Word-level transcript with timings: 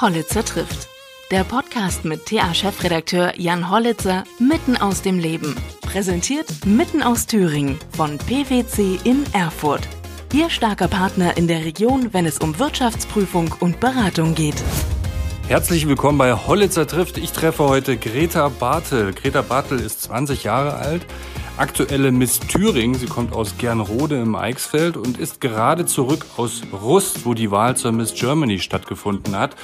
Hollitzer 0.00 0.42
trifft. 0.42 0.88
Der 1.30 1.44
Podcast 1.44 2.06
mit 2.06 2.24
TA-Chefredakteur 2.24 3.38
Jan 3.38 3.70
Hollitzer 3.70 4.24
mitten 4.38 4.78
aus 4.78 5.02
dem 5.02 5.18
Leben. 5.18 5.54
Präsentiert 5.82 6.64
mitten 6.64 7.02
aus 7.02 7.26
Thüringen 7.26 7.78
von 7.94 8.16
PwC 8.16 8.98
in 9.04 9.24
Erfurt. 9.34 9.86
Ihr 10.32 10.48
starker 10.48 10.88
Partner 10.88 11.36
in 11.36 11.48
der 11.48 11.66
Region, 11.66 12.14
wenn 12.14 12.24
es 12.24 12.38
um 12.38 12.58
Wirtschaftsprüfung 12.58 13.54
und 13.60 13.78
Beratung 13.78 14.34
geht. 14.34 14.62
Herzlich 15.48 15.86
willkommen 15.86 16.16
bei 16.16 16.32
Hollitzer 16.32 16.86
trifft. 16.86 17.18
Ich 17.18 17.32
treffe 17.32 17.64
heute 17.64 17.98
Greta 17.98 18.48
Bartel. 18.48 19.12
Greta 19.12 19.42
Bartel 19.42 19.80
ist 19.80 20.00
20 20.02 20.44
Jahre 20.44 20.76
alt, 20.76 21.02
aktuelle 21.60 22.10
Miss 22.10 22.40
Thüringen. 22.40 22.94
Sie 22.94 23.06
kommt 23.06 23.34
aus 23.34 23.58
Gernrode 23.58 24.18
im 24.18 24.34
Eichsfeld 24.34 24.96
und 24.96 25.18
ist 25.18 25.42
gerade 25.42 25.84
zurück 25.84 26.24
aus 26.38 26.62
Rust, 26.72 27.26
wo 27.26 27.34
die 27.34 27.50
Wahl 27.50 27.76
zur 27.76 27.92
Miss 27.92 28.14
Germany 28.14 28.58
stattgefunden 28.58 29.36
hat. 29.36 29.56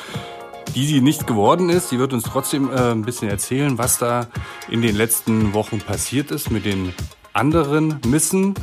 Die 0.74 0.84
sie 0.84 1.00
nicht 1.00 1.26
geworden 1.26 1.70
ist. 1.70 1.88
Sie 1.88 1.98
wird 1.98 2.12
uns 2.12 2.24
trotzdem 2.24 2.70
äh, 2.70 2.92
ein 2.92 3.02
bisschen 3.02 3.30
erzählen, 3.30 3.78
was 3.78 3.98
da 3.98 4.26
in 4.68 4.82
den 4.82 4.94
letzten 4.94 5.54
Wochen 5.54 5.78
passiert 5.78 6.30
ist 6.30 6.50
mit 6.50 6.66
den 6.66 6.92
anderen 7.32 7.98
Missen. 8.06 8.54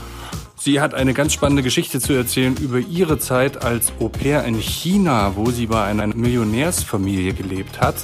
Sie 0.56 0.80
hat 0.80 0.94
eine 0.94 1.14
ganz 1.14 1.34
spannende 1.34 1.64
Geschichte 1.64 2.00
zu 2.00 2.14
erzählen 2.14 2.56
über 2.58 2.78
ihre 2.78 3.18
Zeit 3.18 3.64
als 3.66 3.92
Au 4.00 4.10
pair 4.10 4.46
in 4.46 4.60
China, 4.62 5.36
wo 5.36 5.50
sie 5.50 5.66
bei 5.66 5.84
einer 5.84 6.06
Millionärsfamilie 6.06 7.34
gelebt 7.34 7.82
hat. 7.82 7.96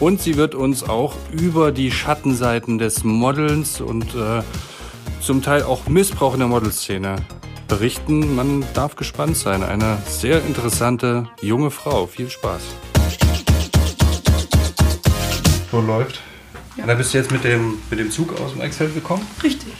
Und 0.00 0.22
sie 0.22 0.36
wird 0.36 0.54
uns 0.54 0.88
auch 0.88 1.16
über 1.32 1.72
die 1.72 1.90
Schattenseiten 1.90 2.78
des 2.78 3.02
Modelns 3.02 3.80
und 3.80 4.14
äh, 4.14 4.42
zum 5.20 5.42
Teil 5.42 5.62
auch 5.62 5.86
Missbrauch 5.88 6.34
in 6.34 6.40
der 6.40 6.48
Modelszene 6.48 7.16
berichten. 7.66 8.34
Man 8.34 8.64
darf 8.74 8.96
gespannt 8.96 9.36
sein. 9.36 9.62
Eine 9.62 9.98
sehr 10.06 10.44
interessante 10.44 11.28
junge 11.40 11.70
Frau. 11.70 12.06
Viel 12.06 12.30
Spaß. 12.30 12.62
So 15.70 15.80
läuft. 15.80 16.20
Ja. 16.76 16.86
Da 16.86 16.94
bist 16.94 17.12
du 17.12 17.18
jetzt 17.18 17.30
mit 17.30 17.44
dem, 17.44 17.78
mit 17.90 17.98
dem 17.98 18.10
Zug 18.10 18.40
aus 18.40 18.52
dem 18.52 18.62
Excel 18.62 18.90
gekommen? 18.90 19.26
Richtig. 19.42 19.74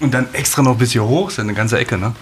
Und 0.00 0.12
dann 0.12 0.32
extra 0.34 0.62
noch 0.62 0.76
bis 0.76 0.92
hier 0.92 1.04
hoch, 1.04 1.30
ist 1.30 1.38
ja 1.38 1.44
eine 1.44 1.54
ganze 1.54 1.78
Ecke, 1.78 1.96
ne? 1.96 2.14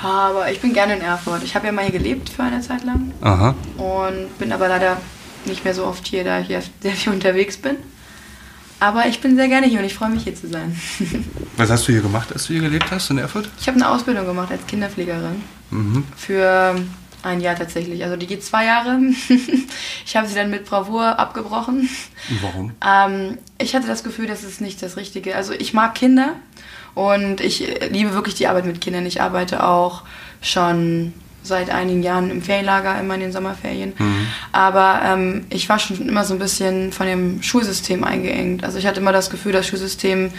Ja, 0.00 0.28
aber 0.28 0.50
ich 0.50 0.60
bin 0.60 0.72
gerne 0.72 0.96
in 0.96 1.00
Erfurt. 1.00 1.42
Ich 1.42 1.54
habe 1.56 1.66
ja 1.66 1.72
mal 1.72 1.82
hier 1.84 1.98
gelebt 1.98 2.28
für 2.28 2.44
eine 2.44 2.60
Zeit 2.60 2.84
lang. 2.84 3.12
Aha. 3.20 3.54
Und 3.76 4.38
bin 4.38 4.52
aber 4.52 4.68
leider 4.68 4.98
nicht 5.44 5.64
mehr 5.64 5.74
so 5.74 5.84
oft 5.84 6.06
hier, 6.06 6.24
da 6.24 6.40
ich 6.40 6.46
hier 6.46 6.62
sehr 6.80 6.92
viel 6.92 7.12
unterwegs 7.12 7.56
bin. 7.56 7.76
Aber 8.80 9.06
ich 9.06 9.20
bin 9.20 9.36
sehr 9.36 9.48
gerne 9.48 9.66
hier 9.66 9.80
und 9.80 9.84
ich 9.84 9.94
freue 9.94 10.10
mich 10.10 10.24
hier 10.24 10.34
zu 10.34 10.48
sein. 10.48 10.78
Was 11.56 11.70
hast 11.70 11.88
du 11.88 11.92
hier 11.92 12.02
gemacht, 12.02 12.32
als 12.32 12.46
du 12.46 12.52
hier 12.52 12.62
gelebt 12.62 12.90
hast 12.90 13.10
in 13.10 13.18
Erfurt? 13.18 13.48
Ich 13.60 13.66
habe 13.66 13.76
eine 13.76 13.88
Ausbildung 13.88 14.26
gemacht 14.26 14.50
als 14.52 14.66
Kinderpflegerin. 14.66 15.42
Mhm. 15.70 16.04
Für 16.16 16.76
ein 17.22 17.40
Jahr 17.40 17.56
tatsächlich. 17.56 18.04
Also 18.04 18.16
die 18.16 18.26
geht 18.26 18.44
zwei 18.44 18.66
Jahre. 18.66 19.00
ich 20.06 20.16
habe 20.16 20.28
sie 20.28 20.34
dann 20.34 20.50
mit 20.50 20.64
Bravour 20.64 21.18
abgebrochen. 21.18 21.88
Warum? 22.40 22.72
Ähm, 22.86 23.38
ich 23.58 23.74
hatte 23.74 23.88
das 23.88 24.04
Gefühl, 24.04 24.26
das 24.26 24.44
ist 24.44 24.60
nicht 24.60 24.80
das 24.82 24.96
Richtige. 24.96 25.34
Also 25.34 25.52
ich 25.52 25.74
mag 25.74 25.94
Kinder 25.94 26.36
und 26.94 27.40
ich 27.40 27.66
liebe 27.90 28.14
wirklich 28.14 28.36
die 28.36 28.46
Arbeit 28.46 28.66
mit 28.66 28.80
Kindern. 28.80 29.06
Ich 29.06 29.20
arbeite 29.20 29.64
auch 29.64 30.02
schon 30.40 31.12
seit 31.42 31.70
einigen 31.70 32.02
Jahren 32.02 32.30
im 32.30 32.42
Ferienlager, 32.42 32.98
immer 33.00 33.14
in 33.14 33.20
den 33.20 33.32
Sommerferien. 33.32 33.94
Mhm. 33.98 34.26
Aber 34.52 35.00
ähm, 35.04 35.46
ich 35.50 35.68
war 35.68 35.78
schon 35.78 36.08
immer 36.08 36.24
so 36.24 36.34
ein 36.34 36.38
bisschen 36.38 36.92
von 36.92 37.06
dem 37.06 37.42
Schulsystem 37.42 38.04
eingeengt. 38.04 38.64
Also 38.64 38.78
ich 38.78 38.86
hatte 38.86 39.00
immer 39.00 39.12
das 39.12 39.30
Gefühl, 39.30 39.52
das 39.52 39.66
Schulsystem 39.66 40.30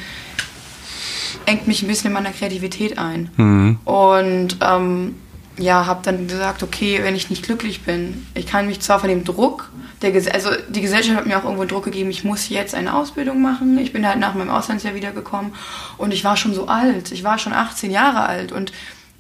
engt 1.45 1.67
mich 1.67 1.81
ein 1.81 1.87
bisschen 1.87 2.07
in 2.07 2.13
meiner 2.13 2.31
Kreativität 2.31 2.97
ein. 2.97 3.29
Mhm. 3.37 3.79
Und 3.85 4.57
ähm, 4.61 5.15
ja, 5.57 5.85
habe 5.85 6.01
dann 6.03 6.27
gesagt, 6.27 6.63
okay, 6.63 6.99
wenn 7.03 7.15
ich 7.15 7.29
nicht 7.29 7.43
glücklich 7.43 7.81
bin, 7.81 8.25
ich 8.33 8.47
kann 8.47 8.67
mich 8.67 8.79
zwar 8.79 8.99
von 8.99 9.09
dem 9.09 9.23
Druck, 9.23 9.71
der 10.01 10.11
Ges 10.11 10.27
also 10.27 10.49
die 10.69 10.81
Gesellschaft 10.81 11.17
hat 11.17 11.25
mir 11.25 11.37
auch 11.37 11.43
irgendwo 11.43 11.65
Druck 11.65 11.85
gegeben, 11.85 12.09
ich 12.09 12.23
muss 12.23 12.49
jetzt 12.49 12.73
eine 12.73 12.95
Ausbildung 12.95 13.41
machen. 13.41 13.77
Ich 13.77 13.91
bin 13.91 14.07
halt 14.07 14.19
nach 14.19 14.33
meinem 14.33 14.49
Auslandsjahr 14.49 14.95
wiedergekommen 14.95 15.53
und 15.97 16.13
ich 16.13 16.23
war 16.23 16.37
schon 16.37 16.53
so 16.53 16.67
alt, 16.67 17.11
ich 17.11 17.23
war 17.23 17.37
schon 17.37 17.53
18 17.53 17.91
Jahre 17.91 18.21
alt 18.21 18.51
und 18.51 18.71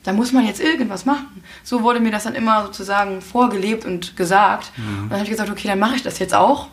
da 0.03 0.13
muss 0.13 0.31
man 0.31 0.45
jetzt 0.45 0.61
irgendwas 0.61 1.05
machen. 1.05 1.43
So 1.63 1.83
wurde 1.83 1.99
mir 1.99 2.11
das 2.11 2.23
dann 2.23 2.35
immer 2.35 2.63
sozusagen 2.65 3.21
vorgelebt 3.21 3.85
und 3.85 4.15
gesagt. 4.15 4.71
Mhm. 4.77 5.03
Und 5.03 5.09
dann 5.09 5.19
habe 5.19 5.23
ich 5.23 5.29
gesagt, 5.29 5.49
okay, 5.49 5.67
dann 5.67 5.79
mache 5.79 5.95
ich 5.95 6.03
das 6.03 6.19
jetzt 6.19 6.33
auch. 6.33 6.67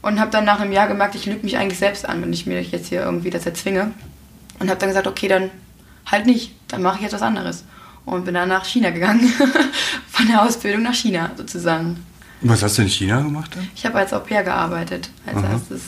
Und 0.00 0.18
habe 0.18 0.30
dann 0.30 0.44
nach 0.44 0.60
einem 0.60 0.72
Jahr 0.72 0.88
gemerkt, 0.88 1.14
ich 1.14 1.26
lüge 1.26 1.44
mich 1.44 1.56
eigentlich 1.56 1.78
selbst 1.78 2.08
an, 2.08 2.22
wenn 2.22 2.32
ich 2.32 2.46
mir 2.46 2.60
jetzt 2.62 2.88
hier 2.88 3.02
irgendwie 3.02 3.30
das 3.30 3.46
erzwinge. 3.46 3.92
Und 4.58 4.68
habe 4.68 4.78
dann 4.78 4.88
gesagt, 4.88 5.06
okay, 5.06 5.28
dann 5.28 5.50
halt 6.06 6.26
nicht, 6.26 6.54
dann 6.68 6.82
mache 6.82 6.96
ich 6.96 7.02
jetzt 7.02 7.12
was 7.12 7.22
anderes 7.22 7.64
und 8.04 8.24
bin 8.24 8.34
dann 8.34 8.48
nach 8.48 8.64
China 8.64 8.90
gegangen. 8.90 9.28
Von 10.08 10.26
der 10.26 10.42
Ausbildung 10.42 10.82
nach 10.82 10.94
China 10.94 11.30
sozusagen. 11.36 12.04
Was 12.40 12.62
hast 12.62 12.78
du 12.78 12.82
in 12.82 12.88
China 12.88 13.20
gemacht 13.20 13.52
dann? 13.54 13.68
Ich 13.74 13.86
habe 13.86 13.98
als 13.98 14.12
Au 14.12 14.18
pair 14.18 14.42
gearbeitet 14.42 15.10
als 15.26 15.36
Aha. 15.36 15.52
erstes. 15.52 15.82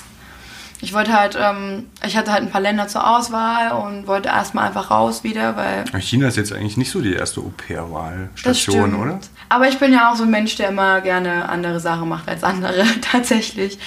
Ich 0.85 0.93
wollte 0.93 1.15
halt, 1.19 1.35
ähm, 1.41 1.87
ich 2.07 2.15
hatte 2.15 2.31
halt 2.31 2.43
ein 2.43 2.51
paar 2.51 2.61
Länder 2.61 2.87
zur 2.89 3.09
Auswahl 3.17 3.73
und 3.73 4.07
wollte 4.07 4.29
erstmal 4.29 4.67
einfach 4.67 4.91
raus 4.91 5.25
wieder, 5.25 5.57
weil. 5.57 5.85
China 6.03 6.29
ist 6.29 6.37
jetzt 6.37 6.53
eigentlich 6.53 6.77
nicht 6.77 6.91
so 6.91 7.01
die 7.01 7.15
erste 7.15 7.41
Au 7.41 7.51
Das 7.57 7.67
pair-Wahlstation, 7.67 8.91
stimmt. 8.91 8.99
oder? 8.99 9.19
Aber 9.49 9.67
ich 9.67 9.79
bin 9.79 9.95
ja 9.95 10.13
auch 10.13 10.17
so 10.17 10.25
ein 10.25 10.31
Mensch, 10.31 10.57
der 10.57 10.69
immer 10.69 11.01
gerne 11.01 11.49
andere 11.49 11.81
Sachen 11.81 12.07
macht 12.09 12.29
als 12.29 12.45
andere, 12.45 12.85
tatsächlich. 13.13 13.79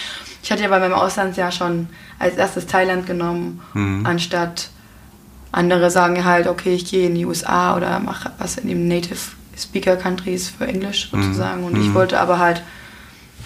Ich 0.41 0.51
hatte 0.51 0.63
ja 0.63 0.69
bei 0.69 0.79
meinem 0.79 0.93
Auslandsjahr 0.93 1.51
schon 1.51 1.87
als 2.17 2.35
erstes 2.35 2.65
Thailand 2.65 3.05
genommen, 3.05 3.61
Mhm. 3.75 4.03
anstatt 4.07 4.69
andere 5.51 5.91
sagen 5.91 6.25
halt, 6.25 6.47
okay, 6.47 6.73
ich 6.73 6.89
gehe 6.89 7.05
in 7.07 7.13
die 7.15 7.25
USA 7.27 7.77
oder 7.77 7.99
mache 7.99 8.31
was 8.39 8.57
in 8.57 8.67
den 8.67 8.87
Native 8.87 9.19
Speaker 9.55 9.97
Countries 9.97 10.49
für 10.49 10.65
Englisch 10.67 11.09
sozusagen. 11.11 11.63
Und 11.63 11.77
ich 11.79 11.89
Mhm. 11.89 11.93
wollte 11.93 12.19
aber 12.19 12.39
halt 12.39 12.63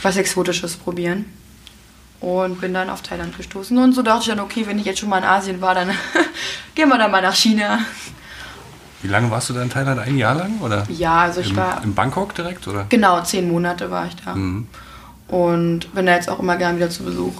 was 0.01 0.15
Exotisches 0.15 0.77
probieren. 0.77 1.25
Und 2.21 2.61
bin 2.61 2.73
dann 2.73 2.89
auf 2.89 3.01
Thailand 3.01 3.35
gestoßen. 3.35 3.77
Und 3.77 3.93
so 3.93 4.03
dachte 4.03 4.21
ich 4.21 4.27
dann, 4.27 4.39
okay, 4.39 4.67
wenn 4.67 4.77
ich 4.77 4.85
jetzt 4.85 4.99
schon 4.99 5.09
mal 5.09 5.17
in 5.17 5.23
Asien 5.23 5.59
war, 5.59 5.73
dann 5.73 5.89
gehen 6.75 6.87
wir 6.87 6.97
dann 6.97 7.11
mal 7.11 7.21
nach 7.21 7.35
China. 7.35 7.79
Wie 9.01 9.07
lange 9.07 9.31
warst 9.31 9.49
du 9.49 9.53
da 9.53 9.63
in 9.63 9.69
Thailand? 9.69 9.99
Ein 9.99 10.17
Jahr 10.17 10.35
lang? 10.35 10.59
Oder? 10.61 10.85
Ja, 10.89 11.21
also 11.21 11.41
ich 11.41 11.49
Im, 11.49 11.55
war 11.55 11.83
in 11.83 11.95
Bangkok 11.95 12.35
direkt? 12.35 12.67
Oder? 12.67 12.85
Genau, 12.89 13.21
zehn 13.21 13.51
Monate 13.51 13.89
war 13.89 14.05
ich 14.05 14.15
da. 14.23 14.35
Mhm. 14.35 14.67
Und 15.27 15.93
bin 15.95 16.05
da 16.05 16.13
jetzt 16.13 16.29
auch 16.29 16.39
immer 16.39 16.57
gern 16.57 16.75
wieder 16.75 16.89
zu 16.89 17.03
Besuch. 17.03 17.33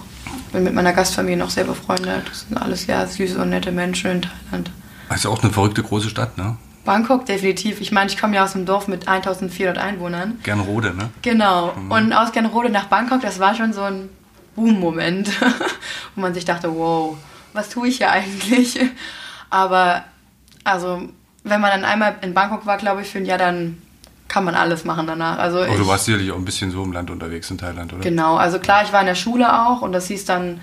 Bin 0.52 0.64
mit 0.64 0.74
meiner 0.74 0.92
Gastfamilie 0.92 1.36
noch 1.36 1.50
sehr 1.50 1.64
befreundet. 1.64 2.28
Das 2.28 2.40
sind 2.48 2.56
alles 2.56 2.82
sehr 2.82 3.06
süße 3.06 3.38
und 3.40 3.50
nette 3.50 3.70
Menschen 3.70 4.10
in 4.10 4.22
Thailand. 4.22 4.70
Ist 5.14 5.24
ja 5.24 5.30
auch 5.30 5.42
eine 5.42 5.52
verrückte 5.52 5.82
große 5.82 6.08
Stadt, 6.08 6.36
ne? 6.38 6.56
Bangkok 6.84 7.26
definitiv. 7.26 7.80
Ich 7.80 7.92
meine, 7.92 8.10
ich 8.10 8.18
komme 8.18 8.34
ja 8.34 8.44
aus 8.44 8.56
einem 8.56 8.66
Dorf 8.66 8.88
mit 8.88 9.06
1400 9.06 9.78
Einwohnern. 9.78 10.38
Gernrode, 10.42 10.94
ne? 10.94 11.10
Genau. 11.20 11.72
Und 11.90 12.12
aus 12.12 12.32
Gernrode 12.32 12.70
nach 12.70 12.86
Bangkok, 12.86 13.20
das 13.20 13.38
war 13.38 13.54
schon 13.54 13.72
so 13.72 13.82
ein 13.82 14.08
Boom-Moment, 14.54 15.30
wo 16.14 16.20
man 16.20 16.34
sich 16.34 16.44
dachte, 16.44 16.74
wow, 16.74 17.16
was 17.52 17.68
tue 17.68 17.88
ich 17.88 17.98
hier 17.98 18.10
eigentlich? 18.10 18.78
Aber 19.50 20.04
also, 20.64 21.08
wenn 21.44 21.60
man 21.60 21.70
dann 21.70 21.84
einmal 21.84 22.16
in 22.22 22.34
Bangkok 22.34 22.66
war, 22.66 22.76
glaube 22.76 23.02
ich, 23.02 23.08
für 23.08 23.18
ein 23.18 23.26
Jahr, 23.26 23.38
dann 23.38 23.78
kann 24.28 24.44
man 24.44 24.54
alles 24.54 24.84
machen 24.84 25.06
danach. 25.06 25.38
Also 25.38 25.62
Aber 25.62 25.76
du 25.76 25.86
warst 25.86 26.06
sicherlich 26.06 26.32
auch 26.32 26.36
ein 26.36 26.44
bisschen 26.44 26.70
so 26.70 26.82
im 26.82 26.92
Land 26.92 27.10
unterwegs 27.10 27.50
in 27.50 27.58
Thailand, 27.58 27.92
oder? 27.92 28.02
Genau, 28.02 28.36
also 28.36 28.58
klar, 28.58 28.82
ich 28.82 28.92
war 28.92 29.00
in 29.00 29.06
der 29.06 29.14
Schule 29.14 29.66
auch 29.66 29.82
und 29.82 29.92
das 29.92 30.06
hieß 30.06 30.24
dann, 30.24 30.60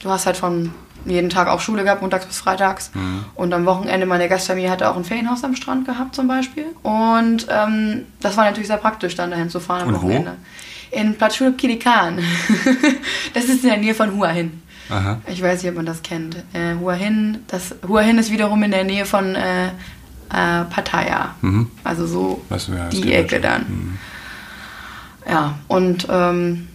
du 0.00 0.10
hast 0.10 0.26
halt 0.26 0.36
von 0.36 0.74
jeden 1.06 1.30
Tag 1.30 1.48
auch 1.48 1.60
Schule 1.60 1.84
gehabt, 1.84 2.02
montags 2.02 2.26
bis 2.26 2.38
freitags. 2.38 2.90
Mhm. 2.94 3.24
Und 3.34 3.54
am 3.54 3.64
Wochenende, 3.64 4.04
meine 4.04 4.28
Gastfamilie 4.28 4.70
hatte 4.70 4.90
auch 4.90 4.96
ein 4.96 5.04
Ferienhaus 5.04 5.42
am 5.42 5.56
Strand 5.56 5.86
gehabt 5.86 6.14
zum 6.14 6.28
Beispiel. 6.28 6.66
Und 6.82 7.46
ähm, 7.48 8.04
das 8.20 8.36
war 8.36 8.44
natürlich 8.44 8.68
sehr 8.68 8.76
praktisch, 8.76 9.14
dann 9.14 9.30
dahin 9.30 9.48
zu 9.48 9.60
fahren 9.60 9.88
am 9.88 9.94
Und 9.94 10.02
wo? 10.02 10.26
In 10.90 11.14
Plachup 11.16 11.58
Kilikan. 11.58 12.18
das 13.34 13.44
ist 13.44 13.62
in 13.62 13.70
der 13.70 13.78
Nähe 13.78 13.94
von 13.94 14.16
Hua 14.16 14.28
Hin. 14.28 14.62
Aha. 14.90 15.20
Ich 15.26 15.42
weiß 15.42 15.62
nicht, 15.62 15.70
ob 15.70 15.76
man 15.76 15.86
das 15.86 16.02
kennt. 16.02 16.36
Äh, 16.52 16.74
Hua 16.80 16.94
Hin, 16.94 17.38
das, 17.48 17.74
Hua 17.86 18.00
Hin 18.00 18.18
ist 18.18 18.30
wiederum 18.30 18.62
in 18.62 18.70
der 18.70 18.84
Nähe 18.84 19.04
von 19.04 19.34
äh, 19.34 19.66
äh, 19.66 20.64
Pattaya. 20.70 21.34
Mhm. 21.42 21.70
Also 21.84 22.06
so 22.06 22.44
Weißt 22.48 22.68
du, 22.68 22.72
ja, 22.72 22.88
die 22.88 23.12
Ecke 23.12 23.40
dann. 23.40 23.62
Mhm. 23.68 23.98
Ja, 25.28 25.58
und 25.68 26.06
ähm, 26.10 26.68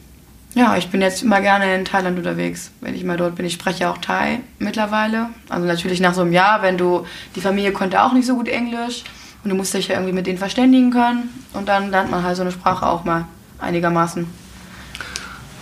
ja, 0.53 0.77
ich 0.77 0.89
bin 0.89 1.01
jetzt 1.01 1.23
immer 1.23 1.41
gerne 1.41 1.73
in 1.75 1.85
Thailand 1.85 2.17
unterwegs, 2.17 2.71
wenn 2.81 2.93
ich 2.93 3.03
mal 3.03 3.17
dort 3.17 3.35
bin. 3.35 3.45
Ich 3.45 3.53
spreche 3.53 3.89
auch 3.89 3.97
Thai 3.97 4.41
mittlerweile. 4.59 5.29
Also 5.49 5.65
natürlich 5.65 5.99
nach 5.99 6.13
so 6.13 6.21
einem 6.21 6.31
Jahr, 6.33 6.61
wenn 6.61 6.77
du, 6.77 7.05
die 7.35 7.41
Familie 7.41 7.71
konnte 7.71 8.03
auch 8.03 8.13
nicht 8.13 8.27
so 8.27 8.35
gut 8.35 8.47
Englisch 8.47 9.03
und 9.43 9.49
du 9.49 9.55
musst 9.55 9.73
dich 9.73 9.87
ja 9.87 9.95
irgendwie 9.95 10.13
mit 10.13 10.27
denen 10.27 10.37
verständigen 10.37 10.91
können 10.91 11.29
und 11.53 11.67
dann 11.67 11.89
lernt 11.89 12.11
man 12.11 12.23
halt 12.23 12.35
so 12.35 12.43
eine 12.43 12.51
Sprache 12.51 12.85
auch 12.85 13.03
mal 13.03 13.25
einigermaßen. 13.63 14.27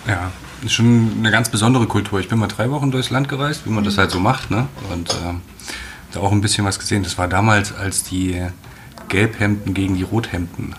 Ja, 0.07 0.31
ist 0.63 0.73
schon 0.73 1.11
eine 1.19 1.31
ganz 1.31 1.49
besondere 1.49 1.85
Kultur. 1.87 2.19
Ich 2.19 2.27
bin 2.29 2.39
mal 2.39 2.47
drei 2.47 2.69
Wochen 2.71 2.91
durchs 2.91 3.09
Land 3.09 3.29
gereist, 3.29 3.65
wie 3.65 3.69
man 3.69 3.83
Mhm. 3.83 3.85
das 3.85 3.97
halt 3.97 4.11
so 4.11 4.19
macht, 4.19 4.51
ne? 4.51 4.67
Und 4.91 5.15
ähm, 5.25 5.41
da 6.11 6.19
auch 6.19 6.31
ein 6.31 6.41
bisschen 6.41 6.65
was 6.65 6.77
gesehen. 6.79 7.03
Das 7.03 7.17
war 7.17 7.27
damals, 7.27 7.73
als 7.73 8.03
die 8.03 8.41
Gelbhemden 9.07 9.73
gegen 9.73 9.95
die 9.95 10.03
Rothemden 10.03 10.75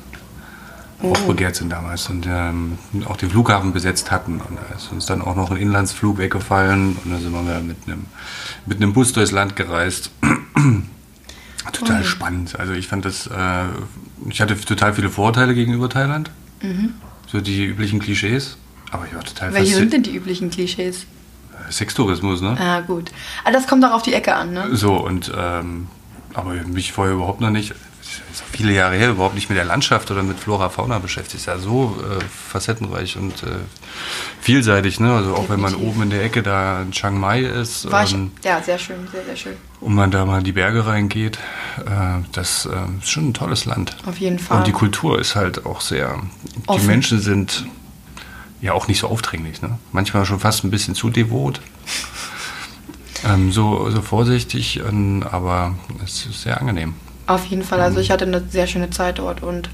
Oh. 1.04 1.10
aufbegehrt 1.12 1.56
sind 1.56 1.70
damals 1.70 2.08
und 2.10 2.26
ähm, 2.30 2.78
auch 3.06 3.16
den 3.16 3.28
Flughafen 3.30 3.72
besetzt 3.72 4.12
hatten. 4.12 4.34
Und 4.40 4.56
da 4.56 4.76
ist 4.76 4.92
uns 4.92 5.04
dann 5.06 5.20
auch 5.20 5.34
noch 5.34 5.50
ein 5.50 5.56
Inlandsflug 5.56 6.18
weggefallen 6.18 6.96
und 7.04 7.10
dann 7.12 7.20
sind 7.20 7.32
wir 7.32 7.42
mit 7.60 7.76
einem, 7.88 8.04
mit 8.66 8.76
einem 8.76 8.92
Bus 8.92 9.12
durchs 9.12 9.32
Land 9.32 9.56
gereist. 9.56 10.10
Total 11.72 11.98
Ui. 12.02 12.04
spannend. 12.04 12.58
Also 12.58 12.72
ich 12.72 12.86
fand 12.86 13.04
das, 13.04 13.26
äh, 13.26 13.64
ich 14.28 14.40
hatte 14.40 14.56
total 14.60 14.94
viele 14.94 15.10
Vorurteile 15.10 15.54
gegenüber 15.56 15.88
Thailand. 15.88 16.30
So 17.32 17.40
die 17.40 17.64
üblichen 17.64 17.98
Klischees. 17.98 18.58
Aber 18.90 19.06
ich 19.06 19.14
war 19.14 19.24
total 19.24 19.54
Welche 19.54 19.74
sind 19.74 19.92
denn 19.92 20.02
die 20.02 20.14
üblichen 20.14 20.50
Klischees? 20.50 21.06
Sextourismus, 21.70 22.42
ne? 22.42 22.56
Ah, 22.60 22.80
gut. 22.80 23.10
Aber 23.42 23.52
das 23.52 23.66
kommt 23.66 23.84
auch 23.84 23.92
auf 23.92 24.02
die 24.02 24.12
Ecke 24.12 24.34
an, 24.34 24.52
ne? 24.52 24.68
So, 24.76 24.94
und 24.94 25.32
ähm, 25.34 25.88
aber 26.34 26.52
mich 26.52 26.92
vorher 26.92 27.14
überhaupt 27.14 27.40
noch 27.40 27.50
nicht, 27.50 27.74
ja 28.18 28.44
viele 28.52 28.72
Jahre 28.72 28.96
her, 28.96 29.10
überhaupt 29.10 29.34
nicht 29.34 29.48
mit 29.48 29.58
der 29.58 29.64
Landschaft 29.64 30.10
oder 30.10 30.22
mit 30.22 30.38
Flora, 30.38 30.68
Fauna 30.68 30.98
beschäftigt. 30.98 31.36
Ist 31.36 31.46
ja 31.46 31.58
so 31.58 31.96
äh, 32.02 32.22
facettenreich 32.24 33.16
und 33.16 33.42
äh, 33.42 33.56
vielseitig, 34.40 35.00
ne? 35.00 35.12
Also 35.12 35.34
auch 35.34 35.48
wenn 35.48 35.60
man 35.60 35.72
Definitiv. 35.72 35.94
oben 35.94 36.02
in 36.02 36.10
der 36.10 36.24
Ecke 36.24 36.42
da 36.42 36.82
in 36.82 36.92
Chiang 36.92 37.18
Mai 37.18 37.40
ist 37.40 37.90
War 37.90 38.08
ähm, 38.10 38.32
ja, 38.44 38.62
sehr 38.62 38.78
schön, 38.78 39.08
sehr, 39.10 39.24
sehr 39.24 39.36
schön. 39.36 39.56
und 39.80 39.94
man 39.94 40.10
da 40.10 40.24
mal 40.24 40.38
in 40.38 40.44
die 40.44 40.52
Berge 40.52 40.86
reingeht, 40.86 41.38
äh, 41.86 42.22
das 42.32 42.66
äh, 42.66 42.98
ist 43.00 43.10
schon 43.10 43.30
ein 43.30 43.34
tolles 43.34 43.64
Land. 43.64 43.96
Auf 44.06 44.18
jeden 44.18 44.38
Fall. 44.38 44.58
Und 44.58 44.66
die 44.66 44.72
Kultur 44.72 45.18
ist 45.18 45.34
halt 45.34 45.64
auch 45.66 45.80
sehr. 45.80 46.20
Die 46.56 46.68
Offen. 46.68 46.86
Menschen 46.86 47.20
sind 47.20 47.66
ja 48.60 48.72
auch 48.72 48.88
nicht 48.88 49.00
so 49.00 49.08
aufdringlich, 49.08 49.62
ne? 49.62 49.78
Manchmal 49.92 50.24
schon 50.24 50.40
fast 50.40 50.64
ein 50.64 50.70
bisschen 50.70 50.94
zu 50.94 51.10
devot. 51.10 51.60
Ähm, 53.24 53.52
so, 53.52 53.88
so 53.90 54.02
vorsichtig, 54.02 54.80
ähm, 54.80 55.24
aber 55.30 55.76
es 56.04 56.26
ist 56.26 56.42
sehr 56.42 56.60
angenehm. 56.60 56.94
Auf 57.26 57.46
jeden 57.46 57.62
Fall. 57.62 57.80
Also 57.80 58.00
ich 58.00 58.10
hatte 58.10 58.24
eine 58.24 58.42
sehr 58.48 58.66
schöne 58.66 58.90
Zeit 58.90 59.18
dort 59.18 59.42
und 59.42 59.70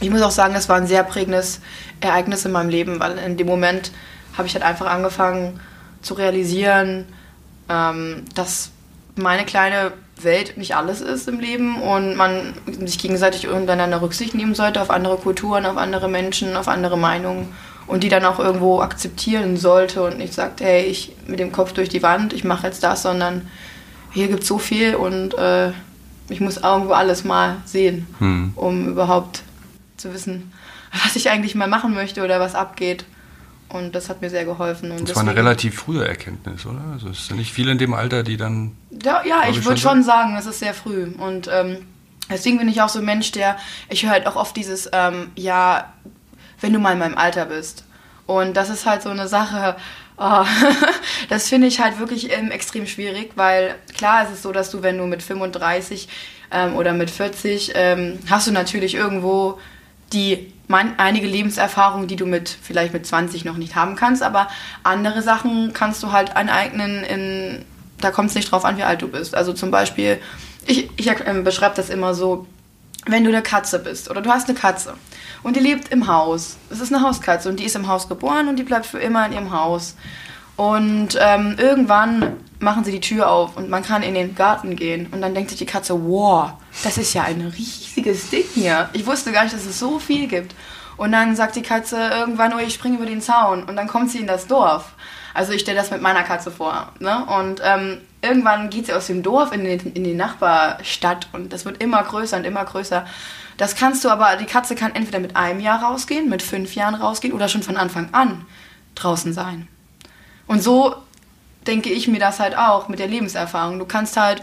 ich 0.00 0.10
muss 0.10 0.22
auch 0.22 0.30
sagen, 0.30 0.54
es 0.54 0.68
war 0.68 0.76
ein 0.76 0.86
sehr 0.86 1.02
prägendes 1.02 1.60
Ereignis 2.00 2.44
in 2.44 2.52
meinem 2.52 2.68
Leben, 2.68 3.00
weil 3.00 3.18
in 3.18 3.36
dem 3.36 3.46
Moment 3.46 3.90
habe 4.36 4.46
ich 4.46 4.54
halt 4.54 4.64
einfach 4.64 4.86
angefangen 4.86 5.58
zu 6.02 6.14
realisieren, 6.14 7.06
ähm, 7.68 8.24
dass 8.34 8.70
meine 9.16 9.44
kleine 9.44 9.92
Welt 10.22 10.56
nicht 10.56 10.76
alles 10.76 11.00
ist 11.00 11.28
im 11.28 11.40
Leben 11.40 11.82
und 11.82 12.16
man 12.16 12.54
sich 12.66 12.98
gegenseitig 12.98 13.48
untereinander 13.48 14.00
Rücksicht 14.00 14.34
nehmen 14.34 14.54
sollte 14.54 14.80
auf 14.80 14.90
andere 14.90 15.16
Kulturen, 15.16 15.66
auf 15.66 15.76
andere 15.76 16.08
Menschen, 16.08 16.56
auf 16.56 16.68
andere 16.68 16.96
Meinungen 16.96 17.52
und 17.86 18.04
die 18.04 18.08
dann 18.08 18.24
auch 18.24 18.38
irgendwo 18.38 18.80
akzeptieren 18.80 19.56
sollte 19.56 20.02
und 20.02 20.18
nicht 20.18 20.34
sagt, 20.34 20.60
hey, 20.60 20.84
ich 20.84 21.16
mit 21.26 21.40
dem 21.40 21.52
Kopf 21.52 21.72
durch 21.72 21.88
die 21.88 22.02
Wand, 22.02 22.32
ich 22.32 22.44
mache 22.44 22.66
jetzt 22.66 22.82
das, 22.82 23.02
sondern 23.02 23.48
hier 24.12 24.28
gibt 24.28 24.42
es 24.42 24.48
so 24.48 24.58
viel 24.58 24.94
und 24.94 25.34
äh, 25.34 25.72
ich 26.28 26.40
muss 26.40 26.58
irgendwo 26.58 26.92
alles 26.92 27.24
mal 27.24 27.56
sehen, 27.64 28.06
Hm. 28.18 28.52
um 28.54 28.88
überhaupt 28.88 29.42
zu 29.96 30.12
wissen, 30.12 30.52
was 31.04 31.16
ich 31.16 31.30
eigentlich 31.30 31.54
mal 31.54 31.68
machen 31.68 31.94
möchte 31.94 32.24
oder 32.24 32.40
was 32.40 32.54
abgeht. 32.54 33.04
Und 33.70 33.94
das 33.94 34.08
hat 34.08 34.22
mir 34.22 34.30
sehr 34.30 34.46
geholfen. 34.46 34.90
Und 34.92 35.08
Das 35.08 35.16
war 35.16 35.22
eine 35.22 35.36
relativ 35.36 35.74
frühe 35.74 36.06
Erkenntnis, 36.06 36.64
oder? 36.64 36.80
Also 36.92 37.10
es 37.10 37.18
ist 37.18 37.30
ja 37.30 37.36
nicht 37.36 37.52
viele 37.52 37.70
in 37.70 37.76
dem 37.76 37.92
Alter, 37.92 38.22
die 38.22 38.38
dann. 38.38 38.72
Ja, 38.90 39.22
ja 39.26 39.42
ich 39.48 39.58
ich 39.58 39.64
würde 39.66 39.78
schon 39.78 39.96
schon 39.96 40.04
sagen, 40.04 40.36
es 40.38 40.46
ist 40.46 40.60
sehr 40.60 40.72
früh. 40.72 41.04
Und 41.18 41.50
ähm, 41.52 41.76
deswegen 42.30 42.56
bin 42.56 42.68
ich 42.68 42.80
auch 42.80 42.88
so 42.88 43.00
ein 43.00 43.04
Mensch, 43.04 43.30
der, 43.32 43.58
ich 43.90 44.04
höre 44.04 44.12
halt 44.12 44.26
auch 44.26 44.36
oft 44.36 44.56
dieses, 44.56 44.88
ähm, 44.92 45.30
ja, 45.34 45.92
wenn 46.62 46.72
du 46.72 46.78
mal 46.78 46.92
in 46.92 46.98
meinem 46.98 47.18
Alter 47.18 47.44
bist. 47.44 47.84
Und 48.24 48.56
das 48.56 48.70
ist 48.70 48.86
halt 48.86 49.02
so 49.02 49.10
eine 49.10 49.28
Sache, 49.28 49.76
oh, 50.18 50.44
das 51.28 51.48
finde 51.48 51.66
ich 51.66 51.80
halt 51.80 51.98
wirklich 51.98 52.32
ähm, 52.32 52.50
extrem 52.50 52.86
schwierig, 52.86 53.32
weil 53.36 53.74
klar 53.96 54.24
ist 54.24 54.32
es 54.32 54.42
so, 54.42 54.52
dass 54.52 54.70
du, 54.70 54.82
wenn 54.82 54.98
du 54.98 55.06
mit 55.06 55.22
35 55.22 56.08
ähm, 56.50 56.76
oder 56.76 56.92
mit 56.92 57.10
40, 57.10 57.72
ähm, 57.74 58.18
hast 58.28 58.46
du 58.46 58.52
natürlich 58.52 58.94
irgendwo 58.94 59.58
die 60.12 60.52
man, 60.68 60.98
einige 60.98 61.26
Lebenserfahrungen, 61.26 62.08
die 62.08 62.16
du 62.16 62.26
mit 62.26 62.48
vielleicht 62.48 62.92
mit 62.92 63.06
20 63.06 63.44
noch 63.44 63.56
nicht 63.56 63.74
haben 63.74 63.96
kannst, 63.96 64.22
aber 64.22 64.48
andere 64.82 65.22
Sachen 65.22 65.72
kannst 65.72 66.02
du 66.02 66.12
halt 66.12 66.36
aneignen 66.36 67.04
in, 67.04 67.64
da 68.00 68.10
kommt 68.10 68.28
es 68.28 68.34
nicht 68.34 68.52
drauf 68.52 68.64
an, 68.64 68.76
wie 68.76 68.82
alt 68.82 69.02
du 69.02 69.08
bist. 69.08 69.34
Also 69.34 69.52
zum 69.54 69.70
Beispiel, 69.70 70.18
ich, 70.66 70.90
ich 70.96 71.10
ähm, 71.26 71.42
beschreibe 71.42 71.74
das 71.74 71.88
immer 71.88 72.14
so, 72.14 72.46
wenn 73.08 73.24
du 73.24 73.30
eine 73.30 73.42
Katze 73.42 73.78
bist 73.78 74.10
oder 74.10 74.20
du 74.20 74.30
hast 74.30 74.48
eine 74.48 74.58
Katze 74.58 74.94
und 75.42 75.56
die 75.56 75.60
lebt 75.60 75.88
im 75.88 76.06
Haus. 76.06 76.56
Es 76.70 76.80
ist 76.80 76.92
eine 76.92 77.02
Hauskatze 77.02 77.48
und 77.48 77.58
die 77.58 77.64
ist 77.64 77.74
im 77.74 77.88
Haus 77.88 78.08
geboren 78.08 78.48
und 78.48 78.56
die 78.56 78.62
bleibt 78.62 78.86
für 78.86 78.98
immer 78.98 79.26
in 79.26 79.32
ihrem 79.32 79.52
Haus. 79.52 79.96
Und 80.56 81.16
ähm, 81.20 81.54
irgendwann 81.56 82.36
machen 82.58 82.82
sie 82.84 82.90
die 82.90 83.00
Tür 83.00 83.30
auf 83.30 83.56
und 83.56 83.70
man 83.70 83.84
kann 83.84 84.02
in 84.02 84.14
den 84.14 84.34
Garten 84.34 84.74
gehen. 84.74 85.06
Und 85.12 85.22
dann 85.22 85.32
denkt 85.32 85.50
sich 85.50 85.58
die 85.58 85.66
Katze, 85.66 85.94
wow, 86.08 86.50
das 86.82 86.98
ist 86.98 87.14
ja 87.14 87.22
ein 87.22 87.40
riesiges 87.56 88.30
Ding 88.30 88.44
hier. 88.54 88.88
Ich 88.92 89.06
wusste 89.06 89.32
gar 89.32 89.44
nicht, 89.44 89.54
dass 89.54 89.64
es 89.64 89.78
so 89.78 89.98
viel 89.98 90.26
gibt. 90.26 90.54
Und 90.96 91.12
dann 91.12 91.36
sagt 91.36 91.54
die 91.54 91.62
Katze 91.62 91.96
irgendwann, 92.12 92.52
oh, 92.52 92.58
ich 92.58 92.74
springe 92.74 92.96
über 92.96 93.06
den 93.06 93.22
Zaun. 93.22 93.62
Und 93.62 93.76
dann 93.76 93.86
kommt 93.86 94.10
sie 94.10 94.18
in 94.18 94.26
das 94.26 94.48
Dorf. 94.48 94.94
Also 95.32 95.52
ich 95.52 95.60
stelle 95.60 95.78
das 95.78 95.92
mit 95.92 96.02
meiner 96.02 96.24
Katze 96.24 96.50
vor. 96.50 96.92
Ne? 96.98 97.24
Und 97.26 97.62
ähm, 97.64 98.00
irgendwann 98.22 98.70
geht 98.70 98.86
sie 98.86 98.92
aus 98.92 99.06
dem 99.06 99.22
Dorf 99.22 99.52
in, 99.52 99.64
den, 99.64 99.80
in 99.94 100.04
die 100.04 100.14
Nachbarstadt 100.14 101.28
und 101.32 101.52
das 101.52 101.64
wird 101.64 101.82
immer 101.82 102.02
größer 102.02 102.36
und 102.36 102.44
immer 102.44 102.64
größer. 102.64 103.06
Das 103.56 103.76
kannst 103.76 104.04
du 104.04 104.08
aber, 104.08 104.36
die 104.36 104.46
Katze 104.46 104.74
kann 104.74 104.94
entweder 104.94 105.18
mit 105.18 105.36
einem 105.36 105.60
Jahr 105.60 105.82
rausgehen, 105.82 106.28
mit 106.28 106.42
fünf 106.42 106.74
Jahren 106.74 106.94
rausgehen 106.94 107.34
oder 107.34 107.48
schon 107.48 107.62
von 107.62 107.76
Anfang 107.76 108.08
an 108.12 108.46
draußen 108.94 109.32
sein. 109.32 109.68
Und 110.46 110.62
so 110.62 110.94
denke 111.66 111.90
ich 111.90 112.08
mir 112.08 112.20
das 112.20 112.40
halt 112.40 112.56
auch 112.56 112.88
mit 112.88 112.98
der 112.98 113.08
Lebenserfahrung. 113.08 113.78
Du 113.78 113.84
kannst 113.84 114.16
halt 114.16 114.42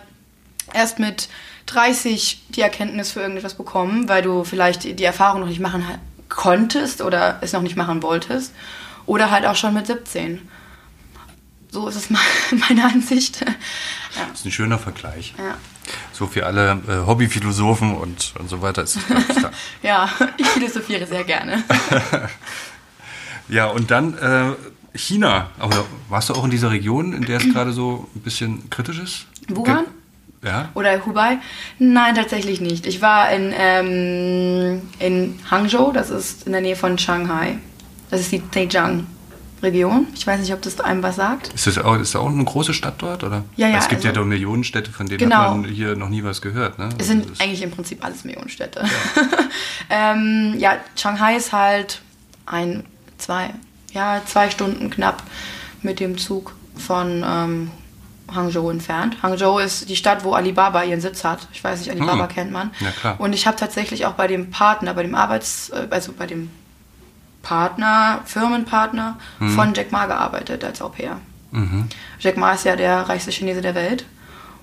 erst 0.73 0.99
mit 0.99 1.27
30 1.65 2.43
die 2.49 2.61
Erkenntnis 2.61 3.11
für 3.11 3.21
irgendetwas 3.21 3.55
bekommen, 3.55 4.07
weil 4.07 4.21
du 4.21 4.43
vielleicht 4.43 4.83
die 4.83 5.03
Erfahrung 5.03 5.41
noch 5.41 5.47
nicht 5.47 5.59
machen 5.59 5.83
konntest 6.29 7.01
oder 7.01 7.39
es 7.41 7.53
noch 7.53 7.61
nicht 7.61 7.75
machen 7.75 8.03
wolltest. 8.03 8.53
Oder 9.05 9.31
halt 9.31 9.45
auch 9.45 9.55
schon 9.55 9.73
mit 9.73 9.87
17. 9.87 10.47
So 11.71 11.87
ist 11.87 11.95
es 11.95 12.09
me- 12.09 12.17
meine 12.69 12.85
Ansicht. 12.85 13.41
Ja. 13.41 13.53
Das 14.29 14.39
ist 14.39 14.45
ein 14.45 14.51
schöner 14.51 14.79
Vergleich. 14.79 15.33
Ja. 15.37 15.57
So 16.13 16.27
für 16.27 16.45
alle 16.45 16.81
äh, 16.87 17.05
Hobbyphilosophen 17.05 17.95
und, 17.95 18.33
und 18.39 18.49
so 18.49 18.61
weiter 18.61 18.83
ist 18.83 18.95
es, 18.97 19.03
da. 19.41 19.51
ja, 19.83 20.09
ich 20.37 20.47
philosophiere 20.47 21.05
sehr 21.05 21.23
gerne. 21.23 21.63
Ja, 23.47 23.67
und 23.67 23.91
dann 23.91 24.17
äh, 24.17 24.53
China. 24.97 25.51
Aber 25.59 25.85
warst 26.09 26.29
du 26.29 26.33
auch 26.33 26.45
in 26.45 26.49
dieser 26.51 26.71
Region, 26.71 27.13
in 27.13 27.23
der 27.25 27.37
es 27.37 27.43
gerade 27.53 27.73
so 27.73 28.09
ein 28.15 28.21
bisschen 28.21 28.69
kritisch 28.71 28.97
ist? 28.97 29.27
Wuhan? 29.49 29.85
Ge- 30.41 30.49
Ja. 30.51 30.69
Oder 30.73 31.05
Hubei? 31.05 31.37
Nein, 31.77 32.15
tatsächlich 32.15 32.59
nicht. 32.59 32.87
Ich 32.87 33.01
war 33.03 33.29
in, 33.29 33.53
ähm, 33.55 34.81
in 34.97 35.39
Hangzhou, 35.51 35.91
das 35.91 36.09
ist 36.09 36.47
in 36.47 36.53
der 36.53 36.61
Nähe 36.61 36.75
von 36.75 36.97
Shanghai. 36.97 37.59
Das 38.09 38.21
ist 38.21 38.31
die 38.31 38.41
Zhejiang-Region. 39.61 40.07
Ich 40.15 40.25
weiß 40.27 40.39
nicht, 40.41 40.53
ob 40.53 40.61
das 40.61 40.79
einem 40.79 41.03
was 41.03 41.15
sagt. 41.15 41.53
Ist 41.53 41.67
das 41.67 41.77
auch, 41.77 41.95
ist 41.97 42.15
da 42.15 42.19
auch 42.19 42.29
eine 42.29 42.43
große 42.43 42.73
Stadt 42.73 42.95
dort? 42.99 43.23
Oder? 43.23 43.43
Ja, 43.55 43.67
ja, 43.67 43.77
Es 43.77 43.87
gibt 43.87 44.03
ja 44.03 44.09
also- 44.11 44.21
doch 44.21 44.27
Millionen 44.27 44.63
Städte, 44.63 44.91
von 44.91 45.07
denen 45.07 45.19
Genau. 45.19 45.35
hat 45.37 45.51
man 45.57 45.65
hier 45.65 45.95
noch 45.95 46.09
nie 46.09 46.23
was 46.23 46.41
gehört. 46.41 46.77
Ne? 46.79 46.89
Es 46.97 47.07
sind 47.07 47.19
Also 47.21 47.29
das- 47.31 47.39
eigentlich 47.39 47.61
im 47.61 47.71
Prinzip 47.71 48.03
alles 48.03 48.23
Millionenstädte. 48.23 48.83
ähm, 49.89 50.55
ja, 50.57 50.77
Shanghai 50.95 51.35
ist 51.35 51.51
halt 51.53 52.01
ein, 52.45 52.83
zwei, 53.17 53.51
ja, 53.91 54.21
zwei 54.25 54.49
Stunden 54.49 54.89
knapp 54.89 55.23
mit 55.81 55.99
dem 55.99 56.17
Zug 56.17 56.55
von 56.77 57.23
ähm, 57.25 57.71
Hangzhou 58.33 58.69
entfernt. 58.69 59.17
Hangzhou 59.21 59.59
ist 59.59 59.87
die 59.89 59.95
Stadt, 59.95 60.23
wo 60.23 60.33
Alibaba 60.33 60.83
ihren 60.83 60.99
Sitz 61.01 61.23
hat. 61.23 61.47
Ich 61.53 61.63
weiß 61.63 61.79
nicht, 61.79 61.91
Alibaba 61.91 62.23
Hm. 62.23 62.27
kennt 62.35 62.51
man. 62.51 62.71
Ja, 62.79 62.91
klar. 62.91 63.15
Und 63.19 63.33
ich 63.33 63.45
habe 63.47 63.55
tatsächlich 63.55 64.05
auch 64.05 64.13
bei 64.13 64.27
dem 64.27 64.49
Partner, 64.49 64.93
bei 64.93 65.03
dem 65.03 65.15
Arbeits-, 65.15 65.69
äh, 65.69 65.87
also 65.89 66.11
bei 66.11 66.25
dem 66.25 66.49
Partner, 67.45 68.21
Firmenpartner 68.25 69.17
von 69.55 69.73
Jack 69.75 69.91
Ma 69.91 70.07
gearbeitet 70.07 70.63
als 70.63 70.81
Au 70.81 70.89
pair. 70.89 71.19
Mhm. 71.51 71.85
Jack 72.19 72.37
Ma 72.37 72.51
ist 72.53 72.65
ja 72.65 72.75
der 72.75 73.07
reichste 73.07 73.31
Chinese 73.31 73.61
der 73.61 73.75
Welt. 73.75 74.05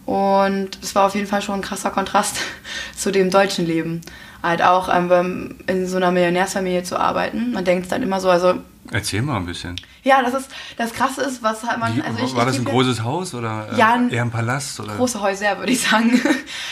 Und 0.05 0.71
es 0.83 0.95
war 0.97 1.07
auf 1.07 1.15
jeden 1.15 1.29
Fall 1.29 1.43
schon 1.43 1.57
ein 1.61 1.63
krasser 1.63 1.91
Kontrast 1.91 2.39
zu 2.97 3.13
dem 3.13 3.31
deutschen 3.31 3.67
Leben. 3.67 4.01
Halt 4.43 4.61
auch 4.63 4.89
ähm, 4.93 5.59
in 5.69 5.87
so 5.87 5.97
einer 5.97 6.11
Millionärsfamilie 6.11 6.83
zu 6.83 6.99
arbeiten. 6.99 7.53
Man 7.53 7.65
denkt 7.65 7.93
dann 7.93 8.03
immer 8.03 8.19
so, 8.21 8.29
also 8.29 8.55
Erzähl 8.91 9.23
mal 9.23 9.37
ein 9.37 9.47
bisschen. 9.47 9.77
ja, 10.03 10.21
das 10.23 10.35
ist 10.35 10.51
das 10.77 10.93
Krasse 10.93 11.23
ist, 11.23 11.41
was 11.45 11.63
hat 11.63 11.79
man. 11.79 12.03
Also 12.03 12.19
ich, 12.25 12.35
war 12.35 12.43
ich 12.49 12.57
das 12.57 12.59
ein 12.59 12.65
großes 12.65 13.05
Haus 13.05 13.33
oder 13.33 13.69
äh, 13.73 13.79
Ja, 13.79 13.93
ein- 13.95 14.11
eher 14.11 14.23
ein 14.23 14.33
Palast? 14.33 14.81
Oder? 14.81 14.97
große 14.97 15.21
Häuser, 15.21 15.57
würde 15.59 15.71
ich 15.71 15.83
sagen. 15.89 16.21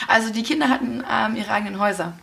Also 0.09 0.33
die 0.33 0.43
Kinder 0.43 0.69
hatten 0.69 1.05
ähm, 1.09 1.37
ihre 1.37 1.53
eigenen 1.53 1.79
Häuser. 1.79 2.15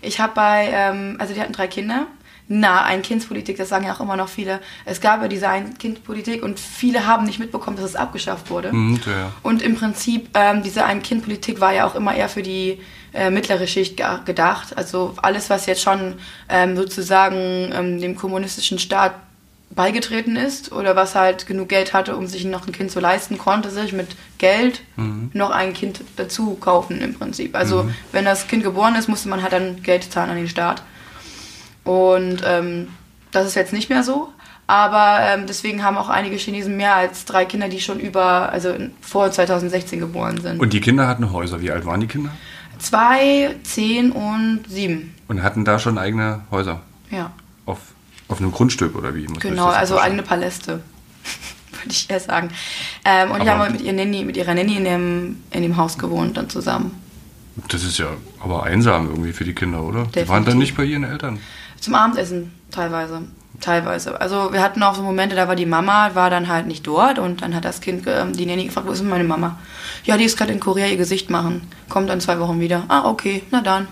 Ich 0.00 0.20
habe 0.20 0.32
bei, 0.34 0.70
ähm, 0.72 1.16
also 1.18 1.34
die 1.34 1.40
hatten 1.42 1.52
drei 1.52 1.66
Kinder. 1.66 2.06
Na, 2.48 2.82
Ein-Kindspolitik, 2.84 3.56
das 3.56 3.68
sagen 3.70 3.86
ja 3.86 3.94
auch 3.94 4.00
immer 4.00 4.16
noch 4.16 4.28
viele. 4.28 4.60
Es 4.84 5.00
gab 5.00 5.20
ja 5.20 5.26
diese 5.28 5.48
Ein-Kind-Politik 5.48 6.44
und 6.44 6.60
viele 6.60 7.04
haben 7.06 7.24
nicht 7.26 7.40
mitbekommen, 7.40 7.76
dass 7.76 7.84
es 7.86 7.96
abgeschafft 7.96 8.50
wurde. 8.50 8.72
Mhm, 8.72 9.00
ja. 9.04 9.32
Und 9.42 9.62
im 9.62 9.74
Prinzip, 9.74 10.28
ähm, 10.34 10.62
diese 10.62 10.84
Ein-Kind-Politik 10.84 11.58
war 11.60 11.72
ja 11.74 11.86
auch 11.86 11.96
immer 11.96 12.14
eher 12.14 12.28
für 12.28 12.42
die 12.42 12.78
äh, 13.12 13.30
mittlere 13.30 13.66
Schicht 13.66 13.96
ge- 13.96 14.06
gedacht. 14.24 14.76
Also 14.78 15.14
alles, 15.22 15.50
was 15.50 15.66
jetzt 15.66 15.82
schon 15.82 16.14
ähm, 16.48 16.76
sozusagen 16.76 17.72
ähm, 17.72 18.00
dem 18.00 18.14
kommunistischen 18.14 18.78
Staat 18.78 19.14
beigetreten 19.70 20.36
ist 20.36 20.70
oder 20.70 20.94
was 20.94 21.16
halt 21.16 21.46
genug 21.48 21.68
Geld 21.68 21.92
hatte, 21.92 22.16
um 22.16 22.28
sich 22.28 22.44
noch 22.44 22.66
ein 22.68 22.72
Kind 22.72 22.92
zu 22.92 23.00
leisten, 23.00 23.36
konnte 23.36 23.70
sich 23.70 23.92
mit 23.92 24.08
Geld 24.38 24.82
noch 25.32 25.50
ein 25.50 25.74
Kind 25.74 26.00
dazu 26.16 26.54
kaufen 26.54 27.00
im 27.00 27.14
Prinzip. 27.14 27.56
Also 27.56 27.82
wenn 28.12 28.24
das 28.24 28.46
Kind 28.46 28.62
geboren 28.62 28.94
ist, 28.94 29.08
musste 29.08 29.28
man 29.28 29.42
halt 29.42 29.52
dann 29.52 29.82
Geld 29.82 30.04
zahlen 30.12 30.30
an 30.30 30.36
den 30.36 30.48
Staat. 30.48 30.82
Und 31.86 32.42
ähm, 32.44 32.88
das 33.32 33.46
ist 33.46 33.54
jetzt 33.54 33.72
nicht 33.72 33.88
mehr 33.88 34.02
so. 34.02 34.28
Aber 34.66 35.18
ähm, 35.20 35.46
deswegen 35.46 35.84
haben 35.84 35.96
auch 35.96 36.08
einige 36.08 36.36
Chinesen 36.36 36.76
mehr 36.76 36.96
als 36.96 37.24
drei 37.24 37.44
Kinder, 37.44 37.68
die 37.68 37.80
schon 37.80 38.00
über, 38.00 38.50
also 38.50 38.74
vor 39.00 39.30
2016 39.30 40.00
geboren 40.00 40.40
sind. 40.40 40.58
Und 40.58 40.72
die 40.72 40.80
Kinder 40.80 41.06
hatten 41.06 41.32
Häuser. 41.32 41.60
Wie 41.60 41.70
alt 41.70 41.86
waren 41.86 42.00
die 42.00 42.08
Kinder? 42.08 42.30
Zwei, 42.78 43.54
zehn 43.62 44.10
und 44.10 44.64
sieben. 44.68 45.14
Und 45.28 45.42
hatten 45.42 45.64
da 45.64 45.78
schon 45.78 45.98
eigene 45.98 46.40
Häuser 46.50 46.80
Ja. 47.10 47.30
auf 47.64 47.78
Auf 48.28 48.40
einem 48.40 48.50
Grundstück 48.50 48.96
oder 48.96 49.14
wie? 49.14 49.28
Muss 49.28 49.38
genau, 49.38 49.66
also 49.66 49.98
eigene 50.00 50.22
Paläste, 50.22 50.80
würde 51.70 51.90
ich 51.90 52.10
eher 52.10 52.18
sagen. 52.18 52.48
Ähm, 53.04 53.30
und 53.30 53.36
aber 53.36 53.44
die 53.44 53.50
haben 53.50 53.60
halt 53.60 53.72
mit, 53.72 53.80
ihr 53.82 53.92
Nanny, 53.92 54.24
mit 54.24 54.36
ihrer 54.36 54.52
Nanny 54.54 54.76
in 54.76 54.84
dem, 54.84 55.36
in 55.52 55.62
dem 55.62 55.76
Haus 55.76 55.96
gewohnt 55.96 56.36
dann 56.36 56.50
zusammen. 56.50 56.90
Das 57.68 57.84
ist 57.84 57.98
ja 57.98 58.08
aber 58.42 58.64
einsam 58.64 59.08
irgendwie 59.08 59.32
für 59.32 59.44
die 59.44 59.54
Kinder, 59.54 59.82
oder? 59.82 60.00
Definitiv. 60.00 60.22
Die 60.24 60.28
waren 60.28 60.44
dann 60.44 60.58
nicht 60.58 60.76
bei 60.76 60.82
ihren 60.84 61.04
Eltern? 61.04 61.38
Zum 61.80 61.94
Abendessen 61.94 62.52
teilweise. 62.70 63.22
Teilweise. 63.60 64.20
Also 64.20 64.52
wir 64.52 64.62
hatten 64.62 64.82
auch 64.82 64.94
so 64.94 65.02
Momente, 65.02 65.34
da 65.34 65.48
war 65.48 65.56
die 65.56 65.66
Mama, 65.66 66.14
war 66.14 66.28
dann 66.28 66.48
halt 66.48 66.66
nicht 66.66 66.86
dort 66.86 67.18
und 67.18 67.40
dann 67.40 67.54
hat 67.54 67.64
das 67.64 67.80
Kind, 67.80 68.06
äh, 68.06 68.30
die 68.30 68.44
Nanny 68.44 68.66
gefragt, 68.66 68.86
wo 68.86 68.92
ist 68.92 69.00
denn 69.00 69.08
meine 69.08 69.24
Mama? 69.24 69.58
Ja, 70.04 70.18
die 70.18 70.24
ist 70.24 70.36
gerade 70.36 70.52
in 70.52 70.60
Korea 70.60 70.86
ihr 70.86 70.98
Gesicht 70.98 71.30
machen. 71.30 71.62
Kommt 71.88 72.10
dann 72.10 72.20
zwei 72.20 72.38
Wochen 72.38 72.60
wieder. 72.60 72.84
Ah, 72.88 73.08
okay, 73.08 73.42
na 73.50 73.62
dann. 73.62 73.88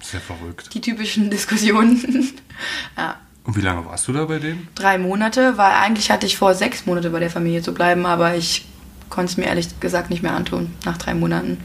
Sehr 0.00 0.20
verrückt. 0.20 0.72
Die 0.74 0.80
typischen 0.80 1.30
Diskussionen. 1.30 2.32
ja. 2.96 3.16
Und 3.44 3.56
wie 3.56 3.60
lange 3.60 3.84
warst 3.86 4.08
du 4.08 4.12
da 4.12 4.24
bei 4.24 4.38
denen? 4.38 4.68
Drei 4.74 4.98
Monate, 4.98 5.56
weil 5.56 5.72
eigentlich 5.72 6.10
hatte 6.10 6.26
ich 6.26 6.36
vor, 6.36 6.54
sechs 6.54 6.86
Monate 6.86 7.10
bei 7.10 7.20
der 7.20 7.30
Familie 7.30 7.62
zu 7.62 7.74
bleiben, 7.74 8.06
aber 8.06 8.34
ich 8.36 8.66
konnte 9.08 9.32
es 9.32 9.36
mir 9.36 9.46
ehrlich 9.46 9.80
gesagt 9.80 10.10
nicht 10.10 10.22
mehr 10.22 10.34
antun, 10.34 10.74
nach 10.84 10.96
drei 10.96 11.14
Monaten. 11.14 11.58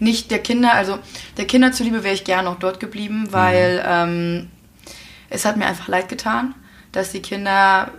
Nicht 0.00 0.30
der 0.30 0.38
Kinder, 0.38 0.74
also 0.74 0.98
der 1.36 1.46
Kinder 1.46 1.72
zuliebe 1.72 2.04
wäre 2.04 2.14
ich 2.14 2.24
gerne 2.24 2.44
noch 2.44 2.58
dort 2.58 2.80
geblieben, 2.80 3.28
weil 3.30 3.78
mhm. 3.78 3.84
ähm, 3.86 4.50
es 5.30 5.44
hat 5.44 5.56
mir 5.56 5.66
einfach 5.66 5.88
leid 5.88 6.08
getan, 6.08 6.54
dass 6.92 7.12
die 7.12 7.20
Kinder 7.20 7.90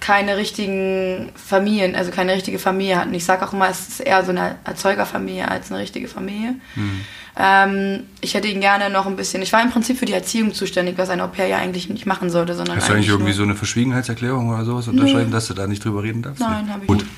keine 0.00 0.36
richtigen 0.36 1.30
Familien, 1.34 1.96
also 1.96 2.10
keine 2.10 2.32
richtige 2.32 2.58
Familie 2.58 2.98
hatten. 2.98 3.12
Ich 3.14 3.24
sage 3.24 3.46
auch 3.46 3.52
immer, 3.52 3.68
es 3.68 3.88
ist 3.88 4.00
eher 4.00 4.24
so 4.24 4.30
eine 4.30 4.56
Erzeugerfamilie 4.64 5.48
als 5.48 5.70
eine 5.70 5.80
richtige 5.80 6.08
Familie. 6.08 6.54
Mhm. 6.76 7.00
Ähm, 7.40 8.00
ich 8.20 8.34
hätte 8.34 8.48
ihn 8.48 8.60
gerne 8.60 8.90
noch 8.90 9.06
ein 9.06 9.16
bisschen. 9.16 9.42
Ich 9.42 9.52
war 9.52 9.62
im 9.62 9.70
Prinzip 9.70 9.98
für 9.98 10.06
die 10.06 10.12
Erziehung 10.12 10.54
zuständig, 10.54 10.98
was 10.98 11.08
ein 11.08 11.20
Au-pair 11.20 11.46
ja 11.46 11.58
eigentlich 11.58 11.88
nicht 11.88 12.06
machen 12.06 12.30
sollte, 12.30 12.54
sondern. 12.54 12.76
Hast 12.76 12.88
du 12.88 12.94
eigentlich 12.94 13.08
irgendwie 13.08 13.32
so 13.32 13.44
eine 13.44 13.54
Verschwiegenheitserklärung 13.54 14.48
oder 14.48 14.64
sowas 14.64 14.88
unterschreiben, 14.88 15.26
nee. 15.26 15.32
dass 15.32 15.46
du 15.46 15.54
da 15.54 15.66
nicht 15.66 15.84
drüber 15.84 16.02
reden 16.02 16.22
darfst? 16.22 16.40
Nein, 16.40 16.68
habe 16.72 16.82
ich 16.82 16.88
Gut. 16.88 16.98
nicht. 16.98 17.10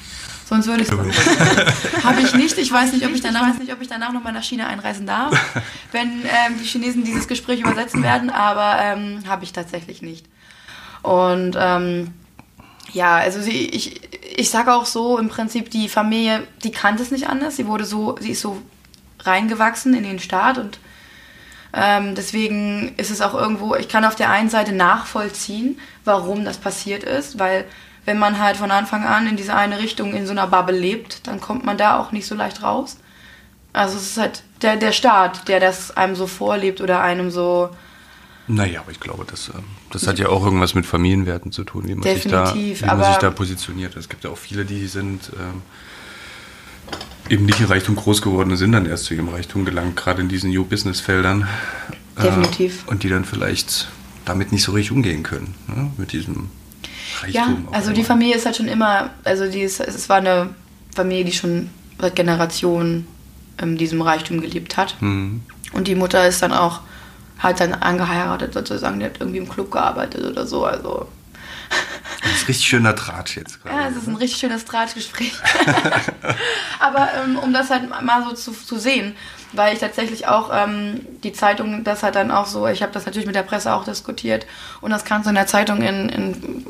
Sonst 0.50 0.66
würde 0.66 0.83
ich 0.83 0.88
es 0.90 2.04
Habe 2.04 2.23
ich 2.23 2.35
nicht. 2.35 2.59
Ich 2.59 2.73
weiß 2.73 2.92
nicht, 2.92 3.07
ob 3.07 3.12
ich 3.12 3.21
danach, 3.21 3.49
weiß 3.49 3.61
nicht, 3.61 3.73
ob 3.73 3.80
ich 3.80 3.87
danach 3.87 4.12
noch 4.12 4.25
mal 4.25 4.33
nach 4.33 4.42
China 4.42 4.66
einreisen 4.66 5.07
darf, 5.07 5.33
wenn 5.92 6.23
ähm, 6.25 6.59
die 6.61 6.64
Chinesen 6.64 7.04
dieses 7.04 7.28
Gespräch 7.28 7.61
übersetzen 7.61 8.02
werden, 8.02 8.30
aber 8.30 8.75
ähm, 8.80 9.23
habe 9.28 9.45
ich 9.45 9.52
tatsächlich 9.52 10.02
nicht. 10.02 10.26
Und 11.02 11.57
ähm, 11.57 12.12
ja, 12.92 13.14
also 13.14 13.40
sie, 13.40 13.66
ich, 13.69 14.00
ich 14.37 14.50
sage 14.50 14.75
auch 14.75 14.87
so, 14.87 15.19
im 15.19 15.28
Prinzip 15.28 15.71
die 15.71 15.88
Familie, 15.88 16.45
die 16.64 16.73
kannte 16.73 17.04
es 17.04 17.12
nicht 17.12 17.28
anders. 17.28 17.54
Sie 17.54 17.69
wurde 17.69 17.85
so, 17.85 18.16
sie 18.19 18.33
ist 18.33 18.40
so 18.40 18.61
reingewachsen 19.21 19.95
in 19.95 20.02
den 20.02 20.19
Staat 20.19 20.59
und 20.59 20.80
ähm, 21.73 22.16
deswegen 22.16 22.97
ist 22.97 23.12
es 23.12 23.21
auch 23.21 23.35
irgendwo, 23.35 23.76
ich 23.76 23.88
kann 23.88 24.04
auf 24.04 24.16
der 24.16 24.30
einen 24.30 24.50
Seite 24.50 24.73
nachvollziehen, 24.73 25.78
warum 26.04 26.45
das 26.45 26.59
passiert 26.59 27.04
ist, 27.04 27.38
weil 27.38 27.66
wenn 28.04 28.19
man 28.19 28.38
halt 28.38 28.57
von 28.57 28.71
Anfang 28.71 29.04
an 29.04 29.26
in 29.26 29.37
diese 29.37 29.54
eine 29.54 29.78
Richtung 29.78 30.14
in 30.14 30.26
so 30.26 30.33
einer 30.33 30.47
Bubble 30.47 30.78
lebt, 30.78 31.26
dann 31.26 31.40
kommt 31.40 31.64
man 31.64 31.76
da 31.76 31.99
auch 31.99 32.12
nicht 32.12 32.26
so 32.26 32.35
leicht 32.35 32.62
raus. 32.62 32.97
Also 33.73 33.97
es 33.97 34.12
ist 34.12 34.16
halt 34.19 34.42
der, 34.62 34.76
der 34.76 34.92
Staat, 34.92 35.49
der 35.49 35.61
das 35.61 35.97
einem 35.97 36.16
so 36.16 36.26
vorlebt 36.26 36.80
oder 36.80 37.02
einem 37.02 37.30
so 37.30 37.71
naja, 38.49 38.80
aber 38.80 38.90
ich 38.90 38.99
glaube, 38.99 39.25
das, 39.30 39.49
ähm, 39.49 39.62
das 39.92 40.09
hat 40.09 40.19
ja 40.19 40.28
auch 40.28 40.45
irgendwas 40.45 40.75
mit 40.75 40.85
Familienwerten 40.85 41.52
zu 41.52 41.62
tun, 41.62 41.87
wie 41.87 41.95
man, 41.95 42.02
sich 42.02 42.26
da, 42.26 42.52
wie 42.52 42.76
man 42.85 43.04
sich 43.04 43.16
da 43.16 43.30
positioniert. 43.30 43.95
Es 43.97 44.09
gibt 44.09 44.25
ja 44.25 44.30
auch 44.30 44.38
viele, 44.38 44.64
die 44.64 44.88
sind 44.88 45.30
ähm, 45.38 45.62
eben 47.28 47.45
nicht 47.47 47.61
in 47.61 47.66
Reichtum 47.66 47.95
groß 47.95 48.23
geworden 48.23 48.57
sind 48.57 48.73
dann 48.73 48.87
erst 48.87 49.04
zu 49.04 49.14
ihrem 49.14 49.28
Reichtum 49.28 49.64
gelangt, 49.64 49.97
gerade 49.97 50.21
in 50.21 50.28
diesen 50.28 50.50
New 50.50 50.64
Business-Feldern. 50.64 51.47
Äh, 52.16 52.23
Definitiv. 52.23 52.88
Und 52.88 53.04
die 53.04 53.09
dann 53.09 53.25
vielleicht 53.25 53.88
damit 54.25 54.50
nicht 54.50 54.64
so 54.64 54.73
richtig 54.73 54.92
umgehen 54.92 55.23
können, 55.23 55.54
ne? 55.69 55.92
mit 55.97 56.12
diesem 56.12 56.50
Reichtum. 57.20 57.32
Ja, 57.32 57.72
also 57.72 57.92
die 57.92 58.04
Familie 58.04 58.37
ist 58.37 58.46
halt 58.46 58.56
schon 58.56 58.68
immer, 58.68 59.10
also 59.25 59.50
die 59.50 59.62
ist, 59.62 59.80
es 59.80 60.08
war 60.08 60.18
eine 60.18 60.54
Familie, 60.94 61.25
die 61.25 61.32
schon 61.32 61.70
seit 61.99 62.16
Generationen 62.16 63.06
in 63.60 63.76
diesem 63.76 64.00
Reichtum 64.00 64.40
gelebt 64.40 64.76
hat. 64.76 64.96
Mhm. 65.00 65.42
Und 65.72 65.87
die 65.87 65.94
Mutter 65.94 66.26
ist 66.26 66.42
dann 66.42 66.52
auch 66.52 66.80
hat 67.40 67.58
dann 67.60 67.72
angeheiratet 67.72 68.52
sozusagen, 68.52 69.00
der 69.00 69.10
hat 69.10 69.20
irgendwie 69.20 69.38
im 69.38 69.49
Club 69.49 69.70
gearbeitet 69.70 70.25
oder 70.25 70.46
so, 70.46 70.64
also. 70.64 71.08
Das 72.22 72.32
ist 72.32 72.49
richtig 72.49 72.66
schöner 72.66 72.94
Tratsch 72.94 73.37
jetzt 73.37 73.62
gerade. 73.62 73.76
Ja, 73.76 73.88
es 73.88 73.96
ist 73.96 74.08
ein 74.08 74.16
richtig 74.16 74.40
schönes 74.40 74.64
Tratschgespräch. 74.66 75.32
Aber 76.80 77.08
ähm, 77.25 77.38
um 77.38 77.52
das 77.52 77.70
halt 77.70 77.88
mal 77.88 78.25
so 78.25 78.34
zu, 78.34 78.52
zu 78.52 78.78
sehen, 78.78 79.14
weil 79.52 79.75
ich 79.75 79.80
tatsächlich 79.80 80.26
auch 80.26 80.50
ähm, 80.52 81.00
die 81.23 81.33
Zeitung, 81.33 81.85
das 81.85 82.02
hat 82.02 82.14
dann 82.14 82.30
auch 82.30 82.47
so, 82.47 82.66
ich 82.66 82.83
habe 82.83 82.92
das 82.92 83.07
natürlich 83.07 83.26
mit 83.26 83.37
der 83.37 83.42
Presse 83.42 83.73
auch 83.73 83.85
diskutiert 83.85 84.47
und 84.80 84.90
das 84.90 85.04
kannst 85.04 85.26
du 85.26 85.30
in 85.30 85.37
der 85.37 85.47
Zeitung 85.47 85.83
in, 85.83 86.09
in 86.09 86.66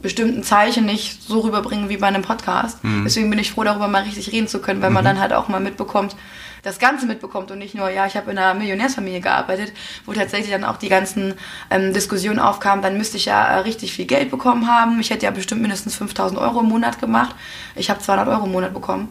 bestimmten 0.00 0.42
Zeichen 0.42 0.86
nicht 0.86 1.22
so 1.22 1.40
rüberbringen 1.40 1.88
wie 1.88 1.96
bei 1.96 2.06
einem 2.06 2.22
Podcast. 2.22 2.82
Mhm. 2.84 3.04
Deswegen 3.04 3.30
bin 3.30 3.38
ich 3.38 3.50
froh, 3.50 3.64
darüber 3.64 3.88
mal 3.88 4.02
richtig 4.04 4.32
reden 4.32 4.46
zu 4.46 4.60
können, 4.60 4.80
weil 4.80 4.90
mhm. 4.90 4.94
man 4.94 5.04
dann 5.04 5.20
halt 5.20 5.32
auch 5.32 5.48
mal 5.48 5.60
mitbekommt, 5.60 6.14
das 6.62 6.78
Ganze 6.78 7.06
mitbekommt 7.06 7.50
und 7.50 7.58
nicht 7.58 7.74
nur, 7.74 7.88
ja, 7.90 8.06
ich 8.06 8.16
habe 8.16 8.30
in 8.30 8.38
einer 8.38 8.54
Millionärsfamilie 8.54 9.20
gearbeitet, 9.20 9.72
wo 10.06 10.12
tatsächlich 10.12 10.50
dann 10.50 10.64
auch 10.64 10.76
die 10.76 10.88
ganzen 10.88 11.34
ähm, 11.70 11.92
Diskussionen 11.92 12.38
aufkamen, 12.38 12.82
dann 12.82 12.96
müsste 12.96 13.16
ich 13.16 13.26
ja 13.26 13.44
äh, 13.46 13.58
richtig 13.60 13.92
viel 13.92 14.06
Geld 14.06 14.30
bekommen 14.30 14.68
haben. 14.68 15.00
Ich 15.00 15.10
hätte 15.10 15.24
ja 15.24 15.30
bestimmt 15.30 15.62
mindestens 15.62 15.96
5000 15.96 16.40
Euro 16.40 16.60
im 16.60 16.66
Monat 16.66 17.00
gemacht. 17.00 17.34
Ich 17.74 17.90
habe 17.90 18.00
200 18.00 18.28
Euro 18.28 18.46
im 18.46 18.52
Monat 18.52 18.74
bekommen. 18.74 19.08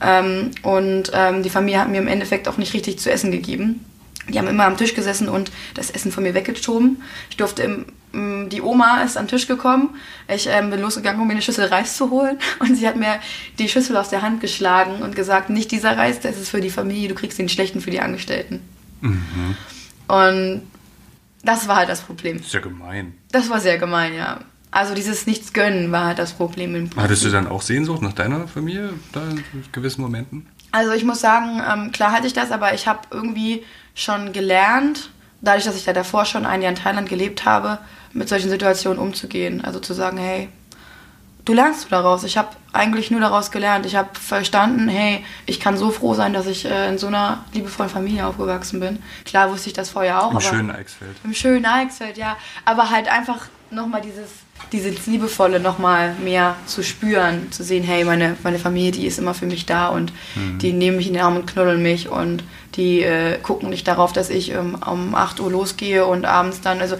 Ähm, 0.00 0.50
und 0.62 1.10
ähm, 1.14 1.42
die 1.42 1.50
Familie 1.50 1.80
hat 1.80 1.88
mir 1.88 2.00
im 2.00 2.08
Endeffekt 2.08 2.48
auch 2.48 2.56
nicht 2.56 2.74
richtig 2.74 2.98
zu 2.98 3.10
essen 3.10 3.30
gegeben. 3.30 3.84
Die 4.28 4.38
haben 4.38 4.48
immer 4.48 4.64
am 4.64 4.76
Tisch 4.76 4.94
gesessen 4.94 5.28
und 5.28 5.52
das 5.74 5.90
Essen 5.90 6.10
von 6.10 6.22
mir 6.22 6.34
weggeschoben. 6.34 7.02
Ich 7.28 7.36
durfte 7.36 7.62
im 7.62 7.86
Mm, 8.14 8.48
die 8.48 8.62
Oma 8.62 9.02
ist 9.02 9.16
an 9.16 9.24
den 9.24 9.30
Tisch 9.30 9.48
gekommen. 9.48 9.96
Ich 10.28 10.46
ähm, 10.46 10.70
bin 10.70 10.80
losgegangen, 10.80 11.20
um 11.20 11.26
mir 11.26 11.32
eine 11.32 11.42
Schüssel 11.42 11.66
Reis 11.66 11.96
zu 11.96 12.10
holen. 12.10 12.38
Und 12.60 12.76
sie 12.76 12.86
hat 12.86 12.96
mir 12.96 13.18
die 13.58 13.68
Schüssel 13.68 13.96
aus 13.96 14.08
der 14.08 14.22
Hand 14.22 14.40
geschlagen 14.40 15.02
und 15.02 15.16
gesagt, 15.16 15.50
nicht 15.50 15.70
dieser 15.70 15.96
Reis, 15.96 16.20
das 16.20 16.38
ist 16.38 16.48
für 16.48 16.60
die 16.60 16.70
Familie, 16.70 17.08
du 17.08 17.14
kriegst 17.14 17.38
den 17.38 17.48
schlechten 17.48 17.80
für 17.80 17.90
die 17.90 18.00
Angestellten. 18.00 18.60
Mhm. 19.00 19.56
Und 20.06 20.62
das 21.42 21.66
war 21.66 21.76
halt 21.76 21.88
das 21.88 22.02
Problem. 22.02 22.38
Das 22.38 22.46
ist 22.46 22.54
ja 22.54 22.60
gemein. 22.60 23.14
Das 23.32 23.50
war 23.50 23.60
sehr 23.60 23.78
gemein, 23.78 24.14
ja. 24.14 24.40
Also 24.74 24.92
dieses 24.92 25.28
Nichts 25.28 25.52
gönnen 25.52 25.92
war 25.92 26.06
halt 26.06 26.18
das 26.18 26.32
Problem. 26.32 26.74
Im 26.74 26.90
Hattest 26.96 27.24
du 27.24 27.30
dann 27.30 27.46
auch 27.46 27.62
Sehnsucht 27.62 28.02
nach 28.02 28.12
deiner 28.12 28.48
Familie 28.48 28.94
da 29.12 29.22
in 29.22 29.44
gewissen 29.70 30.02
Momenten? 30.02 30.48
Also 30.72 30.90
ich 30.90 31.04
muss 31.04 31.20
sagen, 31.20 31.62
ähm, 31.72 31.92
klar 31.92 32.10
hatte 32.10 32.26
ich 32.26 32.32
das, 32.32 32.50
aber 32.50 32.74
ich 32.74 32.88
habe 32.88 32.98
irgendwie 33.12 33.62
schon 33.94 34.32
gelernt, 34.32 35.10
dadurch, 35.40 35.64
dass 35.64 35.76
ich 35.76 35.84
da 35.84 35.92
davor 35.92 36.24
schon 36.24 36.44
ein 36.44 36.60
Jahr 36.60 36.72
in 36.72 36.76
Thailand 36.76 37.08
gelebt 37.08 37.44
habe, 37.44 37.78
mit 38.12 38.28
solchen 38.28 38.50
Situationen 38.50 38.98
umzugehen. 38.98 39.64
Also 39.64 39.78
zu 39.78 39.94
sagen, 39.94 40.18
hey, 40.18 40.48
du 41.44 41.52
lernst 41.52 41.84
du 41.84 41.90
daraus. 41.90 42.24
Ich 42.24 42.36
habe 42.36 42.48
eigentlich 42.72 43.12
nur 43.12 43.20
daraus 43.20 43.52
gelernt. 43.52 43.86
Ich 43.86 43.94
habe 43.94 44.08
verstanden, 44.18 44.88
hey, 44.88 45.24
ich 45.46 45.60
kann 45.60 45.76
so 45.76 45.92
froh 45.92 46.14
sein, 46.14 46.32
dass 46.32 46.48
ich 46.48 46.64
äh, 46.64 46.88
in 46.88 46.98
so 46.98 47.06
einer 47.06 47.44
liebevollen 47.52 47.92
Familie 47.92 48.26
aufgewachsen 48.26 48.80
bin. 48.80 49.00
Klar 49.24 49.52
wusste 49.52 49.68
ich 49.68 49.74
das 49.74 49.90
vorher 49.90 50.20
auch. 50.20 50.32
Im 50.32 50.40
schönen 50.40 50.72
Eichsfeld. 50.72 51.14
Im 51.22 51.32
schönen 51.32 51.64
Eichsfeld, 51.64 52.16
ja. 52.16 52.36
Aber 52.64 52.90
halt 52.90 53.06
einfach 53.06 53.46
nochmal 53.70 54.00
dieses, 54.00 54.30
dieses 54.74 55.06
Liebevolle 55.06 55.60
nochmal 55.60 56.14
mehr 56.14 56.56
zu 56.66 56.82
spüren, 56.82 57.52
zu 57.52 57.62
sehen, 57.62 57.84
hey, 57.84 58.04
meine, 58.04 58.36
meine 58.42 58.58
Familie, 58.58 58.90
die 58.90 59.06
ist 59.06 59.20
immer 59.20 59.32
für 59.32 59.46
mich 59.46 59.66
da 59.66 59.86
und 59.86 60.12
mhm. 60.34 60.58
die 60.58 60.72
nehmen 60.72 60.96
mich 60.96 61.06
in 61.06 61.14
den 61.14 61.22
Arm 61.22 61.36
und 61.36 61.46
knuddeln 61.46 61.80
mich 61.80 62.08
und 62.08 62.42
die 62.74 63.02
äh, 63.02 63.38
gucken 63.38 63.70
nicht 63.70 63.86
darauf, 63.86 64.12
dass 64.12 64.30
ich 64.30 64.50
ähm, 64.50 64.76
um 64.84 65.14
8 65.14 65.38
Uhr 65.38 65.50
losgehe 65.50 66.04
und 66.04 66.24
abends 66.24 66.60
dann, 66.60 66.80
also 66.80 66.96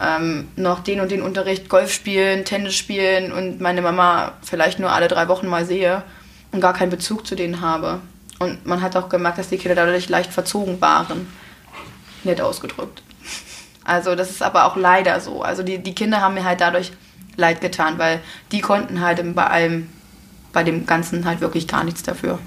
ähm, 0.00 0.46
noch 0.54 0.78
den 0.78 1.00
und 1.00 1.10
den 1.10 1.22
Unterricht, 1.22 1.68
Golf 1.68 1.92
spielen, 1.92 2.44
Tennis 2.44 2.76
spielen 2.76 3.32
und 3.32 3.60
meine 3.60 3.82
Mama 3.82 4.34
vielleicht 4.42 4.78
nur 4.78 4.92
alle 4.92 5.08
drei 5.08 5.26
Wochen 5.26 5.48
mal 5.48 5.66
sehe 5.66 6.04
und 6.52 6.60
gar 6.60 6.72
keinen 6.72 6.90
Bezug 6.90 7.26
zu 7.26 7.34
denen 7.34 7.60
habe. 7.60 7.98
Und 8.38 8.64
man 8.64 8.80
hat 8.80 8.94
auch 8.94 9.08
gemerkt, 9.08 9.38
dass 9.38 9.48
die 9.48 9.58
Kinder 9.58 9.74
dadurch 9.74 10.08
leicht 10.08 10.32
verzogen 10.32 10.80
waren. 10.80 11.26
Nett 12.22 12.40
ausgedrückt. 12.40 13.02
Also 13.82 14.14
das 14.14 14.30
ist 14.30 14.42
aber 14.42 14.66
auch 14.66 14.76
leider 14.76 15.18
so. 15.18 15.42
Also 15.42 15.64
die, 15.64 15.78
die 15.78 15.96
Kinder 15.96 16.20
haben 16.20 16.34
mir 16.34 16.44
halt 16.44 16.60
dadurch 16.60 16.92
leid 17.38 17.62
getan, 17.62 17.98
weil 17.98 18.20
die 18.52 18.60
konnten 18.60 19.00
halt 19.00 19.34
bei 19.34 19.46
allem, 19.46 19.88
bei 20.52 20.62
dem 20.62 20.84
Ganzen 20.84 21.24
halt 21.24 21.40
wirklich 21.40 21.66
gar 21.66 21.84
nichts 21.84 22.02
dafür. 22.02 22.38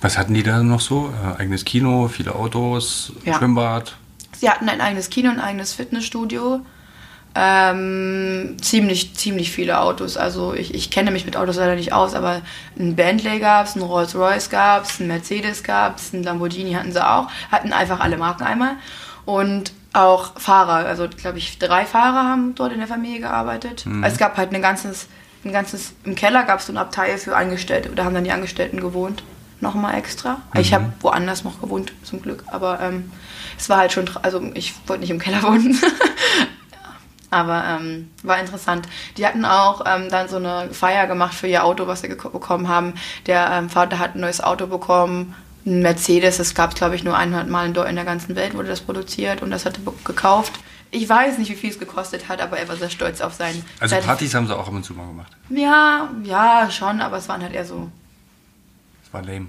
Was 0.00 0.16
hatten 0.16 0.32
die 0.32 0.42
da 0.42 0.62
noch 0.62 0.80
so? 0.80 1.12
Äh, 1.22 1.40
eigenes 1.40 1.64
Kino, 1.64 2.08
viele 2.08 2.34
Autos, 2.34 3.12
ja. 3.24 3.34
Schwimmbad? 3.34 3.96
Sie 4.36 4.48
hatten 4.48 4.68
ein 4.68 4.80
eigenes 4.80 5.10
Kino, 5.10 5.30
ein 5.30 5.40
eigenes 5.40 5.74
Fitnessstudio. 5.74 6.60
Ähm, 7.34 8.56
ziemlich, 8.60 9.14
ziemlich 9.14 9.52
viele 9.52 9.80
Autos. 9.80 10.16
Also 10.16 10.54
ich, 10.54 10.74
ich 10.74 10.90
kenne 10.90 11.10
mich 11.10 11.24
mit 11.24 11.36
Autos 11.36 11.56
leider 11.56 11.76
nicht 11.76 11.92
aus, 11.92 12.14
aber 12.14 12.42
ein 12.78 12.94
Bentley 12.94 13.38
gab 13.38 13.66
es, 13.66 13.76
ein 13.76 13.82
Rolls 13.82 14.14
Royce 14.14 14.50
gab 14.50 14.84
es, 14.84 15.00
ein 15.00 15.06
Mercedes 15.06 15.62
gab 15.62 15.98
es, 15.98 16.12
ein 16.12 16.22
Lamborghini 16.22 16.72
hatten 16.74 16.92
sie 16.92 17.04
auch. 17.04 17.28
Hatten 17.50 17.72
einfach 17.72 18.00
alle 18.00 18.18
Marken 18.18 18.42
einmal. 18.42 18.76
Und 19.24 19.72
auch 19.92 20.38
Fahrer, 20.40 20.86
also 20.86 21.08
glaube 21.08 21.38
ich 21.38 21.58
drei 21.58 21.84
Fahrer 21.84 22.28
haben 22.28 22.54
dort 22.54 22.72
in 22.72 22.78
der 22.78 22.88
Familie 22.88 23.20
gearbeitet. 23.20 23.84
Mhm. 23.86 24.04
Es 24.04 24.16
gab 24.18 24.36
halt 24.36 24.52
ein 24.54 24.62
ganzes, 24.62 25.08
ein 25.44 25.52
ganzes, 25.52 25.94
im 26.04 26.14
Keller 26.14 26.44
gab 26.44 26.60
es 26.60 26.66
so 26.66 26.72
ein 26.72 26.78
Abteil 26.78 27.18
für 27.18 27.36
Angestellte, 27.36 27.90
da 27.90 28.04
haben 28.04 28.14
dann 28.14 28.24
die 28.24 28.32
Angestellten 28.32 28.80
gewohnt 28.80 29.22
nochmal 29.62 29.94
extra. 29.94 30.40
Mhm. 30.52 30.60
Ich 30.60 30.74
habe 30.74 30.92
woanders 31.00 31.44
noch 31.44 31.60
gewohnt, 31.60 31.92
zum 32.02 32.20
Glück. 32.20 32.44
Aber 32.48 32.80
ähm, 32.80 33.10
es 33.56 33.68
war 33.68 33.78
halt 33.78 33.92
schon, 33.92 34.10
also 34.22 34.42
ich 34.54 34.74
wollte 34.86 35.00
nicht 35.00 35.10
im 35.10 35.20
Keller 35.20 35.42
wohnen. 35.44 35.78
Aber 37.30 37.64
ähm, 37.66 38.10
war 38.22 38.38
interessant. 38.38 38.86
Die 39.16 39.26
hatten 39.26 39.46
auch 39.46 39.84
ähm, 39.86 40.10
dann 40.10 40.28
so 40.28 40.36
eine 40.36 40.68
Feier 40.74 41.06
gemacht 41.06 41.32
für 41.32 41.46
ihr 41.46 41.64
Auto, 41.64 41.86
was 41.86 42.02
sie 42.02 42.08
bekommen 42.08 42.68
haben. 42.68 42.94
Der 43.26 43.50
ähm, 43.52 43.70
Vater 43.70 43.98
hat 43.98 44.14
ein 44.14 44.20
neues 44.20 44.42
Auto 44.42 44.66
bekommen, 44.66 45.34
Mercedes. 45.64 46.38
Das 46.38 46.54
gab 46.54 46.70
es, 46.70 46.76
glaube 46.76 46.96
ich, 46.96 47.04
nur 47.04 47.16
100 47.16 47.48
Mal 47.48 47.66
in 47.66 47.96
der 47.96 48.04
ganzen 48.04 48.36
Welt 48.36 48.54
wurde 48.54 48.68
das 48.68 48.80
produziert 48.80 49.42
und 49.42 49.50
das 49.50 49.64
hat 49.64 49.78
er 49.84 49.92
gekauft. 50.04 50.52
Ich 50.90 51.08
weiß 51.08 51.38
nicht, 51.38 51.50
wie 51.50 51.54
viel 51.54 51.70
es 51.70 51.78
gekostet 51.78 52.28
hat, 52.28 52.40
aber 52.40 52.58
er 52.58 52.68
war 52.68 52.76
sehr 52.76 52.90
stolz 52.90 53.22
auf 53.22 53.32
sein. 53.32 53.64
Also 53.80 53.96
Partys 53.96 54.34
haben 54.34 54.46
sie 54.46 54.54
auch 54.54 54.68
ab 54.68 54.74
und 54.74 54.84
zu 54.84 54.92
mal 54.92 55.06
gemacht. 55.06 55.32
Ja, 55.48 56.10
ja, 56.22 56.70
schon, 56.70 57.00
aber 57.00 57.16
es 57.16 57.28
waren 57.28 57.42
halt 57.42 57.54
eher 57.54 57.64
so. 57.64 57.90
Es 59.04 59.12
war 59.12 59.22
lame. 59.22 59.46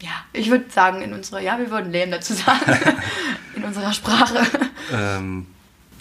Ja, 0.00 0.10
ich 0.32 0.50
würde 0.50 0.66
sagen, 0.70 1.02
in 1.02 1.12
unserer, 1.12 1.40
ja, 1.40 1.58
wir 1.58 1.70
würden 1.70 1.92
lame 1.92 2.12
dazu 2.12 2.32
sagen. 2.32 2.72
in 3.56 3.64
unserer 3.64 3.92
Sprache. 3.92 4.38
Ähm, 4.92 5.46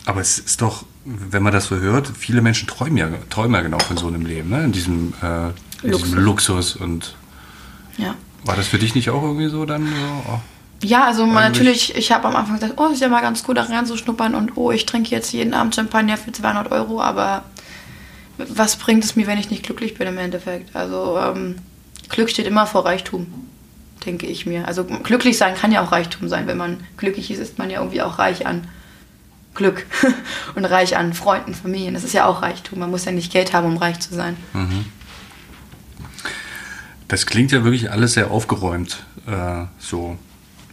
aber 0.05 0.22
es 0.22 0.39
ist 0.39 0.62
doch, 0.62 0.86
wenn 1.03 1.43
man 1.43 1.51
das 1.51 1.65
so 1.65 1.77
hört, 1.77 2.12
viele 2.17 2.41
Menschen 2.41 2.67
träumen 2.67 2.98
ja, 2.98 3.10
träumen 3.29 3.55
ja 3.55 3.62
genau 3.62 3.79
von 3.79 3.98
so 3.98 4.07
einem 4.07 4.25
Leben, 4.25 4.50
ne? 4.50 4.63
In 4.63 4.72
diesem, 4.72 5.13
äh, 5.22 5.48
in 5.48 5.91
Luxus. 5.91 6.03
diesem 6.03 6.19
Luxus 6.19 6.75
und. 6.75 7.15
Ja. 7.98 8.15
War 8.45 8.55
das 8.55 8.67
für 8.67 8.79
dich 8.79 8.95
nicht 8.95 9.09
auch 9.09 9.23
irgendwie 9.23 9.47
so 9.47 9.65
dann 9.65 9.85
so? 9.85 10.31
Oh. 10.31 10.39
Ja, 10.83 11.05
also 11.05 11.25
man, 11.25 11.51
natürlich, 11.51 11.95
ich 11.95 12.11
habe 12.11 12.27
am 12.27 12.35
Anfang 12.35 12.55
gesagt, 12.59 12.73
oh, 12.77 12.87
ist 12.87 13.01
ja 13.01 13.07
mal 13.07 13.21
ganz 13.21 13.43
gut, 13.43 13.57
da 13.57 13.63
reinzuschnuppern 13.63 14.35
und 14.35 14.55
oh, 14.55 14.71
ich 14.71 14.85
trinke 14.85 15.09
jetzt 15.09 15.31
jeden 15.33 15.53
Abend 15.53 15.73
Champagner 15.73 16.17
für 16.17 16.31
200 16.31 16.71
Euro, 16.71 17.01
aber 17.01 17.43
was 18.37 18.75
bringt 18.75 19.03
es 19.03 19.15
mir, 19.15 19.27
wenn 19.27 19.39
ich 19.39 19.49
nicht 19.49 19.63
glücklich 19.63 19.95
bin 19.95 20.07
im 20.07 20.17
Endeffekt? 20.17 20.75
Also 20.75 21.17
ähm, 21.17 21.55
Glück 22.09 22.29
steht 22.29 22.45
immer 22.45 22.67
vor 22.67 22.85
Reichtum, 22.85 23.27
denke 24.05 24.27
ich 24.27 24.45
mir. 24.45 24.67
Also 24.67 24.83
glücklich 24.83 25.37
sein 25.37 25.55
kann 25.55 25.71
ja 25.71 25.83
auch 25.83 25.91
Reichtum 25.91 26.27
sein. 26.27 26.45
Wenn 26.45 26.57
man 26.57 26.77
glücklich 26.97 27.31
ist, 27.31 27.39
ist 27.39 27.57
man 27.57 27.69
ja 27.69 27.79
irgendwie 27.79 28.01
auch 28.01 28.19
reich 28.19 28.45
an 28.45 28.67
Glück 29.53 29.85
und 30.55 30.65
reich 30.65 30.97
an 30.97 31.13
Freunden, 31.13 31.53
Familien. 31.53 31.93
Das 31.93 32.03
ist 32.03 32.13
ja 32.13 32.25
auch 32.25 32.41
Reichtum. 32.41 32.79
Man 32.79 32.91
muss 32.91 33.05
ja 33.05 33.11
nicht 33.11 33.31
Geld 33.31 33.53
haben, 33.53 33.67
um 33.67 33.77
reich 33.77 33.99
zu 34.01 34.13
sein. 34.13 34.35
Mhm. 34.53 34.85
Das 37.07 37.25
klingt 37.25 37.51
ja 37.51 37.63
wirklich 37.63 37.91
alles 37.91 38.13
sehr 38.13 38.31
aufgeräumt, 38.31 39.03
äh, 39.27 39.65
so 39.77 40.17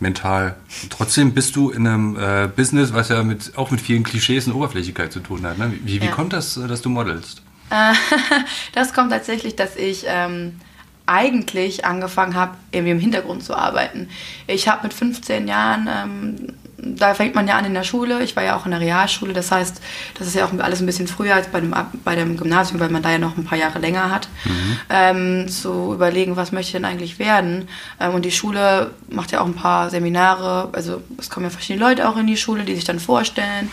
mental. 0.00 0.56
trotzdem 0.90 1.32
bist 1.32 1.54
du 1.54 1.70
in 1.70 1.86
einem 1.86 2.16
äh, 2.16 2.48
Business, 2.48 2.92
was 2.92 3.08
ja 3.08 3.22
mit, 3.22 3.56
auch 3.56 3.70
mit 3.70 3.80
vielen 3.80 4.02
Klischees 4.02 4.46
und 4.46 4.54
Oberflächlichkeit 4.54 5.12
zu 5.12 5.20
tun 5.20 5.46
hat. 5.46 5.58
Ne? 5.58 5.72
Wie, 5.84 6.00
wie 6.00 6.06
ja. 6.06 6.10
kommt 6.10 6.32
das, 6.32 6.56
äh, 6.56 6.66
dass 6.66 6.82
du 6.82 6.90
modelst? 6.90 7.42
das 8.74 8.92
kommt 8.92 9.12
tatsächlich, 9.12 9.56
dass 9.56 9.76
ich 9.76 10.04
ähm, 10.06 10.60
eigentlich 11.06 11.84
angefangen 11.84 12.34
habe, 12.34 12.56
irgendwie 12.70 12.92
im 12.92 12.98
Hintergrund 12.98 13.42
zu 13.42 13.54
arbeiten. 13.54 14.08
Ich 14.46 14.68
habe 14.68 14.82
mit 14.84 14.94
15 14.94 15.48
Jahren 15.48 15.88
ähm, 15.90 16.54
da 16.82 17.14
fängt 17.14 17.34
man 17.34 17.46
ja 17.46 17.56
an 17.56 17.64
in 17.64 17.74
der 17.74 17.84
Schule. 17.84 18.22
Ich 18.22 18.34
war 18.34 18.42
ja 18.42 18.56
auch 18.56 18.64
in 18.64 18.72
der 18.72 18.80
Realschule, 18.80 19.32
das 19.32 19.52
heißt, 19.52 19.80
das 20.18 20.26
ist 20.26 20.34
ja 20.34 20.44
auch 20.44 20.52
alles 20.58 20.80
ein 20.80 20.86
bisschen 20.86 21.06
früher 21.06 21.34
als 21.34 21.46
bei 21.46 21.60
dem, 21.60 21.74
bei 22.04 22.16
dem 22.16 22.36
Gymnasium, 22.36 22.80
weil 22.80 22.88
man 22.90 23.02
da 23.02 23.10
ja 23.10 23.18
noch 23.18 23.36
ein 23.36 23.44
paar 23.44 23.56
Jahre 23.56 23.78
länger 23.78 24.10
hat, 24.10 24.28
mhm. 24.44 24.78
ähm, 24.90 25.48
zu 25.48 25.94
überlegen, 25.94 26.36
was 26.36 26.50
möchte 26.50 26.68
ich 26.68 26.72
denn 26.72 26.84
eigentlich 26.84 27.18
werden. 27.18 27.68
Ähm, 28.00 28.14
und 28.14 28.24
die 28.24 28.32
Schule 28.32 28.90
macht 29.08 29.30
ja 29.30 29.40
auch 29.40 29.46
ein 29.46 29.54
paar 29.54 29.90
Seminare, 29.90 30.70
also 30.72 31.02
es 31.18 31.30
kommen 31.30 31.46
ja 31.46 31.50
verschiedene 31.50 31.84
Leute 31.84 32.08
auch 32.08 32.16
in 32.16 32.26
die 32.26 32.36
Schule, 32.36 32.64
die 32.64 32.74
sich 32.74 32.84
dann 32.84 32.98
vorstellen, 32.98 33.70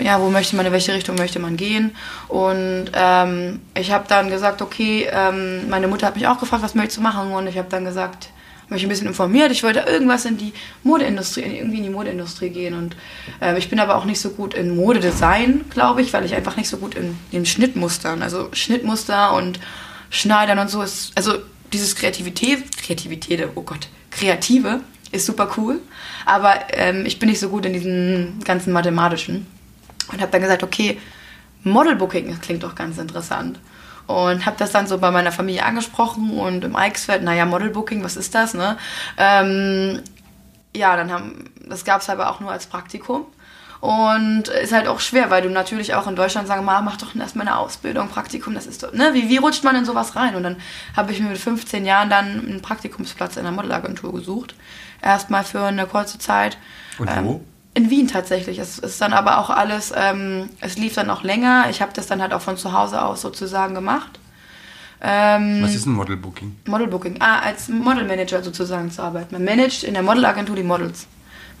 ja, 0.00 0.20
wo 0.20 0.30
möchte 0.30 0.56
man, 0.56 0.64
in 0.64 0.72
welche 0.72 0.94
Richtung 0.94 1.16
möchte 1.16 1.38
man 1.38 1.56
gehen. 1.56 1.94
Und 2.28 2.90
ähm, 2.94 3.60
ich 3.74 3.92
habe 3.92 4.06
dann 4.08 4.30
gesagt, 4.30 4.62
okay, 4.62 5.06
ähm, 5.12 5.68
meine 5.68 5.86
Mutter 5.86 6.06
hat 6.06 6.16
mich 6.16 6.26
auch 6.26 6.38
gefragt, 6.38 6.62
was 6.62 6.74
möchtest 6.74 6.98
du 6.98 7.02
machen? 7.02 7.32
Und 7.32 7.46
ich 7.46 7.58
habe 7.58 7.68
dann 7.68 7.84
gesagt, 7.84 8.30
mich 8.70 8.82
ein 8.82 8.88
bisschen 8.88 9.06
informiert. 9.06 9.50
Ich 9.50 9.62
wollte 9.62 9.80
irgendwas 9.80 10.24
in 10.24 10.36
die 10.36 10.52
Modeindustrie, 10.82 11.42
irgendwie 11.42 11.78
in 11.78 11.84
die 11.84 11.90
Modeindustrie 11.90 12.50
gehen. 12.50 12.74
Und 12.74 12.96
äh, 13.40 13.58
ich 13.58 13.70
bin 13.70 13.80
aber 13.80 13.96
auch 13.96 14.04
nicht 14.04 14.20
so 14.20 14.30
gut 14.30 14.54
in 14.54 14.76
Modedesign, 14.76 15.64
glaube 15.70 16.02
ich, 16.02 16.12
weil 16.12 16.24
ich 16.24 16.34
einfach 16.34 16.56
nicht 16.56 16.68
so 16.68 16.76
gut 16.76 16.94
in 16.94 17.18
den 17.32 17.46
Schnittmustern, 17.46 18.22
also 18.22 18.48
Schnittmuster 18.52 19.34
und 19.34 19.58
Schneidern 20.10 20.58
und 20.58 20.68
so 20.68 20.82
ist, 20.82 21.12
also 21.14 21.34
dieses 21.72 21.94
Kreativität, 21.94 22.76
Kreativität, 22.76 23.46
oh 23.54 23.62
Gott, 23.62 23.88
Kreative 24.10 24.80
ist 25.12 25.26
super 25.26 25.50
cool, 25.56 25.80
aber 26.24 26.54
ähm, 26.72 27.04
ich 27.06 27.18
bin 27.18 27.28
nicht 27.28 27.40
so 27.40 27.48
gut 27.48 27.66
in 27.66 27.74
diesen 27.74 28.40
ganzen 28.44 28.72
mathematischen 28.72 29.46
und 30.12 30.20
habe 30.20 30.32
dann 30.32 30.40
gesagt, 30.40 30.62
okay, 30.62 30.98
Modelbooking, 31.64 32.40
klingt 32.40 32.62
doch 32.62 32.74
ganz 32.74 32.98
interessant 32.98 33.58
und 34.08 34.46
habe 34.46 34.56
das 34.58 34.72
dann 34.72 34.86
so 34.86 34.98
bei 34.98 35.10
meiner 35.10 35.32
Familie 35.32 35.64
angesprochen 35.64 36.38
und 36.38 36.64
im 36.64 36.74
Eichsfeld, 36.74 37.22
naja, 37.22 37.44
Modelbooking, 37.44 38.02
was 38.02 38.16
ist 38.16 38.34
das, 38.34 38.54
ne? 38.54 38.78
Ähm, 39.18 40.02
ja, 40.74 40.96
dann 40.96 41.12
haben, 41.12 41.44
das 41.68 41.84
gab 41.84 42.00
es 42.00 42.08
aber 42.08 42.30
auch 42.30 42.40
nur 42.40 42.50
als 42.50 42.66
Praktikum. 42.66 43.26
Und 43.80 44.48
ist 44.48 44.72
halt 44.72 44.88
auch 44.88 44.98
schwer, 44.98 45.30
weil 45.30 45.42
du 45.42 45.50
natürlich 45.50 45.94
auch 45.94 46.08
in 46.08 46.16
Deutschland 46.16 46.48
sagen, 46.48 46.64
mach 46.64 46.96
doch 46.96 47.14
erstmal 47.14 47.46
eine 47.46 47.58
Ausbildung, 47.58 48.08
Praktikum, 48.08 48.54
das 48.54 48.66
ist 48.66 48.82
doch, 48.82 48.92
ne? 48.92 49.10
Wie, 49.12 49.28
wie 49.28 49.36
rutscht 49.36 49.62
man 49.62 49.76
in 49.76 49.84
sowas 49.84 50.16
rein? 50.16 50.34
Und 50.34 50.42
dann 50.42 50.56
habe 50.96 51.12
ich 51.12 51.20
mir 51.20 51.28
mit 51.28 51.38
15 51.38 51.84
Jahren 51.86 52.10
dann 52.10 52.40
einen 52.40 52.60
Praktikumsplatz 52.60 53.36
in 53.36 53.46
einer 53.46 53.54
Modelagentur 53.54 54.12
gesucht. 54.12 54.56
Erstmal 55.00 55.44
für 55.44 55.62
eine 55.62 55.86
kurze 55.86 56.18
Zeit. 56.18 56.58
Und 56.98 57.08
wo? 57.08 57.12
Ähm, 57.12 57.40
in 57.74 57.90
Wien 57.90 58.08
tatsächlich. 58.08 58.58
Es 58.58 58.78
ist 58.78 59.00
dann 59.00 59.12
aber 59.12 59.38
auch 59.38 59.50
alles, 59.50 59.92
ähm, 59.96 60.48
es 60.60 60.76
lief 60.78 60.94
dann 60.94 61.10
auch 61.10 61.22
länger. 61.22 61.66
Ich 61.70 61.80
habe 61.80 61.92
das 61.94 62.06
dann 62.06 62.20
halt 62.20 62.32
auch 62.32 62.40
von 62.40 62.56
zu 62.56 62.72
Hause 62.72 63.02
aus 63.02 63.20
sozusagen 63.20 63.74
gemacht. 63.74 64.18
Ähm, 65.00 65.60
Was 65.62 65.74
ist 65.74 65.86
ein 65.86 65.92
Modelbooking? 65.92 66.56
Modelbooking. 66.66 67.16
Ah, 67.20 67.38
als 67.40 67.68
Modelmanager 67.68 68.42
sozusagen 68.42 68.90
zu 68.90 69.02
arbeiten. 69.02 69.32
Man 69.34 69.44
managt 69.44 69.84
in 69.84 69.94
der 69.94 70.02
Modelagentur 70.02 70.56
die 70.56 70.64
Models. 70.64 71.06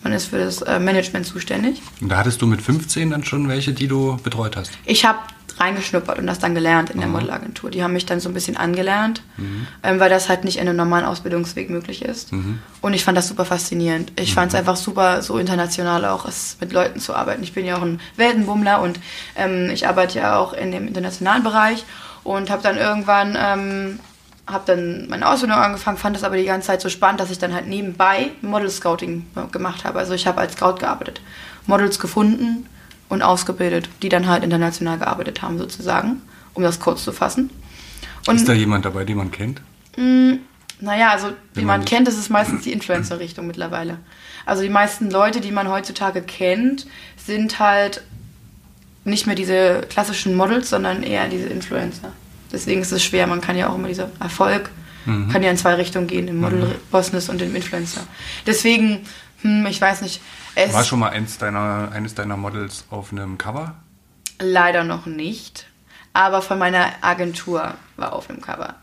Man 0.02 0.12
ist 0.12 0.26
für 0.26 0.38
das 0.38 0.62
äh, 0.62 0.78
Management 0.78 1.26
zuständig. 1.26 1.82
Und 2.00 2.08
da 2.08 2.18
hattest 2.18 2.40
du 2.42 2.46
mit 2.46 2.62
15 2.62 3.10
dann 3.10 3.24
schon 3.24 3.48
welche, 3.48 3.72
die 3.72 3.88
du 3.88 4.16
betreut 4.22 4.56
hast? 4.56 4.72
Ich 4.84 5.04
habe 5.04 5.18
reingeschnuppert 5.60 6.18
und 6.18 6.26
das 6.26 6.38
dann 6.38 6.54
gelernt 6.54 6.90
in 6.90 6.98
der 6.98 7.06
mhm. 7.06 7.14
Modelagentur. 7.14 7.70
Die 7.70 7.82
haben 7.82 7.92
mich 7.92 8.06
dann 8.06 8.20
so 8.20 8.28
ein 8.28 8.34
bisschen 8.34 8.56
angelernt, 8.56 9.22
mhm. 9.36 9.66
ähm, 9.82 10.00
weil 10.00 10.10
das 10.10 10.28
halt 10.28 10.44
nicht 10.44 10.58
in 10.58 10.68
einem 10.68 10.76
normalen 10.76 11.04
Ausbildungsweg 11.04 11.70
möglich 11.70 12.02
ist. 12.02 12.32
Mhm. 12.32 12.60
Und 12.80 12.94
ich 12.94 13.04
fand 13.04 13.18
das 13.18 13.28
super 13.28 13.44
faszinierend. 13.44 14.12
Ich 14.16 14.34
fand 14.34 14.48
es 14.48 14.52
mhm. 14.54 14.60
einfach 14.60 14.76
super, 14.76 15.22
so 15.22 15.38
international 15.38 16.04
auch 16.04 16.26
es 16.26 16.56
mit 16.60 16.72
Leuten 16.72 17.00
zu 17.00 17.14
arbeiten. 17.14 17.42
Ich 17.42 17.52
bin 17.52 17.64
ja 17.64 17.76
auch 17.76 17.82
ein 17.82 18.00
Weltenbummler 18.16 18.80
und 18.80 19.00
ähm, 19.36 19.70
ich 19.70 19.86
arbeite 19.86 20.18
ja 20.18 20.38
auch 20.38 20.52
in 20.52 20.70
dem 20.70 20.86
internationalen 20.86 21.42
Bereich 21.42 21.84
und 22.24 22.50
habe 22.50 22.62
dann 22.62 22.76
irgendwann 22.76 23.36
ähm, 23.38 24.00
habe 24.46 24.64
dann 24.66 25.08
meine 25.08 25.28
Ausbildung 25.28 25.58
angefangen, 25.58 25.98
fand 25.98 26.16
das 26.16 26.24
aber 26.24 26.36
die 26.36 26.46
ganze 26.46 26.68
Zeit 26.68 26.80
so 26.80 26.88
spannend, 26.88 27.20
dass 27.20 27.30
ich 27.30 27.38
dann 27.38 27.52
halt 27.52 27.66
nebenbei 27.66 28.30
Model 28.40 28.70
Scouting 28.70 29.26
gemacht 29.52 29.84
habe. 29.84 29.98
Also 29.98 30.14
ich 30.14 30.26
habe 30.26 30.40
als 30.40 30.54
Scout 30.54 30.76
gearbeitet, 30.76 31.20
Models 31.66 31.98
gefunden 31.98 32.66
und 33.08 33.22
ausgebildet, 33.22 33.88
die 34.02 34.08
dann 34.08 34.26
halt 34.26 34.44
international 34.44 34.98
gearbeitet 34.98 35.42
haben 35.42 35.58
sozusagen, 35.58 36.22
um 36.54 36.62
das 36.62 36.80
kurz 36.80 37.04
zu 37.04 37.12
fassen. 37.12 37.50
Und, 38.26 38.36
ist 38.36 38.48
da 38.48 38.52
jemand 38.52 38.84
dabei, 38.84 39.04
den 39.04 39.16
man 39.16 39.30
kennt? 39.30 39.60
Mh, 39.96 40.04
mm, 40.04 40.38
naja, 40.80 41.10
also 41.10 41.28
wie 41.54 41.62
man, 41.62 41.80
man 41.80 41.84
kennt, 41.84 42.06
ist 42.06 42.18
es 42.18 42.30
meistens 42.30 42.62
die 42.62 42.72
Influencer-Richtung 42.72 43.46
mittlerweile. 43.46 43.98
Also 44.46 44.62
die 44.62 44.68
meisten 44.68 45.10
Leute, 45.10 45.40
die 45.40 45.50
man 45.50 45.68
heutzutage 45.68 46.22
kennt, 46.22 46.86
sind 47.16 47.58
halt 47.58 48.02
nicht 49.04 49.26
mehr 49.26 49.34
diese 49.34 49.82
klassischen 49.88 50.36
Models, 50.36 50.70
sondern 50.70 51.02
eher 51.02 51.28
diese 51.28 51.48
Influencer. 51.48 52.12
Deswegen 52.52 52.80
ist 52.80 52.92
es 52.92 53.02
schwer. 53.02 53.26
Man 53.26 53.40
kann 53.40 53.56
ja 53.56 53.68
auch 53.68 53.74
immer 53.74 53.88
dieser 53.88 54.10
Erfolg 54.20 54.70
mhm. 55.08 55.28
kann 55.28 55.42
ja 55.42 55.50
in 55.50 55.56
zwei 55.56 55.74
Richtungen 55.74 56.06
gehen, 56.06 56.28
im 56.28 56.40
Model-Business 56.40 57.28
und 57.28 57.42
im 57.42 57.54
Influencer. 57.54 58.06
Deswegen, 58.46 59.00
hm, 59.42 59.66
ich 59.66 59.80
weiß 59.80 60.02
nicht, 60.02 60.20
es 60.54 60.72
War 60.72 60.84
schon 60.84 60.98
mal 60.98 61.10
eins 61.10 61.38
deiner, 61.38 61.90
eines 61.92 62.14
deiner 62.14 62.36
Models 62.36 62.84
auf 62.90 63.12
einem 63.12 63.38
Cover? 63.38 63.76
Leider 64.40 64.84
noch 64.84 65.06
nicht. 65.06 65.66
Aber 66.12 66.42
von 66.42 66.58
meiner 66.58 66.86
Agentur 67.00 67.74
war 67.96 68.12
auf 68.12 68.26
dem 68.26 68.40
Cover. 68.40 68.74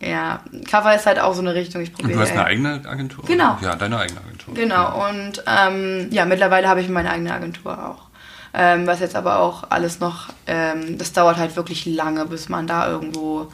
Ja, 0.00 0.40
Cover 0.68 0.94
ist 0.94 1.06
halt 1.06 1.20
auch 1.20 1.32
so 1.34 1.40
eine 1.40 1.54
Richtung. 1.54 1.80
Ich 1.80 1.92
probiere. 1.92 2.14
Du 2.14 2.20
hast 2.20 2.32
eine 2.32 2.44
eigene 2.44 2.82
Agentur? 2.84 3.24
Genau. 3.24 3.56
Ja, 3.62 3.76
deine 3.76 3.98
eigene 3.98 4.20
Agentur. 4.20 4.54
Genau. 4.54 5.08
Und 5.08 5.44
ähm, 5.46 6.08
ja, 6.10 6.24
mittlerweile 6.24 6.68
habe 6.68 6.80
ich 6.80 6.88
meine 6.88 7.10
eigene 7.10 7.32
Agentur 7.32 7.72
auch. 7.72 8.08
Ähm, 8.52 8.86
was 8.86 9.00
jetzt 9.00 9.16
aber 9.16 9.38
auch 9.38 9.70
alles 9.70 10.00
noch, 10.00 10.28
ähm, 10.46 10.98
das 10.98 11.12
dauert 11.12 11.38
halt 11.38 11.56
wirklich 11.56 11.86
lange, 11.86 12.26
bis 12.26 12.48
man 12.48 12.66
da 12.66 12.88
irgendwo. 12.88 13.50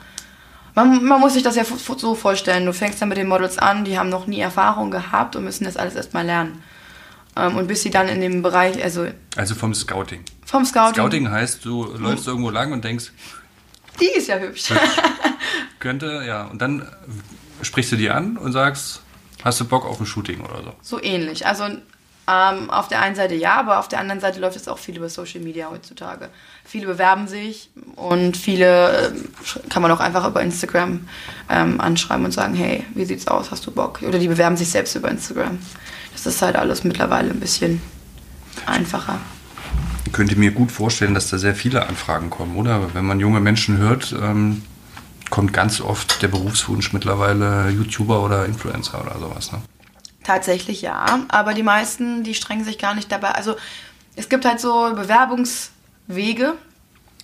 Man, 0.78 1.04
man 1.04 1.20
muss 1.20 1.34
sich 1.34 1.42
das 1.42 1.56
ja 1.56 1.64
so 1.64 2.14
vorstellen. 2.14 2.64
Du 2.64 2.72
fängst 2.72 3.02
dann 3.02 3.08
mit 3.08 3.18
den 3.18 3.26
Models 3.26 3.58
an, 3.58 3.84
die 3.84 3.98
haben 3.98 4.08
noch 4.08 4.28
nie 4.28 4.38
Erfahrung 4.38 4.92
gehabt 4.92 5.34
und 5.34 5.42
müssen 5.42 5.64
das 5.64 5.76
alles 5.76 5.96
erstmal 5.96 6.24
lernen. 6.24 6.62
Ähm, 7.34 7.56
und 7.56 7.66
bis 7.66 7.82
sie 7.82 7.90
dann 7.90 8.08
in 8.08 8.20
dem 8.20 8.42
Bereich, 8.42 8.80
also. 8.82 9.08
Also 9.36 9.56
vom 9.56 9.74
Scouting. 9.74 10.24
Vom 10.44 10.64
Scouting. 10.64 10.94
Scouting 10.94 11.30
heißt, 11.30 11.64
du 11.64 11.84
läufst 11.96 12.26
hm. 12.26 12.32
irgendwo 12.32 12.50
lang 12.50 12.72
und 12.72 12.84
denkst. 12.84 13.10
Die 14.00 14.06
ist 14.06 14.28
ja 14.28 14.38
hübsch. 14.38 14.72
Könnte, 15.80 16.22
ja. 16.24 16.44
Und 16.44 16.62
dann 16.62 16.86
sprichst 17.62 17.90
du 17.90 17.96
die 17.96 18.10
an 18.10 18.36
und 18.36 18.52
sagst, 18.52 19.02
hast 19.42 19.58
du 19.58 19.64
Bock 19.64 19.84
auf 19.84 19.98
ein 19.98 20.06
Shooting 20.06 20.42
oder 20.42 20.62
so? 20.62 20.74
So 20.80 21.02
ähnlich. 21.02 21.44
Also 21.44 21.64
ähm, 22.28 22.70
auf 22.70 22.88
der 22.88 23.00
einen 23.00 23.14
Seite 23.16 23.34
ja, 23.34 23.54
aber 23.54 23.78
auf 23.78 23.88
der 23.88 24.00
anderen 24.00 24.20
Seite 24.20 24.40
läuft 24.40 24.56
es 24.56 24.68
auch 24.68 24.78
viel 24.78 24.96
über 24.96 25.08
Social 25.08 25.40
Media 25.40 25.70
heutzutage. 25.70 26.28
Viele 26.64 26.86
bewerben 26.86 27.28
sich 27.28 27.70
und 27.96 28.36
viele 28.36 29.08
äh, 29.08 29.12
kann 29.68 29.82
man 29.82 29.90
auch 29.90 30.00
einfach 30.00 30.26
über 30.28 30.42
Instagram 30.42 31.08
ähm, 31.48 31.80
anschreiben 31.80 32.24
und 32.24 32.32
sagen, 32.32 32.54
hey, 32.54 32.84
wie 32.94 33.04
sieht's 33.04 33.26
aus, 33.28 33.50
hast 33.50 33.66
du 33.66 33.70
Bock? 33.70 34.02
Oder 34.06 34.18
die 34.18 34.28
bewerben 34.28 34.56
sich 34.56 34.70
selbst 34.70 34.94
über 34.94 35.10
Instagram 35.10 35.58
das 36.24 36.34
ist 36.34 36.42
halt 36.42 36.56
alles 36.56 36.84
mittlerweile 36.84 37.30
ein 37.30 37.40
bisschen 37.40 37.80
einfacher. 38.66 39.20
Ich 40.04 40.12
könnte 40.12 40.36
mir 40.36 40.50
gut 40.50 40.72
vorstellen, 40.72 41.14
dass 41.14 41.30
da 41.30 41.38
sehr 41.38 41.54
viele 41.54 41.86
Anfragen 41.86 42.30
kommen, 42.30 42.56
oder? 42.56 42.92
Wenn 42.94 43.04
man 43.04 43.20
junge 43.20 43.40
Menschen 43.40 43.76
hört, 43.78 44.14
ähm, 44.20 44.62
kommt 45.30 45.52
ganz 45.52 45.80
oft 45.80 46.22
der 46.22 46.28
Berufswunsch 46.28 46.92
mittlerweile 46.92 47.70
YouTuber 47.70 48.22
oder 48.24 48.46
Influencer 48.46 49.00
oder 49.00 49.18
sowas. 49.20 49.52
Ne? 49.52 49.60
Tatsächlich 50.28 50.82
ja, 50.82 51.20
aber 51.28 51.54
die 51.54 51.62
meisten, 51.62 52.22
die 52.22 52.34
strengen 52.34 52.62
sich 52.62 52.76
gar 52.76 52.94
nicht 52.94 53.10
dabei. 53.10 53.30
Also 53.30 53.56
es 54.14 54.28
gibt 54.28 54.44
halt 54.44 54.60
so 54.60 54.92
Bewerbungswege. 54.94 56.52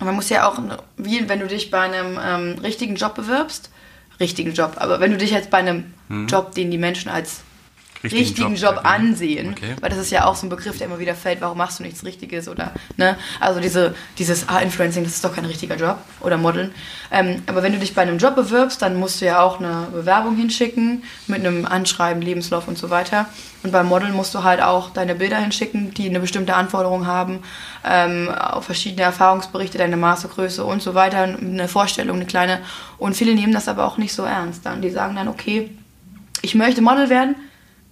Man 0.01 0.14
muss 0.14 0.31
ja 0.31 0.49
auch, 0.49 0.59
wie 0.97 1.29
wenn 1.29 1.38
du 1.38 1.47
dich 1.47 1.71
bei 1.71 1.81
einem 1.81 2.19
ähm, 2.19 2.59
richtigen 2.61 2.95
Job 2.97 3.14
bewirbst, 3.14 3.69
richtigen 4.21 4.55
Job, 4.55 4.77
aber 4.77 5.01
wenn 5.01 5.11
du 5.11 5.19
dich 5.19 5.33
jetzt 5.33 5.51
bei 5.51 5.59
einem 5.59 5.93
hm. 6.09 6.29
Job, 6.29 6.55
den 6.55 6.71
die 6.71 6.79
Menschen 6.79 7.11
als 7.11 7.43
richtigen, 8.05 8.23
richtigen 8.23 8.55
Job, 8.55 8.77
Job 8.77 8.85
ansehen. 8.85 9.51
Okay. 9.51 9.75
Weil 9.81 9.90
das 9.90 9.99
ist 9.99 10.11
ja 10.11 10.27
auch 10.27 10.37
so 10.37 10.47
ein 10.47 10.51
Begriff, 10.51 10.79
der 10.79 10.87
immer 10.87 10.99
wieder 10.99 11.14
fällt, 11.14 11.40
warum 11.40 11.59
machst 11.59 11.79
du 11.79 11.83
nichts 11.83 12.05
Richtiges 12.05 12.49
oder, 12.49 12.73
ne? 12.97 13.17
Also 13.40 13.61
diese, 13.61 13.95
dieses 14.19 14.49
ah, 14.49 14.59
Influencing, 14.59 15.05
das 15.05 15.14
ist 15.14 15.25
doch 15.25 15.35
kein 15.35 15.45
richtiger 15.45 15.77
Job 15.77 15.99
oder 16.21 16.37
Modeln. 16.37 16.73
Ähm, 17.11 17.43
aber 17.47 17.62
wenn 17.62 17.73
du 17.73 17.79
dich 17.79 17.95
bei 17.95 18.03
einem 18.03 18.19
Job 18.19 18.35
bewirbst, 18.35 18.83
dann 18.83 18.99
musst 18.99 19.21
du 19.21 19.27
ja 19.27 19.40
auch 19.40 19.61
eine 19.61 19.88
Bewerbung 19.93 20.37
hinschicken 20.37 21.03
mit 21.27 21.40
einem 21.40 21.67
Anschreiben, 21.67 22.23
Lebenslauf 22.23 22.69
und 22.69 22.79
so 22.79 22.90
weiter. 22.90 23.27
Und 23.62 23.73
beim 23.73 23.87
Modeln 23.87 24.12
musst 24.12 24.35
du 24.35 24.43
halt 24.43 24.61
auch 24.61 24.90
deine 24.90 25.14
Bilder 25.14 25.38
hinschicken, 25.38 25.95
die 25.95 26.09
eine 26.09 26.21
bestimmte 26.21 26.55
Anforderung 26.55 27.07
haben, 27.07 27.40
ähm, 27.83 28.29
auf 28.29 28.67
verschiedene 28.67 29.03
Erfahrungsberichte, 29.03 29.79
deine 29.79 29.97
Maßegröße 29.97 30.62
und 30.64 30.83
so 30.83 30.95
weiter, 30.95 31.23
eine 31.23 31.67
Vorstellung, 31.67 32.17
eine 32.17 32.27
kleine. 32.27 32.61
Und 32.99 33.17
viele 33.17 33.35
nehmen 33.35 33.55
das 33.55 33.67
aber 33.67 33.87
auch 33.87 33.97
nicht 33.97 34.12
so 34.12 34.25
ernst 34.25 34.67
dann. 34.67 34.83
Die 34.83 34.90
sagen 34.90 35.17
dann, 35.17 35.29
okay, 35.29 35.71
ich 36.43 36.55
möchte 36.55 36.83
Model 36.83 37.09
werden, 37.09 37.37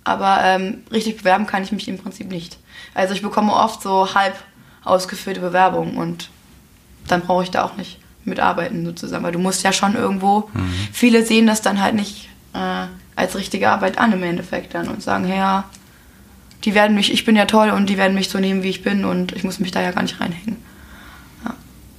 aber 0.05 0.41
ähm, 0.43 0.83
richtig 0.91 1.19
bewerben 1.19 1.47
kann 1.47 1.63
ich 1.63 1.73
mich 1.73 1.89
im 1.89 1.99
Prinzip 1.99 2.31
nicht. 2.31 2.59
Also 2.95 3.15
ich 3.15 3.23
bekomme 3.23 3.53
oft 3.53 3.83
so 3.83 4.15
halb 4.15 4.35
ausgefüllte 4.85 5.41
Bewerbungen 5.41 5.97
und 5.97 6.31
dann 7.07 7.23
brauche 7.23 7.45
ich 7.45 7.51
da 7.51 7.65
auch 7.65 7.77
nicht 7.77 7.99
mitarbeiten 8.25 8.85
sozusagen, 8.85 9.25
weil 9.25 9.33
du 9.33 9.39
musst 9.39 9.63
ja 9.63 9.73
schon 9.73 9.95
irgendwo, 9.95 10.51
mhm. 10.53 10.73
viele 10.93 11.25
sehen 11.25 11.47
das 11.47 11.63
dann 11.63 11.81
halt 11.81 11.95
nicht 11.95 12.29
äh, 12.55 12.87
als 13.17 13.37
richtige 13.37 13.71
Arbeit 13.71 13.99
an 13.99 14.13
im 14.13 14.23
Endeffekt 14.23 14.75
dann 14.75 14.89
und 14.89 15.03
sagen, 15.03 15.29
ja, 15.29 15.65
die 16.65 16.75
werden 16.75 16.95
mich, 16.95 17.13
ich 17.13 17.25
bin 17.25 17.37
ja 17.37 17.47
toll 17.47 17.71
und 17.71 17.89
die 17.89 17.99
werden 17.99 18.15
mich 18.15 18.29
so 18.29 18.39
nehmen, 18.39 18.63
wie 18.63 18.71
ich 18.71 18.83
bin 18.83 19.05
und 19.05 19.33
ich 19.33 19.45
muss 19.45 19.59
mich 19.59 19.73
da 19.73 19.83
ja 19.83 19.91
gar 19.91 20.03
nicht 20.03 20.21
reinhängen. 20.21 20.57
Ja. 21.45 21.55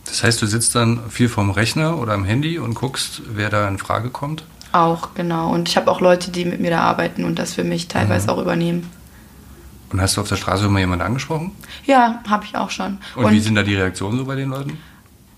Das 0.06 0.24
heißt, 0.24 0.42
du 0.42 0.46
sitzt 0.46 0.76
dann 0.76 1.10
viel 1.10 1.28
vorm 1.28 1.52
Rechner 1.52 1.98
oder 1.98 2.14
am 2.14 2.24
Handy 2.24 2.60
und 2.60 2.74
guckst, 2.74 3.22
wer 3.28 3.50
da 3.50 3.68
in 3.68 3.78
Frage 3.78 4.10
kommt? 4.10 4.46
Auch, 4.74 5.14
genau. 5.14 5.52
Und 5.52 5.70
ich 5.70 5.78
habe 5.78 5.90
auch 5.90 6.02
Leute, 6.02 6.32
die 6.32 6.46
mit 6.46 6.60
mir 6.60 6.72
da 6.72 6.82
arbeiten 6.82 7.24
und 7.24 7.38
das 7.38 7.54
für 7.54 7.64
mich 7.64 7.88
teilweise 7.88 8.26
mhm. 8.26 8.34
auch 8.34 8.42
übernehmen. 8.42 8.90
Und 9.92 10.02
hast 10.02 10.18
du 10.18 10.22
auf 10.22 10.28
der 10.28 10.36
Straße 10.36 10.66
immer 10.66 10.80
jemanden 10.80 11.06
angesprochen? 11.06 11.52
Ja, 11.86 12.22
habe 12.28 12.46
ich 12.46 12.56
auch 12.56 12.72
schon. 12.72 12.98
Und, 13.16 13.26
und, 13.26 13.32
wie 13.32 13.40
sind 13.40 13.54
da 13.54 13.62
die 13.62 13.76
Reaktionen 13.76 14.18
so 14.18 14.26
bei 14.26 14.36
den 14.36 14.50
Leuten? 14.50 14.80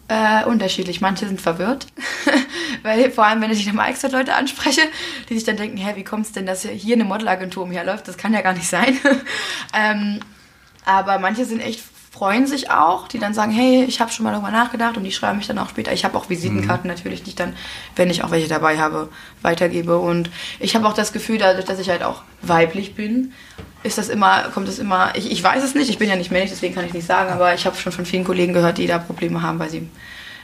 Äh, 0.07 0.45
unterschiedlich. 0.45 1.01
Manche 1.01 1.27
sind 1.27 1.41
verwirrt, 1.41 1.87
weil 2.83 3.11
vor 3.11 3.25
allem, 3.25 3.41
wenn 3.41 3.51
ich 3.51 3.69
am 3.69 3.79
Eichstätt 3.79 4.13
Leute 4.13 4.35
anspreche, 4.35 4.81
die 5.27 5.33
sich 5.33 5.43
dann 5.43 5.57
denken, 5.57 5.75
hä, 5.75 5.93
wie 5.95 6.05
kommt 6.05 6.27
es 6.27 6.31
denn, 6.31 6.45
dass 6.45 6.61
hier 6.61 6.95
eine 6.95 7.03
Modelagentur 7.03 7.63
umherläuft? 7.63 8.07
Das 8.07 8.15
kann 8.15 8.33
ja 8.33 8.41
gar 8.41 8.53
nicht 8.53 8.69
sein. 8.69 8.97
ähm, 9.73 10.21
aber 10.85 11.19
manche 11.19 11.43
sind 11.43 11.59
echt 11.59 11.83
freuen 12.15 12.47
sich 12.47 12.71
auch, 12.71 13.09
die 13.09 13.19
dann 13.19 13.33
sagen, 13.33 13.51
hey, 13.51 13.83
ich 13.83 13.99
habe 13.99 14.09
schon 14.09 14.23
mal 14.23 14.31
darüber 14.31 14.49
nachgedacht 14.49 14.95
und 14.95 15.03
die 15.03 15.11
schreiben 15.11 15.37
mich 15.37 15.47
dann 15.47 15.57
auch 15.57 15.67
später. 15.67 15.91
Ich 15.91 16.05
habe 16.05 16.17
auch 16.17 16.29
Visitenkarten 16.29 16.89
mhm. 16.89 16.95
natürlich, 16.95 17.23
die 17.23 17.31
ich 17.31 17.35
dann, 17.35 17.53
wenn 17.97 18.09
ich 18.09 18.23
auch 18.23 18.31
welche 18.31 18.47
dabei 18.47 18.79
habe, 18.79 19.09
weitergebe. 19.41 19.97
Und 19.97 20.29
ich 20.59 20.77
habe 20.77 20.87
auch 20.87 20.93
das 20.93 21.11
Gefühl, 21.11 21.39
dadurch, 21.39 21.65
dass 21.65 21.77
ich 21.77 21.89
halt 21.89 22.03
auch 22.03 22.21
weiblich 22.41 22.95
bin, 22.95 23.33
ist 23.83 23.97
das 23.97 24.07
immer, 24.07 24.43
kommt 24.53 24.69
es 24.69 24.79
immer, 24.79 25.13
ich, 25.15 25.29
ich 25.29 25.43
weiß 25.43 25.61
es 25.61 25.75
nicht, 25.75 25.89
ich 25.89 25.97
bin 25.97 26.07
ja 26.07 26.15
nicht 26.15 26.31
männlich, 26.31 26.51
deswegen 26.51 26.73
kann 26.73 26.85
ich 26.85 26.93
nicht 26.93 27.05
sagen, 27.05 27.33
aber 27.33 27.53
ich 27.53 27.65
habe 27.65 27.75
schon 27.75 27.91
von 27.91 28.05
vielen 28.05 28.23
Kollegen 28.23 28.53
gehört, 28.53 28.77
die 28.77 28.87
da 28.87 28.97
Probleme 28.97 29.41
haben, 29.41 29.59
weil 29.59 29.69
sie 29.69 29.89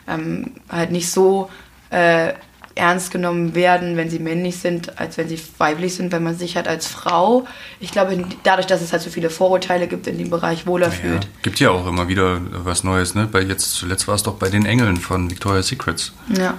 ähm, 0.09 0.51
halt 0.69 0.91
nicht 0.91 1.09
so 1.09 1.49
äh, 1.89 2.33
ernst 2.75 3.11
genommen 3.11 3.55
werden, 3.55 3.97
wenn 3.97 4.09
sie 4.09 4.19
männlich 4.19 4.57
sind, 4.57 4.99
als 4.99 5.17
wenn 5.17 5.27
sie 5.27 5.39
weiblich 5.57 5.95
sind, 5.95 6.11
wenn 6.11 6.23
man 6.23 6.37
sich 6.37 6.55
halt 6.55 6.67
als 6.67 6.87
Frau, 6.87 7.45
ich 7.79 7.91
glaube, 7.91 8.23
dadurch, 8.43 8.67
dass 8.67 8.81
es 8.81 8.91
halt 8.91 9.01
so 9.01 9.09
viele 9.09 9.29
Vorurteile 9.29 9.87
gibt, 9.87 10.07
in 10.07 10.17
dem 10.17 10.29
Bereich 10.29 10.65
wohler 10.65 10.87
naja, 10.87 10.99
fühlt. 10.99 11.27
Gibt 11.41 11.59
ja 11.59 11.71
auch 11.71 11.87
immer 11.87 12.07
wieder 12.07 12.41
was 12.63 12.83
Neues, 12.83 13.15
ne? 13.15 13.27
Bei 13.31 13.41
jetzt 13.41 13.73
zuletzt 13.73 14.07
war 14.07 14.15
es 14.15 14.23
doch 14.23 14.35
bei 14.35 14.49
den 14.49 14.65
Engeln 14.65 14.97
von 14.97 15.29
Victoria's 15.29 15.67
Secrets. 15.67 16.13
Ja. 16.37 16.55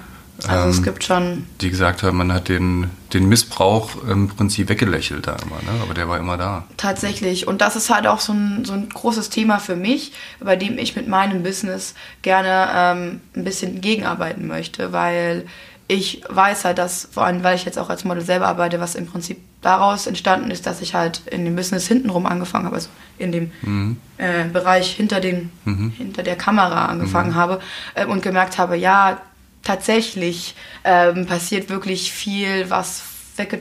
Also 0.48 0.64
ähm, 0.64 0.70
es 0.70 0.82
gibt 0.82 1.04
schon. 1.04 1.46
Die 1.60 1.70
gesagt 1.70 2.02
haben, 2.02 2.16
man 2.16 2.32
hat 2.32 2.48
den, 2.48 2.90
den 3.12 3.28
Missbrauch 3.28 3.90
im 4.08 4.28
Prinzip 4.28 4.68
weggelächelt 4.68 5.26
da 5.26 5.36
immer, 5.36 5.56
ne? 5.62 5.80
aber 5.82 5.94
der 5.94 6.08
war 6.08 6.18
immer 6.18 6.36
da. 6.36 6.64
Tatsächlich. 6.76 7.46
Und 7.46 7.60
das 7.60 7.76
ist 7.76 7.90
halt 7.90 8.06
auch 8.06 8.20
so 8.20 8.32
ein, 8.32 8.64
so 8.64 8.72
ein 8.72 8.88
großes 8.88 9.30
Thema 9.30 9.58
für 9.58 9.76
mich, 9.76 10.12
bei 10.40 10.56
dem 10.56 10.78
ich 10.78 10.96
mit 10.96 11.06
meinem 11.06 11.42
Business 11.42 11.94
gerne 12.22 12.68
ähm, 12.74 13.20
ein 13.36 13.44
bisschen 13.44 13.80
gegenarbeiten 13.80 14.46
möchte, 14.46 14.92
weil 14.92 15.46
ich 15.92 16.22
weiß 16.28 16.64
halt, 16.64 16.78
dass, 16.78 17.08
vor 17.12 17.24
allem 17.24 17.42
weil 17.44 17.54
ich 17.54 17.64
jetzt 17.64 17.78
auch 17.78 17.90
als 17.90 18.04
Model 18.04 18.24
selber 18.24 18.46
arbeite, 18.46 18.80
was 18.80 18.94
im 18.94 19.06
Prinzip 19.06 19.38
daraus 19.60 20.06
entstanden 20.06 20.50
ist, 20.50 20.66
dass 20.66 20.80
ich 20.80 20.94
halt 20.94 21.22
in 21.30 21.44
dem 21.44 21.54
Business 21.54 21.86
hintenrum 21.86 22.24
angefangen 22.24 22.64
habe, 22.64 22.76
also 22.76 22.88
in 23.18 23.30
dem 23.30 23.52
mhm. 23.60 23.96
äh, 24.16 24.44
Bereich 24.44 24.90
hinter, 24.92 25.20
den, 25.20 25.50
mhm. 25.64 25.90
hinter 25.90 26.22
der 26.22 26.36
Kamera 26.36 26.86
angefangen 26.86 27.30
mhm. 27.30 27.34
habe 27.34 27.60
äh, 27.94 28.06
und 28.06 28.22
gemerkt 28.22 28.58
habe, 28.58 28.76
ja, 28.76 29.20
tatsächlich 29.62 30.54
ähm, 30.82 31.26
passiert 31.26 31.68
wirklich 31.68 32.10
viel, 32.12 32.70
was 32.70 33.02
wegge 33.36 33.60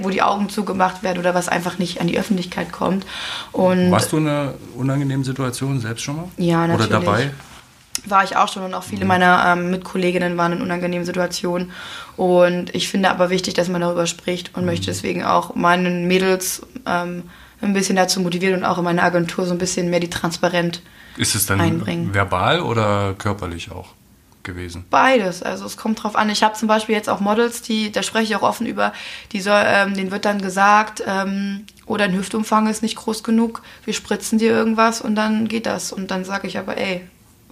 wo 0.00 0.10
die 0.10 0.20
Augen 0.20 0.50
zugemacht 0.50 1.02
werden 1.02 1.20
oder 1.20 1.34
was 1.34 1.48
einfach 1.48 1.78
nicht 1.78 2.02
an 2.02 2.06
die 2.06 2.18
Öffentlichkeit 2.18 2.70
kommt. 2.70 3.06
Und 3.50 3.90
Warst 3.90 4.12
du 4.12 4.18
in 4.18 4.28
einer 4.28 4.52
unangenehmen 4.76 5.24
Situation 5.24 5.80
selbst 5.80 6.02
schon 6.02 6.16
mal? 6.16 6.28
Ja, 6.36 6.66
natürlich. 6.66 6.90
Oder 6.90 7.00
dabei? 7.00 7.30
War 8.06 8.24
ich 8.24 8.36
auch 8.36 8.48
schon 8.48 8.62
und 8.62 8.74
auch 8.74 8.82
viele 8.82 9.04
meiner 9.04 9.44
ähm, 9.46 9.70
Mitkolleginnen 9.70 10.36
waren 10.36 10.52
in 10.52 10.62
unangenehmen 10.62 11.04
Situationen. 11.04 11.72
Und 12.16 12.74
ich 12.74 12.88
finde 12.88 13.10
aber 13.10 13.30
wichtig, 13.30 13.54
dass 13.54 13.68
man 13.68 13.80
darüber 13.80 14.06
spricht 14.06 14.54
und 14.54 14.62
mhm. 14.62 14.66
möchte 14.66 14.86
deswegen 14.86 15.24
auch 15.24 15.54
meinen 15.54 16.06
Mädels 16.06 16.62
ähm, 16.86 17.24
ein 17.60 17.72
bisschen 17.72 17.96
dazu 17.96 18.20
motivieren 18.20 18.60
und 18.60 18.64
auch 18.64 18.78
in 18.78 18.84
meiner 18.84 19.02
Agentur 19.02 19.44
so 19.44 19.52
ein 19.52 19.58
bisschen 19.58 19.90
mehr 19.90 20.00
die 20.00 20.10
Transparenz 20.10 20.80
Ist 21.16 21.34
es 21.34 21.46
dann 21.46 21.60
einbringen. 21.60 22.14
verbal 22.14 22.60
oder 22.60 23.14
körperlich 23.14 23.70
auch? 23.70 23.88
Gewesen. 24.42 24.86
Beides. 24.88 25.42
Also 25.42 25.66
es 25.66 25.76
kommt 25.76 26.02
drauf 26.02 26.16
an. 26.16 26.30
Ich 26.30 26.42
habe 26.42 26.54
zum 26.54 26.66
Beispiel 26.66 26.94
jetzt 26.94 27.10
auch 27.10 27.20
Models, 27.20 27.60
die, 27.60 27.92
da 27.92 28.02
spreche 28.02 28.24
ich 28.24 28.36
auch 28.36 28.42
offen 28.42 28.66
über, 28.66 28.94
die 29.32 29.40
soll, 29.42 29.62
ähm, 29.66 29.92
denen 29.92 30.10
wird 30.10 30.24
dann 30.24 30.40
gesagt, 30.40 31.02
ähm, 31.06 31.66
oh, 31.84 31.98
dein 31.98 32.14
Hüftumfang 32.14 32.66
ist 32.66 32.82
nicht 32.82 32.96
groß 32.96 33.22
genug, 33.22 33.60
wir 33.84 33.92
spritzen 33.92 34.38
dir 34.38 34.50
irgendwas 34.50 35.02
und 35.02 35.14
dann 35.14 35.46
geht 35.46 35.66
das. 35.66 35.92
Und 35.92 36.10
dann 36.10 36.24
sage 36.24 36.48
ich 36.48 36.56
aber, 36.56 36.78
ey, 36.78 37.02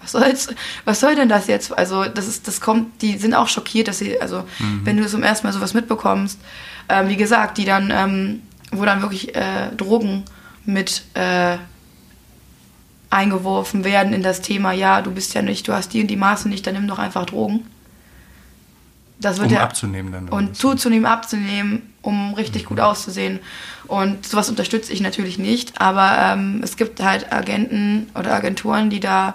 was 0.01 0.13
soll's, 0.13 0.49
was 0.85 1.01
soll 1.01 1.15
denn 1.15 1.29
das 1.29 1.47
jetzt? 1.47 1.77
Also 1.77 2.05
das 2.05 2.29
ist, 2.29 2.49
das 2.49 2.61
kommt, 2.61 3.03
die 3.03 3.19
sind 3.19 3.35
auch 3.35 3.49
schockiert, 3.49 3.89
dass 3.89 3.99
sie, 3.99 4.21
also 4.21 4.45
mhm. 4.59 4.81
wenn 4.85 4.97
du 4.97 5.07
zum 5.07 5.23
ersten 5.23 5.47
Mal 5.47 5.53
sowas 5.53 5.75
mitbekommst, 5.75 6.39
ähm, 6.89 7.09
wie 7.09 7.17
gesagt, 7.17 7.59
die 7.59 7.65
dann, 7.65 7.91
ähm, 7.93 8.43
wo 8.73 8.85
dann 8.85 9.03
wirklich 9.03 9.35
äh, 9.35 9.71
Drogen 9.77 10.25
mit 10.65 11.05
äh, 11.15 11.57
eingeworfen 13.11 13.85
werden 13.85 14.13
in 14.13 14.23
das 14.23 14.43
Thema, 14.43 14.73
ja, 14.73 15.03
du 15.03 15.11
bist 15.11 15.35
ja 15.35 15.43
nicht, 15.43 15.67
du 15.67 15.73
hast 15.73 15.93
die 15.95 16.03
und 16.03 16.09
die 16.09 16.17
Maße 16.17 16.49
nicht, 16.49 16.67
dann 16.67 16.75
nimm 16.75 16.87
doch 16.87 16.99
einfach 16.99 17.27
Drogen. 17.27 17.65
Das 19.21 19.39
wird 19.39 19.49
um 19.49 19.55
ja, 19.55 19.63
abzunehmen 19.63 20.13
dann. 20.13 20.29
Und 20.29 20.57
zuzunehmen, 20.57 21.07
abzunehmen, 21.07 21.95
um 22.03 22.35
richtig 22.35 22.65
mhm. 22.65 22.69
gut 22.69 22.81
auszusehen. 22.81 23.41
Und 23.87 24.27
sowas 24.27 24.49
unterstütze 24.49 24.93
ich 24.93 25.01
natürlich 25.01 25.39
nicht, 25.39 25.81
aber 25.81 26.19
ähm, 26.19 26.61
es 26.63 26.77
gibt 26.77 27.03
halt 27.03 27.33
Agenten 27.33 28.09
oder 28.15 28.35
Agenturen, 28.35 28.91
die 28.91 29.01
da 29.01 29.35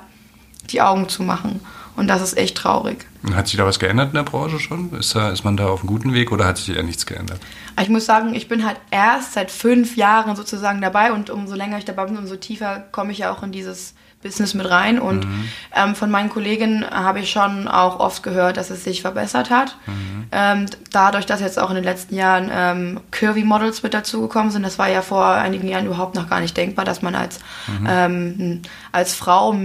die 0.69 0.81
Augen 0.81 1.09
zu 1.09 1.23
machen. 1.23 1.59
Und 1.95 2.07
das 2.07 2.21
ist 2.21 2.37
echt 2.37 2.57
traurig. 2.57 3.05
Hat 3.35 3.47
sich 3.47 3.57
da 3.57 3.65
was 3.65 3.79
geändert 3.79 4.09
in 4.09 4.15
der 4.15 4.23
Branche 4.23 4.59
schon? 4.59 4.93
Ist, 4.93 5.15
da, 5.15 5.29
ist 5.29 5.43
man 5.43 5.57
da 5.57 5.67
auf 5.67 5.81
einem 5.81 5.87
guten 5.87 6.13
Weg 6.13 6.31
oder 6.31 6.45
hat 6.45 6.57
sich 6.57 6.75
eher 6.75 6.83
nichts 6.83 7.05
geändert? 7.05 7.39
Ich 7.81 7.89
muss 7.89 8.05
sagen, 8.05 8.33
ich 8.33 8.47
bin 8.47 8.65
halt 8.65 8.77
erst 8.89 9.33
seit 9.33 9.51
fünf 9.51 9.95
Jahren 9.95 10.35
sozusagen 10.35 10.81
dabei 10.81 11.13
und 11.13 11.29
umso 11.29 11.55
länger 11.55 11.77
ich 11.77 11.85
dabei 11.85 12.05
bin, 12.05 12.17
umso 12.17 12.35
tiefer 12.35 12.83
komme 12.91 13.11
ich 13.11 13.19
ja 13.19 13.31
auch 13.31 13.43
in 13.43 13.51
dieses 13.51 13.93
Business 14.23 14.55
mit 14.55 14.69
rein. 14.69 14.99
Und 14.99 15.25
mhm. 15.25 15.49
ähm, 15.75 15.95
von 15.95 16.09
meinen 16.09 16.29
Kolleginnen 16.29 16.89
habe 16.89 17.19
ich 17.19 17.29
schon 17.29 17.67
auch 17.67 17.99
oft 17.99 18.23
gehört, 18.23 18.57
dass 18.57 18.71
es 18.71 18.83
sich 18.83 19.01
verbessert 19.01 19.51
hat. 19.51 19.77
Mhm. 19.85 20.27
Ähm, 20.31 20.65
dadurch, 20.91 21.27
dass 21.27 21.41
jetzt 21.41 21.59
auch 21.59 21.69
in 21.69 21.75
den 21.75 21.83
letzten 21.83 22.15
Jahren 22.15 22.49
ähm, 22.51 22.99
Curvy-Models 23.11 23.83
mit 23.83 23.93
dazugekommen 23.93 24.51
sind, 24.51 24.63
das 24.63 24.79
war 24.79 24.89
ja 24.89 25.01
vor 25.01 25.27
einigen 25.27 25.67
Jahren 25.67 25.85
überhaupt 25.85 26.15
noch 26.15 26.29
gar 26.29 26.39
nicht 26.39 26.57
denkbar, 26.57 26.85
dass 26.85 27.01
man 27.01 27.13
als, 27.13 27.39
mhm. 27.67 27.87
Ähm, 27.87 28.61
als 28.91 29.13
Frau 29.13 29.55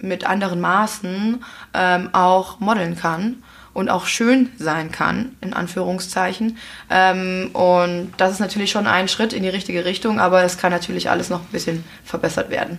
mit 0.00 0.26
anderen 0.26 0.60
Maßen 0.60 1.42
ähm, 1.74 2.08
auch 2.12 2.60
modeln 2.60 2.96
kann 2.96 3.42
und 3.76 3.90
auch 3.90 4.06
schön 4.06 4.48
sein 4.58 4.90
kann, 4.90 5.36
in 5.42 5.52
Anführungszeichen. 5.52 6.56
Ähm, 6.88 7.50
und 7.52 8.12
das 8.16 8.32
ist 8.32 8.40
natürlich 8.40 8.70
schon 8.70 8.86
ein 8.86 9.06
Schritt 9.06 9.34
in 9.34 9.42
die 9.42 9.50
richtige 9.50 9.84
Richtung, 9.84 10.18
aber 10.18 10.42
es 10.44 10.56
kann 10.56 10.72
natürlich 10.72 11.10
alles 11.10 11.28
noch 11.28 11.40
ein 11.40 11.52
bisschen 11.52 11.84
verbessert 12.02 12.48
werden. 12.48 12.78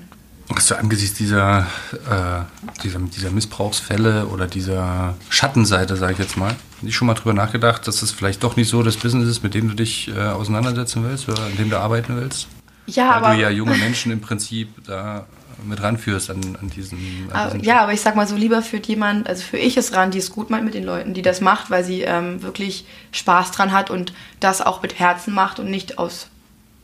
Hast 0.56 0.72
du 0.72 0.76
angesichts 0.76 1.18
dieser, 1.18 1.68
äh, 2.10 2.82
dieser, 2.82 3.00
dieser 3.00 3.30
Missbrauchsfälle 3.30 4.28
oder 4.28 4.48
dieser 4.48 5.16
Schattenseite, 5.30 5.98
sage 5.98 6.14
ich 6.14 6.20
jetzt 6.20 6.38
mal, 6.38 6.56
nicht 6.82 6.96
schon 6.96 7.06
mal 7.06 7.14
drüber 7.14 7.34
nachgedacht, 7.34 7.88
dass 7.88 8.00
das 8.00 8.12
vielleicht 8.12 8.44
doch 8.44 8.56
nicht 8.56 8.70
so 8.70 8.82
das 8.82 8.98
Business 8.98 9.28
ist, 9.28 9.44
mit 9.44 9.54
dem 9.54 9.68
du 9.68 9.76
dich 9.76 10.08
äh, 10.08 10.20
auseinandersetzen 10.20 11.04
willst 11.04 11.30
oder 11.30 11.44
an 11.44 11.58
dem 11.58 11.70
du 11.70 11.78
arbeiten 11.78 12.16
willst? 12.16 12.48
Ja, 12.88 13.10
Weil 13.10 13.16
aber... 13.16 13.36
du 13.36 13.42
ja 13.42 13.50
junge 13.50 13.76
Menschen 13.78 14.12
im 14.12 14.22
Prinzip 14.22 14.70
da 14.88 15.28
mit 15.63 15.82
ranführst 15.82 16.30
an, 16.30 16.58
an 16.62 16.70
diesen. 16.70 16.98
An 17.32 17.36
Ah, 17.36 17.46
diesen 17.50 17.63
ja, 17.63 17.82
aber 17.82 17.93
ich 17.93 18.02
sag 18.02 18.15
mal 18.15 18.28
so, 18.28 18.36
lieber 18.36 18.62
führt 18.62 18.86
jemand, 18.88 19.28
also 19.28 19.43
für 19.43 19.58
ich 19.58 19.78
es 19.78 19.93
ran, 19.93 20.12
die 20.12 20.20
es 20.20 20.32
gut 20.32 20.50
meint 20.50 20.65
mit 20.65 20.74
den 20.74 20.84
Leuten, 20.84 21.13
die 21.13 21.22
das 21.22 21.41
macht, 21.41 21.70
weil 21.70 21.84
sie 21.84 22.02
ähm, 22.02 22.41
wirklich 22.41 22.86
Spaß 23.12 23.52
dran 23.52 23.72
hat 23.72 23.89
und 23.89 24.13
das 24.39 24.62
auch 24.62 24.82
mit 24.82 25.00
Herzen 25.00 25.34
macht 25.34 25.60
und 25.60 25.70
nicht 25.70 25.98
aus 25.98 26.28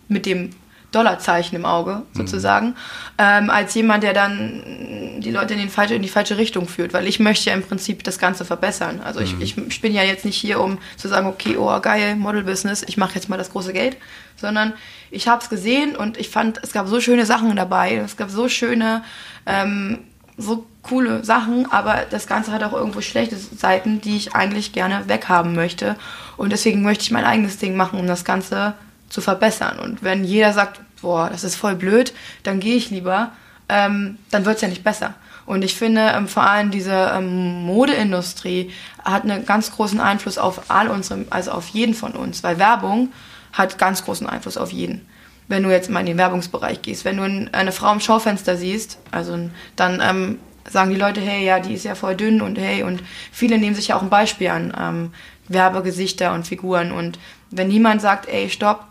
mit 0.07 0.25
dem 0.25 0.49
Dollarzeichen 0.93 1.55
im 1.57 1.65
Auge 1.65 2.03
sozusagen, 2.13 2.75
ähm, 3.17 3.49
als 3.49 3.73
jemand, 3.73 4.03
der 4.03 4.13
dann 4.13 5.19
die 5.19 5.31
Leute 5.31 5.53
in, 5.53 5.59
den 5.59 5.69
falsche, 5.69 5.95
in 5.95 6.01
die 6.01 6.09
falsche 6.09 6.37
Richtung 6.37 6.67
führt, 6.67 6.93
weil 6.93 7.07
ich 7.07 7.19
möchte 7.19 7.49
ja 7.49 7.55
im 7.55 7.63
Prinzip 7.63 8.03
das 8.03 8.19
Ganze 8.19 8.45
verbessern. 8.45 9.01
Also 9.03 9.19
ich, 9.19 9.39
ich, 9.39 9.57
ich 9.57 9.81
bin 9.81 9.93
ja 9.93 10.03
jetzt 10.03 10.23
nicht 10.23 10.37
hier, 10.37 10.61
um 10.61 10.77
zu 10.97 11.07
sagen, 11.07 11.27
okay, 11.27 11.57
oh 11.57 11.79
geil, 11.79 12.15
Model-Business, 12.15 12.83
ich 12.87 12.97
mache 12.97 13.15
jetzt 13.15 13.29
mal 13.29 13.37
das 13.37 13.51
große 13.51 13.73
Geld, 13.73 13.97
sondern 14.35 14.73
ich 15.11 15.27
habe 15.27 15.41
es 15.41 15.49
gesehen 15.49 15.95
und 15.95 16.17
ich 16.17 16.29
fand, 16.29 16.59
es 16.63 16.71
gab 16.71 16.87
so 16.87 17.01
schöne 17.01 17.25
Sachen 17.25 17.55
dabei, 17.55 17.95
es 17.95 18.17
gab 18.17 18.29
so 18.29 18.47
schöne, 18.47 19.03
ähm, 19.45 19.99
so 20.37 20.65
coole 20.81 21.23
Sachen, 21.23 21.71
aber 21.71 22.05
das 22.09 22.27
Ganze 22.27 22.51
hat 22.51 22.63
auch 22.63 22.73
irgendwo 22.73 23.01
schlechte 23.01 23.37
Seiten, 23.37 24.01
die 24.01 24.17
ich 24.17 24.35
eigentlich 24.35 24.73
gerne 24.73 25.07
weghaben 25.07 25.55
möchte. 25.55 25.95
Und 26.37 26.51
deswegen 26.51 26.81
möchte 26.81 27.03
ich 27.03 27.11
mein 27.11 27.25
eigenes 27.25 27.57
Ding 27.57 27.75
machen, 27.75 27.99
um 27.99 28.07
das 28.07 28.25
Ganze 28.25 28.73
zu 29.13 29.21
verbessern. 29.21 29.77
Und 29.77 30.01
wenn 30.03 30.23
jeder 30.23 30.53
sagt, 30.53 30.81
boah, 31.01 31.29
das 31.29 31.43
ist 31.43 31.55
voll 31.55 31.75
blöd, 31.75 32.13
dann 32.41 32.59
gehe 32.59 32.75
ich 32.75 32.89
lieber, 32.89 33.31
ähm, 33.69 34.17
dann 34.31 34.45
wird 34.45 34.55
es 34.55 34.61
ja 34.63 34.67
nicht 34.67 34.83
besser. 34.83 35.13
Und 35.45 35.63
ich 35.63 35.75
finde, 35.75 36.01
ähm, 36.15 36.27
vor 36.27 36.43
allem 36.43 36.71
diese 36.71 37.11
ähm, 37.15 37.63
Modeindustrie 37.63 38.71
hat 39.03 39.23
einen 39.23 39.45
ganz 39.45 39.71
großen 39.71 39.99
Einfluss 39.99 40.37
auf 40.39 40.71
all 40.71 40.87
unsere, 40.87 41.25
also 41.29 41.51
auf 41.51 41.67
jeden 41.67 41.93
von 41.93 42.13
uns, 42.13 42.43
weil 42.43 42.57
Werbung 42.57 43.09
hat 43.51 43.77
ganz 43.77 44.03
großen 44.03 44.25
Einfluss 44.27 44.57
auf 44.57 44.71
jeden. 44.71 45.05
Wenn 45.47 45.61
du 45.61 45.69
jetzt 45.69 45.91
mal 45.91 45.99
in 45.99 46.07
den 46.07 46.17
Werbungsbereich 46.17 46.81
gehst, 46.81 47.05
wenn 47.05 47.17
du 47.17 47.23
ein- 47.23 47.53
eine 47.53 47.71
Frau 47.71 47.91
im 47.93 47.99
Schaufenster 47.99 48.57
siehst, 48.57 48.97
also 49.11 49.37
dann 49.75 50.01
ähm, 50.01 50.39
sagen 50.67 50.89
die 50.89 50.99
Leute, 50.99 51.21
hey, 51.21 51.45
ja, 51.45 51.59
die 51.59 51.73
ist 51.75 51.83
ja 51.83 51.93
voll 51.93 52.15
dünn 52.15 52.41
und 52.41 52.57
hey, 52.57 52.81
und 52.81 53.03
viele 53.31 53.59
nehmen 53.59 53.75
sich 53.75 53.89
ja 53.89 53.95
auch 53.97 54.01
ein 54.01 54.09
Beispiel 54.09 54.47
an, 54.47 54.73
ähm, 54.79 55.13
Werbegesichter 55.49 56.33
und 56.33 56.47
Figuren. 56.47 56.91
Und 56.91 57.19
wenn 57.51 57.67
niemand 57.67 58.01
sagt, 58.01 58.27
ey, 58.27 58.49
stopp, 58.49 58.85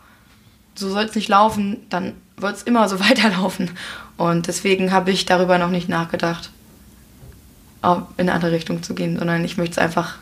so 0.75 0.89
soll 0.89 1.05
es 1.05 1.15
nicht 1.15 1.29
laufen, 1.29 1.79
dann 1.89 2.15
wird 2.37 2.57
es 2.57 2.63
immer 2.63 2.89
so 2.89 3.01
weiterlaufen. 3.09 3.71
Und 4.17 4.47
deswegen 4.47 4.93
habe 4.93 5.11
ich 5.11 5.25
darüber 5.25 5.59
noch 5.59 5.71
nicht 5.71 5.89
nachgedacht, 5.89 6.51
in 7.83 8.07
eine 8.17 8.33
andere 8.33 8.53
Richtung 8.53 8.83
zu 8.83 8.95
gehen, 8.95 9.19
sondern 9.19 9.45
ich 9.45 9.57
möchte 9.57 9.73
es 9.73 9.79
einfach 9.79 10.17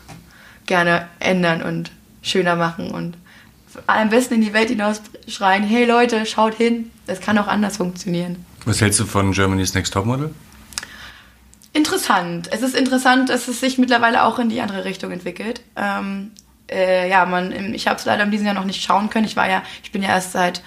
gerne 0.65 1.07
ändern 1.19 1.61
und 1.61 1.91
schöner 2.23 2.55
machen 2.55 2.89
und 2.91 3.17
am 3.87 4.09
besten 4.09 4.35
in 4.35 4.41
die 4.41 4.53
Welt 4.53 4.69
hinaus 4.69 5.01
schreien, 5.27 5.63
hey 5.63 5.85
Leute, 5.85 6.25
schaut 6.25 6.55
hin, 6.55 6.91
es 7.07 7.21
kann 7.21 7.37
auch 7.37 7.47
anders 7.47 7.77
funktionieren. 7.77 8.45
Was 8.65 8.81
hältst 8.81 8.99
du 8.99 9.05
von 9.05 9.31
Germany's 9.31 9.73
Next 9.73 9.93
Topmodel? 9.93 10.33
Interessant. 11.73 12.49
Es 12.51 12.63
ist 12.63 12.75
interessant, 12.75 13.29
dass 13.29 13.47
es 13.47 13.61
sich 13.61 13.77
mittlerweile 13.77 14.23
auch 14.23 14.39
in 14.39 14.49
die 14.49 14.59
andere 14.59 14.83
Richtung 14.83 15.11
entwickelt. 15.11 15.61
Ähm, 15.77 16.31
äh, 16.71 17.09
ja, 17.09 17.25
man, 17.25 17.73
ich 17.73 17.87
habe 17.87 17.99
es 17.99 18.05
leider 18.05 18.23
in 18.23 18.31
diesem 18.31 18.45
Jahr 18.45 18.55
noch 18.55 18.65
nicht 18.65 18.81
schauen 18.81 19.09
können. 19.09 19.25
Ich 19.25 19.35
war 19.35 19.49
ja, 19.49 19.63
ich 19.83 19.91
bin 19.91 20.01
ja 20.03 20.09
erst 20.09 20.31
seit, 20.31 20.61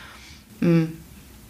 mh, 0.61 0.88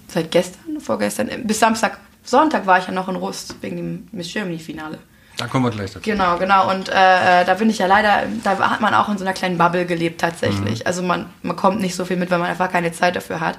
seit 0.09 0.31
gestern, 0.31 0.81
vorgestern, 0.81 1.29
äh, 1.29 1.39
bis 1.43 1.59
Samstag, 1.59 1.99
Sonntag 2.23 2.67
war 2.67 2.79
ich 2.79 2.87
ja 2.87 2.93
noch 2.93 3.09
in 3.09 3.17
Rust 3.17 3.57
wegen 3.61 3.77
dem 3.77 4.09
Miss 4.13 4.33
Germany 4.33 4.59
Finale. 4.59 4.99
Da 5.37 5.47
kommen 5.49 5.65
wir 5.65 5.71
gleich 5.71 5.91
dazu. 5.91 6.09
Genau, 6.09 6.39
genau. 6.39 6.71
Und 6.71 6.89
äh, 6.89 7.43
äh, 7.43 7.45
da 7.45 7.55
bin 7.55 7.69
ich 7.69 7.79
ja 7.79 7.87
leider, 7.87 8.23
da 8.45 8.71
hat 8.71 8.81
man 8.81 8.95
auch 8.95 9.09
in 9.09 9.19
so 9.19 9.25
einer 9.25 9.35
kleinen 9.35 9.59
Bubble 9.59 9.85
gelebt 9.85 10.21
tatsächlich. 10.21 10.87
Also 10.87 11.03
man, 11.03 11.27
man 11.43 11.57
kommt 11.57 11.81
nicht 11.81 11.97
so 11.97 12.05
viel 12.05 12.17
mit, 12.17 12.31
weil 12.31 12.39
man 12.39 12.49
einfach 12.49 12.71
keine 12.71 12.93
Zeit 12.93 13.17
dafür 13.17 13.41
hat. 13.41 13.59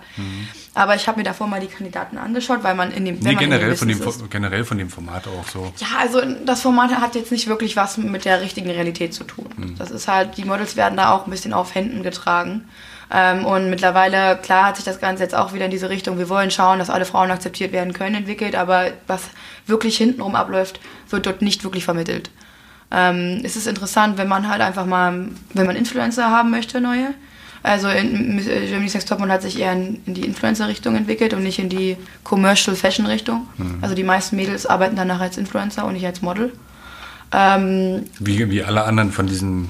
Aber 0.75 0.93
ich 0.95 1.07
habe 1.07 1.17
mir 1.17 1.23
davor 1.23 1.47
mal 1.47 1.61
die 1.61 1.67
Kandidaten 1.67 2.17
angeschaut, 2.17 2.59
weil 2.63 2.75
man 2.75 2.91
in 2.91 3.05
dem, 3.05 3.17
Nee, 3.19 3.35
generell, 3.35 3.75
von 3.77 3.87
dem, 3.87 4.01
ist- 4.01 4.29
generell 4.29 4.65
von 4.65 4.77
dem 4.77 4.89
Format 4.89 5.25
auch 5.27 5.47
so. 5.47 5.71
ja, 5.77 5.87
also 5.99 6.21
das 6.45 6.61
Format 6.61 6.91
hat 6.91 7.15
jetzt 7.15 7.31
nicht 7.31 7.47
wirklich 7.47 7.75
was 7.77 7.97
mit 7.97 8.25
der 8.25 8.41
richtigen 8.41 8.69
Realität 8.69 9.13
zu 9.13 9.23
tun. 9.23 9.47
Das 9.77 9.89
ist 9.89 10.07
halt, 10.09 10.35
die 10.37 10.43
Models 10.43 10.75
werden 10.75 10.97
da 10.97 11.11
auch 11.11 11.25
ein 11.25 11.31
bisschen 11.31 11.53
auf 11.53 11.73
Händen 11.75 12.03
getragen. 12.03 12.67
Ähm, 13.09 13.45
und 13.45 13.69
mittlerweile, 13.69 14.35
klar, 14.37 14.65
hat 14.65 14.75
sich 14.77 14.83
das 14.85 14.99
Ganze 14.99 15.23
jetzt 15.23 15.35
auch 15.35 15.53
wieder 15.53 15.65
in 15.65 15.71
diese 15.71 15.89
Richtung, 15.89 16.17
wir 16.17 16.27
wollen 16.27 16.49
schauen, 16.51 16.79
dass 16.79 16.89
alle 16.89 17.05
Frauen 17.05 17.29
akzeptiert 17.31 17.71
werden 17.71 17.93
können, 17.93 18.15
entwickelt, 18.15 18.55
aber 18.55 18.87
was 19.07 19.21
wirklich 19.67 19.95
hintenrum 19.97 20.35
abläuft, 20.35 20.79
wird 21.09 21.25
dort 21.27 21.41
nicht 21.43 21.63
wirklich 21.63 21.85
vermittelt. 21.85 22.31
Ähm, 22.91 23.41
es 23.43 23.55
ist 23.55 23.67
interessant, 23.67 24.17
wenn 24.17 24.27
man 24.27 24.49
halt 24.49 24.61
einfach 24.61 24.85
mal, 24.85 25.29
wenn 25.53 25.65
man 25.67 25.75
Influencer 25.75 26.29
haben 26.31 26.49
möchte, 26.51 26.81
neue. 26.81 27.13
Also 27.65 27.87
in, 27.89 28.35
Miss- 28.35 28.47
äh, 28.47 28.67
Germany's 28.67 28.93
Next 28.93 29.09
Topmodel 29.09 29.33
hat 29.33 29.41
sich 29.41 29.59
eher 29.59 29.73
in, 29.73 29.99
in 30.05 30.13
die 30.13 30.21
Influencer-Richtung 30.25 30.95
entwickelt 30.95 31.33
und 31.33 31.41
nicht 31.43 31.57
in 31.59 31.67
die 31.69 31.97
Commercial-Fashion-Richtung. 32.23 33.47
Also 33.81 33.95
die 33.95 34.03
meisten 34.03 34.35
Mädels 34.35 34.65
arbeiten 34.65 34.95
danach 34.95 35.19
als 35.19 35.37
Influencer 35.37 35.85
und 35.85 35.93
nicht 35.93 36.05
als 36.05 36.21
Model. 36.21 36.53
Ähm, 37.31 38.03
Wie, 38.19 38.49
wie 38.51 38.63
alle 38.63 38.83
anderen 38.83 39.11
von 39.11 39.25
diesen 39.27 39.69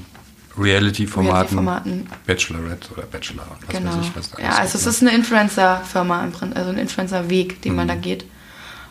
Reality-Formaten. 0.57 1.33
Reality-Formaten. 1.57 2.07
Bachelorette 2.27 2.91
oder 2.93 3.03
Bachelor 3.03 3.43
und 3.49 3.67
was 3.67 3.75
genau. 3.77 3.97
weiß 3.97 4.05
ich, 4.05 4.15
was 4.15 4.31
da 4.31 4.41
Ja, 4.43 4.49
also 4.57 4.77
es 4.77 4.85
ist 4.85 5.01
eine 5.01 5.11
Influencer-Firma, 5.13 6.27
also 6.53 6.69
ein 6.71 6.77
Influencer-Weg, 6.77 7.61
den 7.61 7.71
Mhm. 7.73 7.77
man 7.77 7.87
da 7.87 7.95
geht. 7.95 8.25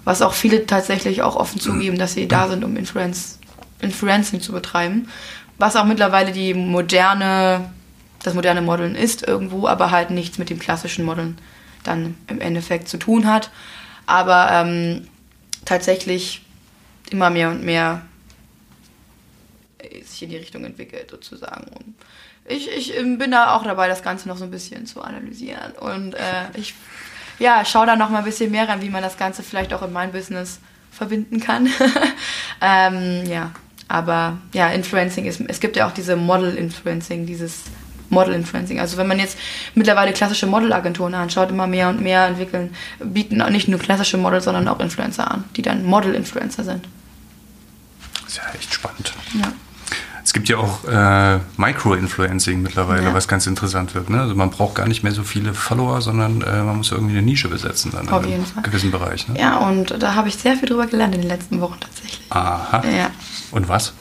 Was 0.04 0.20
auch 0.22 0.34
viele 0.34 0.66
tatsächlich 0.66 1.22
auch 1.22 1.36
offen 1.36 1.60
zugeben, 1.60 1.98
dass 1.98 2.12
sie 2.14 2.28
da 2.28 2.48
sind, 2.48 2.62
um 2.64 2.76
Influence, 2.76 3.38
Influencing 3.80 4.40
zu 4.40 4.52
betreiben. 4.52 5.08
Was 5.58 5.76
auch 5.76 5.84
mittlerweile 5.84 6.32
die 6.32 6.52
moderne, 6.52 7.70
das 8.24 8.34
moderne 8.34 8.62
Modeln 8.62 8.96
ist 8.96 9.22
irgendwo, 9.22 9.68
aber 9.68 9.90
halt 9.90 10.10
nichts 10.10 10.38
mit 10.38 10.50
dem 10.50 10.58
klassischen 10.58 11.04
Modeln 11.04 11.38
dann 11.84 12.16
im 12.26 12.40
Endeffekt 12.40 12.88
zu 12.88 12.96
tun 12.96 13.26
hat. 13.26 13.50
Aber 14.06 14.48
ähm, 14.50 15.06
tatsächlich 15.64 16.42
immer 17.10 17.30
mehr 17.30 17.50
und 17.50 17.62
mehr 17.62 18.02
sich 20.04 20.22
in 20.22 20.30
die 20.30 20.36
Richtung 20.36 20.64
entwickelt 20.64 21.10
sozusagen. 21.10 21.64
Und 21.68 21.94
ich, 22.46 22.68
ich 22.70 22.96
ähm, 22.96 23.18
bin 23.18 23.30
da 23.30 23.54
auch 23.54 23.64
dabei, 23.64 23.88
das 23.88 24.02
Ganze 24.02 24.28
noch 24.28 24.38
so 24.38 24.44
ein 24.44 24.50
bisschen 24.50 24.86
zu 24.86 25.02
analysieren. 25.02 25.72
Und 25.72 26.14
äh, 26.14 26.46
ich 26.54 26.74
ja, 27.38 27.64
schaue 27.64 27.86
da 27.86 27.96
noch 27.96 28.10
mal 28.10 28.18
ein 28.18 28.24
bisschen 28.24 28.50
mehr 28.50 28.68
rein, 28.68 28.80
wie 28.80 28.90
man 28.90 29.02
das 29.02 29.18
Ganze 29.18 29.42
vielleicht 29.42 29.74
auch 29.74 29.82
in 29.82 29.92
mein 29.92 30.12
Business 30.12 30.60
verbinden 30.90 31.40
kann. 31.40 31.68
ähm, 32.60 33.24
ja, 33.26 33.50
aber 33.88 34.38
ja, 34.52 34.68
Influencing 34.68 35.26
ist, 35.26 35.42
es 35.48 35.60
gibt 35.60 35.76
ja 35.76 35.86
auch 35.86 35.92
diese 35.92 36.16
Model-Influencing, 36.16 37.26
dieses 37.26 37.64
Model-Influencing. 38.14 38.80
Also 38.80 38.96
wenn 38.96 39.06
man 39.06 39.18
jetzt 39.18 39.36
mittlerweile 39.74 40.12
klassische 40.12 40.46
Modelagenturen 40.46 41.14
anschaut, 41.14 41.50
immer 41.50 41.66
mehr 41.66 41.88
und 41.90 42.00
mehr 42.00 42.26
entwickeln, 42.26 42.74
bieten 43.02 43.42
auch 43.42 43.50
nicht 43.50 43.68
nur 43.68 43.78
klassische 43.78 44.16
Models, 44.16 44.44
sondern 44.44 44.66
auch 44.68 44.80
Influencer 44.80 45.30
an, 45.30 45.44
die 45.56 45.62
dann 45.62 45.84
Model-Influencer 45.84 46.64
sind. 46.64 46.86
Das 48.24 48.32
ist 48.32 48.36
ja 48.38 48.42
echt 48.58 48.72
spannend. 48.72 49.12
Ja. 49.34 49.52
Es 50.24 50.32
gibt 50.32 50.48
ja 50.48 50.56
auch 50.56 50.84
äh, 50.88 51.38
Micro-Influencing 51.58 52.62
mittlerweile, 52.62 53.02
Ja. 53.04 53.14
was 53.14 53.28
ganz 53.28 53.46
interessant 53.46 53.94
wird. 53.94 54.08
Ne? 54.08 54.20
Also 54.22 54.34
man 54.34 54.48
braucht 54.50 54.74
gar 54.74 54.88
nicht 54.88 55.02
mehr 55.02 55.12
so 55.12 55.22
viele 55.22 55.52
Follower, 55.52 56.00
sondern 56.00 56.40
äh, 56.40 56.62
man 56.62 56.78
muss 56.78 56.90
irgendwie 56.92 57.12
eine 57.18 57.22
Nische 57.26 57.48
besetzen 57.48 57.92
dann 57.92 58.08
Auf 58.08 58.22
in 58.24 58.30
jeden 58.30 58.42
einem 58.44 58.52
Fall. 58.52 58.62
gewissen 58.62 58.90
Bereich. 58.90 59.28
Ne? 59.28 59.38
Ja, 59.38 59.58
und 59.58 60.02
da 60.02 60.14
habe 60.14 60.28
ich 60.28 60.36
sehr 60.36 60.56
viel 60.56 60.68
drüber 60.68 60.86
gelernt 60.86 61.14
in 61.14 61.20
den 61.20 61.28
letzten 61.28 61.60
Wochen 61.60 61.78
tatsächlich. 61.78 62.22
Aha. 62.30 62.82
Ja. 62.88 63.10
Und 63.50 63.68
was? 63.68 63.92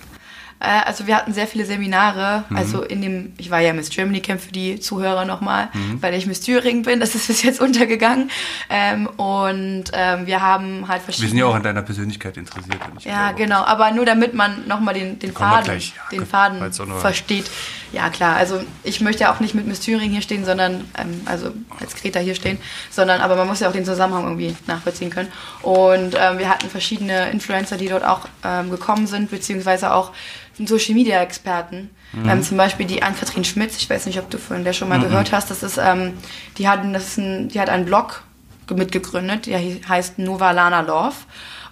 Äh, 0.64 0.82
Also 0.88 1.06
wir 1.08 1.16
hatten 1.18 1.34
sehr 1.34 1.46
viele 1.46 1.66
Seminare, 1.66 2.46
also 2.56 2.84
in 2.84 3.02
dem, 3.02 3.34
ich 3.38 3.52
war 3.52 3.60
ja 3.60 3.74
Miss 3.74 3.90
Germany 3.90 4.22
Camp 4.22 4.42
für 4.42 4.52
die 4.52 4.80
Zuhörer 4.80 5.26
nochmal, 5.26 5.68
weil 6.02 6.14
ich 6.16 6.26
Miss 6.26 6.40
Thüringen 6.42 6.84
bin, 6.84 7.00
das 7.00 7.14
ist 7.16 7.28
bis 7.34 7.44
jetzt 7.44 7.60
untergegangen. 7.62 8.32
Ähm, 8.70 9.08
und 9.08 9.86
ähm, 9.94 10.26
wir 10.26 10.42
haben 10.42 10.88
halt 10.88 11.02
verschiedene... 11.04 11.28
Wir 11.28 11.30
sind 11.30 11.38
ja 11.40 11.46
auch 11.46 11.56
an 11.56 11.64
deiner 11.64 11.82
Persönlichkeit 11.82 12.38
interessiert. 12.38 12.80
wenn 12.88 12.98
ich 12.98 13.06
Ja, 13.06 13.30
glaube. 13.30 13.44
genau, 13.44 13.64
aber 13.64 13.92
nur 13.92 14.06
damit 14.06 14.34
man 14.34 14.66
nochmal 14.68 14.94
den, 14.94 15.20
den 15.20 15.34
Faden, 15.34 15.66
gleich. 15.66 15.94
Ja, 15.96 16.18
den 16.18 16.26
Faden 16.26 16.72
versteht. 17.00 17.52
Ja, 17.94 18.10
klar, 18.10 18.36
also 18.36 18.60
ich 18.84 19.02
möchte 19.02 19.22
ja 19.24 19.34
auch 19.34 19.40
nicht 19.40 19.54
mit 19.54 19.68
Miss 19.68 19.80
Thüringen 19.80 20.12
hier 20.12 20.22
stehen, 20.24 20.46
sondern, 20.46 20.90
ähm, 20.98 21.22
also 21.26 21.52
als 21.80 21.96
Greta 21.96 22.20
hier 22.20 22.34
stehen, 22.34 22.58
sondern, 22.90 23.22
aber 23.22 23.36
man 23.36 23.48
muss 23.48 23.60
ja 23.60 23.70
auch 23.70 23.74
den 23.74 23.86
Zusammenhang 23.86 24.24
irgendwie 24.24 24.56
nachvollziehen 24.66 25.12
können. 25.12 25.32
Und 25.62 26.16
ähm, 26.20 26.40
wir 26.40 26.50
hatten 26.50 26.70
verschiedene 26.70 27.30
Influencer, 27.30 27.78
die 27.78 27.88
dort 27.90 28.04
auch 28.04 28.22
ähm, 28.44 28.72
gekommen 28.72 29.06
sind, 29.06 29.30
beziehungsweise 29.30 29.94
auch 29.94 30.12
Social 30.58 30.96
Media 30.96 31.22
Experten. 31.22 31.92
Ähm, 32.28 32.42
zum 32.44 32.58
Beispiel 32.58 32.86
die 32.88 33.02
Ann-Kathrin 33.04 33.44
Schmitz, 33.44 33.78
ich 33.78 33.90
weiß 33.90 34.08
nicht, 34.08 34.18
ob 34.20 34.30
du 34.30 34.38
von 34.40 34.64
der 34.64 34.74
schon 34.74 34.90
mal 34.90 35.00
gehört 35.10 35.32
hast, 35.32 35.50
das 35.52 35.62
ist, 35.64 35.78
ähm, 35.78 36.14
die, 36.58 36.68
hatten, 36.68 36.94
das 36.94 37.04
ist 37.10 37.18
ein, 37.18 37.50
die 37.50 37.60
hat 37.60 37.70
einen 37.70 37.86
Blog 37.86 38.24
ge- 38.68 38.78
mitgegründet, 38.78 39.46
der 39.46 39.60
heißt 39.88 40.18
Nova 40.20 40.52
Lana 40.52 40.82
Love, 40.82 41.16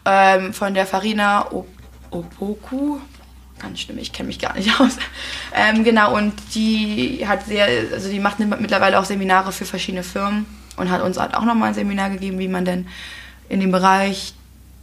ähm, 0.06 0.54
von 0.54 0.74
der 0.76 0.86
Farina 0.86 1.48
Opoku. 2.12 3.00
Ganz 3.62 3.80
schlimm, 3.80 4.00
ich 4.00 4.12
kenne 4.12 4.28
mich 4.28 4.40
gar 4.40 4.56
nicht 4.56 4.70
aus. 4.80 4.98
Ähm, 5.56 5.84
genau, 5.84 6.16
und 6.16 6.34
die 6.56 7.26
hat 7.28 7.46
sehr, 7.46 7.68
also 7.94 8.10
die 8.10 8.20
macht 8.20 8.40
mittlerweile 8.40 9.00
auch 9.00 9.06
Seminare 9.06 9.52
für 9.52 9.66
verschiedene 9.66 10.04
Firmen 10.04 10.46
und 10.78 10.90
hat 10.90 11.02
uns 11.02 11.20
halt 11.20 11.36
auch 11.36 11.46
nochmal 11.46 11.70
ein 11.70 11.74
Seminar 11.74 12.10
gegeben, 12.10 12.40
wie 12.40 12.48
man 12.48 12.66
denn 12.66 12.88
in 13.50 13.60
dem 13.60 13.72
Bereich 13.72 14.34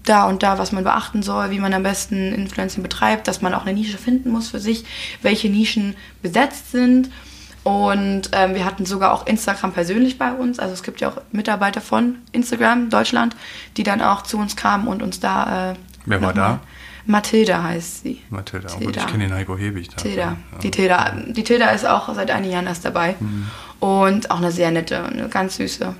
da 0.04 0.26
und 0.26 0.42
da, 0.42 0.58
was 0.58 0.72
man 0.72 0.84
beachten 0.84 1.22
soll, 1.22 1.50
wie 1.50 1.58
man 1.58 1.74
am 1.74 1.82
besten 1.82 2.32
Influencing 2.32 2.82
betreibt, 2.82 3.28
dass 3.28 3.42
man 3.42 3.52
auch 3.52 3.62
eine 3.62 3.74
Nische 3.74 3.98
finden 3.98 4.30
muss 4.30 4.48
für 4.48 4.60
sich, 4.60 4.84
welche 5.22 5.50
Nischen 5.50 5.96
besetzt 6.22 6.70
sind. 6.70 7.10
Und 7.64 8.30
ähm, 8.32 8.54
wir 8.54 8.64
hatten 8.64 8.86
sogar 8.86 9.12
auch 9.12 9.26
Instagram 9.26 9.72
persönlich 9.72 10.16
bei 10.16 10.32
uns. 10.32 10.58
Also 10.58 10.72
es 10.72 10.82
gibt 10.82 11.00
ja 11.00 11.10
auch 11.10 11.20
Mitarbeiter 11.32 11.80
von 11.80 12.16
Instagram 12.32 12.88
Deutschland, 12.88 13.36
die 13.76 13.82
dann 13.82 14.00
auch 14.00 14.22
zu 14.22 14.38
uns 14.38 14.56
kamen 14.56 14.88
und 14.88 15.02
uns 15.02 15.20
da. 15.20 15.72
Äh, 15.72 15.74
Wer 16.06 16.22
war 16.22 16.32
da? 16.32 16.60
Mathilda 17.08 17.62
heißt 17.62 18.02
sie. 18.02 18.20
Mathilda, 18.28 18.68
Tilda. 18.68 18.84
gut, 18.84 18.96
ich 18.98 19.06
kenne 19.06 19.24
den 19.24 19.32
Heiko 19.34 19.56
Hebig. 19.56 19.88
Da. 19.88 19.96
Tilda. 19.96 20.22
Ja. 20.52 20.58
Die 20.62 20.70
Tilda. 20.70 21.16
Die 21.28 21.42
Tilda 21.42 21.70
ist 21.70 21.86
auch 21.86 22.14
seit 22.14 22.30
einigen 22.30 22.52
Jahren 22.52 22.66
erst 22.66 22.84
dabei. 22.84 23.16
Mhm. 23.18 23.46
Und 23.80 24.30
auch 24.30 24.36
eine 24.38 24.52
sehr 24.52 24.70
nette, 24.70 25.02
eine 25.04 25.28
ganz 25.30 25.56
süße, 25.56 25.94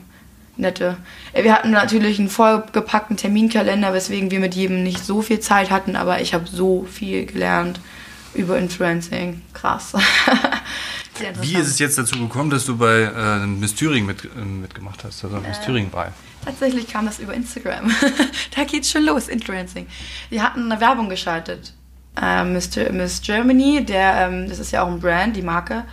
nette. 0.59 0.99
Äh, 1.33 1.44
Wir 1.44 1.55
hatten 1.55 1.71
natürlich 1.71 2.18
einen 2.18 2.29
vollgepackten 2.29 3.16
Terminkalender, 3.16 3.94
weswegen 3.94 4.31
wir 4.31 4.38
mit 4.38 4.55
jedem 4.55 4.83
nicht 4.83 5.03
so 5.03 5.23
viel 5.23 5.40
Zeit 5.40 5.71
hatten, 5.71 5.97
aber 5.97 6.21
ich 6.21 6.35
habe 6.35 6.44
so 6.47 6.85
viel 6.85 7.25
gelernt 7.25 7.81
über 8.35 8.59
Influencing. 8.59 9.40
Krass. 9.55 9.94
Wie 11.40 11.55
ist 11.57 11.68
es 11.68 11.79
jetzt 11.79 11.99
dazu 11.99 12.18
gekommen, 12.18 12.51
dass 12.51 12.64
du 12.66 12.77
bei 12.77 13.01
äh, 13.03 13.47
Miss 13.47 13.75
Thüringen 13.75 14.07
mit, 14.07 14.25
äh, 14.25 14.29
mitgemacht 14.44 15.03
hast, 15.05 15.25
also 15.25 15.38
Äh, 15.38 15.49
Miss 15.49 15.61
Thüringen-Wahl? 15.62 16.12
Tatsächlich 16.48 16.88
kam 16.88 17.04
das 17.04 17.18
über 17.18 17.34
Instagram. 17.34 17.90
da 18.56 18.64
geht's 18.64 18.90
schon 18.90 19.04
los, 19.04 19.28
Influencing. 19.28 19.87
Wir 20.30 20.42
hatten 20.42 20.72
eine 20.72 20.80
Werbung 20.80 21.11
geschaltet. 21.11 21.74
Ähm, 22.20 22.54
Miss, 22.54 22.70
Miss 22.90 23.20
Germany, 23.20 23.84
der, 23.84 24.26
ähm, 24.26 24.48
das 24.48 24.58
ist 24.58 24.70
ja 24.70 24.82
auch 24.82 24.88
ein 24.88 24.98
Brand, 24.98 25.37
die 25.37 25.42
Marke, 25.42 25.84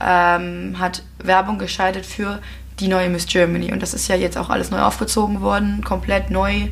ähm, 0.00 0.76
hat 0.78 1.02
Werbung 1.22 1.58
geschaltet 1.58 2.06
für 2.06 2.40
die 2.80 2.88
neue 2.88 3.10
Miss 3.10 3.26
Germany. 3.26 3.70
Und 3.70 3.82
das 3.82 3.92
ist 3.92 4.08
ja 4.08 4.16
jetzt 4.16 4.38
auch 4.38 4.48
alles 4.48 4.70
neu 4.70 4.80
aufgezogen 4.80 5.42
worden, 5.42 5.84
komplett 5.84 6.30
neu. 6.30 6.68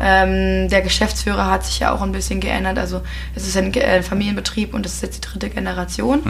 Ähm, 0.00 0.68
der 0.68 0.82
Geschäftsführer 0.82 1.50
hat 1.50 1.64
sich 1.64 1.80
ja 1.80 1.92
auch 1.92 2.02
ein 2.02 2.12
bisschen 2.12 2.40
geändert. 2.40 2.78
Also 2.78 3.02
es 3.34 3.46
ist 3.46 3.56
ein 3.56 3.72
äh, 3.74 4.02
Familienbetrieb 4.02 4.74
und 4.74 4.84
das 4.84 4.94
ist 4.94 5.02
jetzt 5.02 5.16
die 5.16 5.28
dritte 5.28 5.50
Generation. 5.50 6.22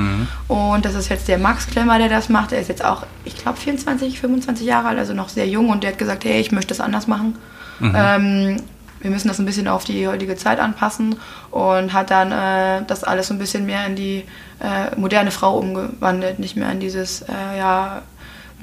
Und 0.48 0.84
das 0.84 0.94
ist 0.94 1.08
jetzt 1.08 1.28
der 1.28 1.38
Max 1.38 1.66
Klemmer, 1.66 1.98
der 1.98 2.08
das 2.08 2.28
macht. 2.28 2.52
Er 2.52 2.60
ist 2.60 2.68
jetzt 2.68 2.84
auch, 2.84 3.04
ich 3.24 3.36
glaube, 3.36 3.58
24, 3.58 4.20
25 4.20 4.66
Jahre 4.66 4.88
alt, 4.88 4.98
also 4.98 5.14
noch 5.14 5.28
sehr 5.28 5.46
jung. 5.46 5.70
Und 5.70 5.82
der 5.82 5.92
hat 5.92 5.98
gesagt, 5.98 6.24
hey, 6.24 6.40
ich 6.40 6.52
möchte 6.52 6.68
das 6.68 6.80
anders 6.80 7.06
machen. 7.06 7.36
Ähm, 7.80 8.56
wir 9.00 9.10
müssen 9.10 9.28
das 9.28 9.38
ein 9.38 9.44
bisschen 9.44 9.68
auf 9.68 9.84
die 9.84 10.08
heutige 10.08 10.34
Zeit 10.36 10.58
anpassen 10.58 11.16
und 11.50 11.92
hat 11.92 12.10
dann 12.10 12.32
äh, 12.32 12.86
das 12.86 13.04
alles 13.04 13.28
so 13.28 13.34
ein 13.34 13.38
bisschen 13.38 13.66
mehr 13.66 13.86
in 13.86 13.96
die 13.96 14.24
äh, 14.60 14.98
moderne 14.98 15.30
Frau 15.30 15.58
umgewandelt, 15.58 16.38
nicht 16.38 16.56
mehr 16.56 16.72
in 16.72 16.80
dieses 16.80 17.20
äh, 17.22 17.58
ja, 17.58 18.00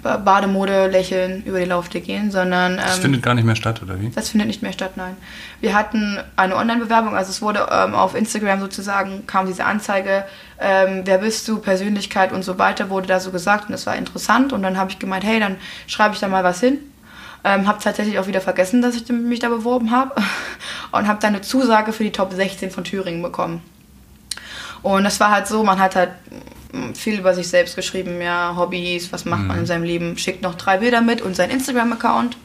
Bademode 0.02 0.88
lächeln 0.88 1.44
über 1.44 1.60
die 1.60 1.66
Laufsteg 1.66 2.06
gehen, 2.06 2.32
sondern 2.32 2.78
Das 2.78 2.98
ähm, 2.98 3.04
findet 3.04 3.24
gar 3.24 3.34
nicht 3.34 3.46
mehr 3.46 3.56
statt, 3.56 3.82
oder 3.84 4.00
wie? 4.00 4.10
das 4.10 4.30
findet 4.30 4.48
nicht 4.48 4.62
mehr 4.62 4.74
statt, 4.74 4.94
nein. 4.96 5.16
Wir 5.60 5.76
hatten 5.76 6.20
eine 6.36 6.56
Online-Bewerbung, 6.56 7.16
also 7.16 7.30
es 7.30 7.42
wurde 7.42 7.68
ähm, 7.72 7.94
auf 7.94 8.16
Instagram 8.16 8.60
sozusagen, 8.60 9.28
kam 9.28 9.46
diese 9.46 9.66
Anzeige, 9.66 10.26
ähm, 10.60 11.02
wer 11.06 11.20
bist 11.20 11.48
du, 11.48 11.60
Persönlichkeit 11.60 12.32
und 12.32 12.44
so 12.44 12.58
weiter, 12.58 12.90
wurde 12.90 13.08
da 13.08 13.20
so 13.20 13.32
gesagt 13.32 13.66
und 13.66 13.74
das 13.74 13.86
war 13.86 13.96
interessant 13.96 14.54
und 14.54 14.64
dann 14.64 14.78
habe 14.78 14.92
ich 14.92 15.00
gemeint, 15.00 15.24
hey, 15.24 15.40
dann 15.40 15.58
schreibe 15.88 16.14
ich 16.16 16.20
da 16.20 16.28
mal 16.28 16.44
was 16.44 16.60
hin. 16.60 16.80
Ähm, 17.44 17.68
habe 17.68 17.80
tatsächlich 17.82 18.20
auch 18.20 18.28
wieder 18.28 18.42
vergessen, 18.42 18.84
dass 18.84 18.96
ich 18.96 19.08
mich 19.10 19.40
da 19.40 19.50
beworben 19.50 19.90
habe 19.90 20.14
und 20.92 21.08
habe 21.08 21.20
dann 21.20 21.34
eine 21.34 21.42
Zusage 21.42 21.92
für 21.92 22.04
die 22.04 22.12
Top 22.12 22.32
16 22.34 22.70
von 22.70 22.84
Thüringen 22.84 23.22
bekommen. 23.22 23.64
Und 24.84 25.04
das 25.04 25.20
war 25.20 25.32
halt 25.32 25.48
so, 25.48 25.64
man 25.64 25.80
hat 25.80 25.96
halt 25.96 26.12
viel 26.94 27.20
über 27.20 27.34
sich 27.34 27.50
selbst 27.50 27.76
geschrieben, 27.76 28.22
ja, 28.22 28.56
Hobbys, 28.56 29.12
was 29.12 29.26
macht 29.26 29.44
man 29.44 29.60
in 29.60 29.66
seinem 29.66 29.84
Leben, 29.84 30.18
schickt 30.18 30.42
noch 30.42 30.56
drei 30.56 30.78
Bilder 30.78 31.02
mit 31.02 31.22
und 31.22 31.36
sein 31.36 31.50
Instagram-Account. 31.50 32.38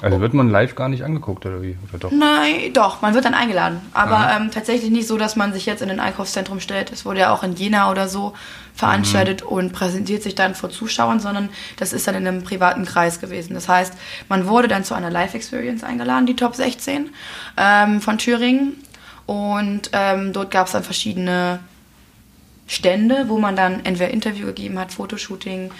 Also 0.00 0.20
wird 0.20 0.32
man 0.32 0.48
live 0.48 0.74
gar 0.74 0.88
nicht 0.88 1.04
angeguckt, 1.04 1.44
oder 1.44 1.60
wie? 1.62 1.76
Oder 1.88 1.98
doch? 1.98 2.10
Nein, 2.10 2.72
doch, 2.72 3.02
man 3.02 3.14
wird 3.14 3.26
dann 3.26 3.34
eingeladen. 3.34 3.80
Aber 3.92 4.30
ähm, 4.34 4.50
tatsächlich 4.50 4.90
nicht 4.90 5.06
so, 5.06 5.18
dass 5.18 5.36
man 5.36 5.52
sich 5.52 5.66
jetzt 5.66 5.82
in 5.82 5.90
ein 5.90 6.00
Einkaufszentrum 6.00 6.60
stellt. 6.60 6.92
Es 6.92 7.04
wurde 7.04 7.20
ja 7.20 7.32
auch 7.32 7.42
in 7.42 7.54
Jena 7.54 7.90
oder 7.90 8.08
so 8.08 8.32
veranstaltet 8.74 9.42
und 9.42 9.72
präsentiert 9.72 10.22
sich 10.22 10.34
dann 10.34 10.54
vor 10.54 10.70
Zuschauern, 10.70 11.20
sondern 11.20 11.48
das 11.76 11.92
ist 11.92 12.06
dann 12.06 12.14
in 12.14 12.26
einem 12.26 12.44
privaten 12.44 12.84
Kreis 12.84 13.20
gewesen. 13.20 13.54
Das 13.54 13.68
heißt, 13.68 13.92
man 14.28 14.46
wurde 14.46 14.68
dann 14.68 14.84
zu 14.84 14.94
einer 14.94 15.10
Live-Experience 15.10 15.82
eingeladen, 15.82 16.26
die 16.26 16.36
Top 16.36 16.54
16 16.54 17.10
ähm, 17.56 18.00
von 18.00 18.18
Thüringen. 18.18 18.74
Und 19.26 19.90
ähm, 19.92 20.32
dort 20.32 20.50
gab 20.50 20.66
es 20.68 20.72
dann 20.72 20.84
verschiedene 20.84 21.58
Stände, 22.68 23.24
wo 23.28 23.38
man 23.38 23.56
dann 23.56 23.84
entweder 23.84 24.10
Interview 24.10 24.46
gegeben 24.46 24.78
hat, 24.78 24.92
Fotoshooting, 24.92 25.70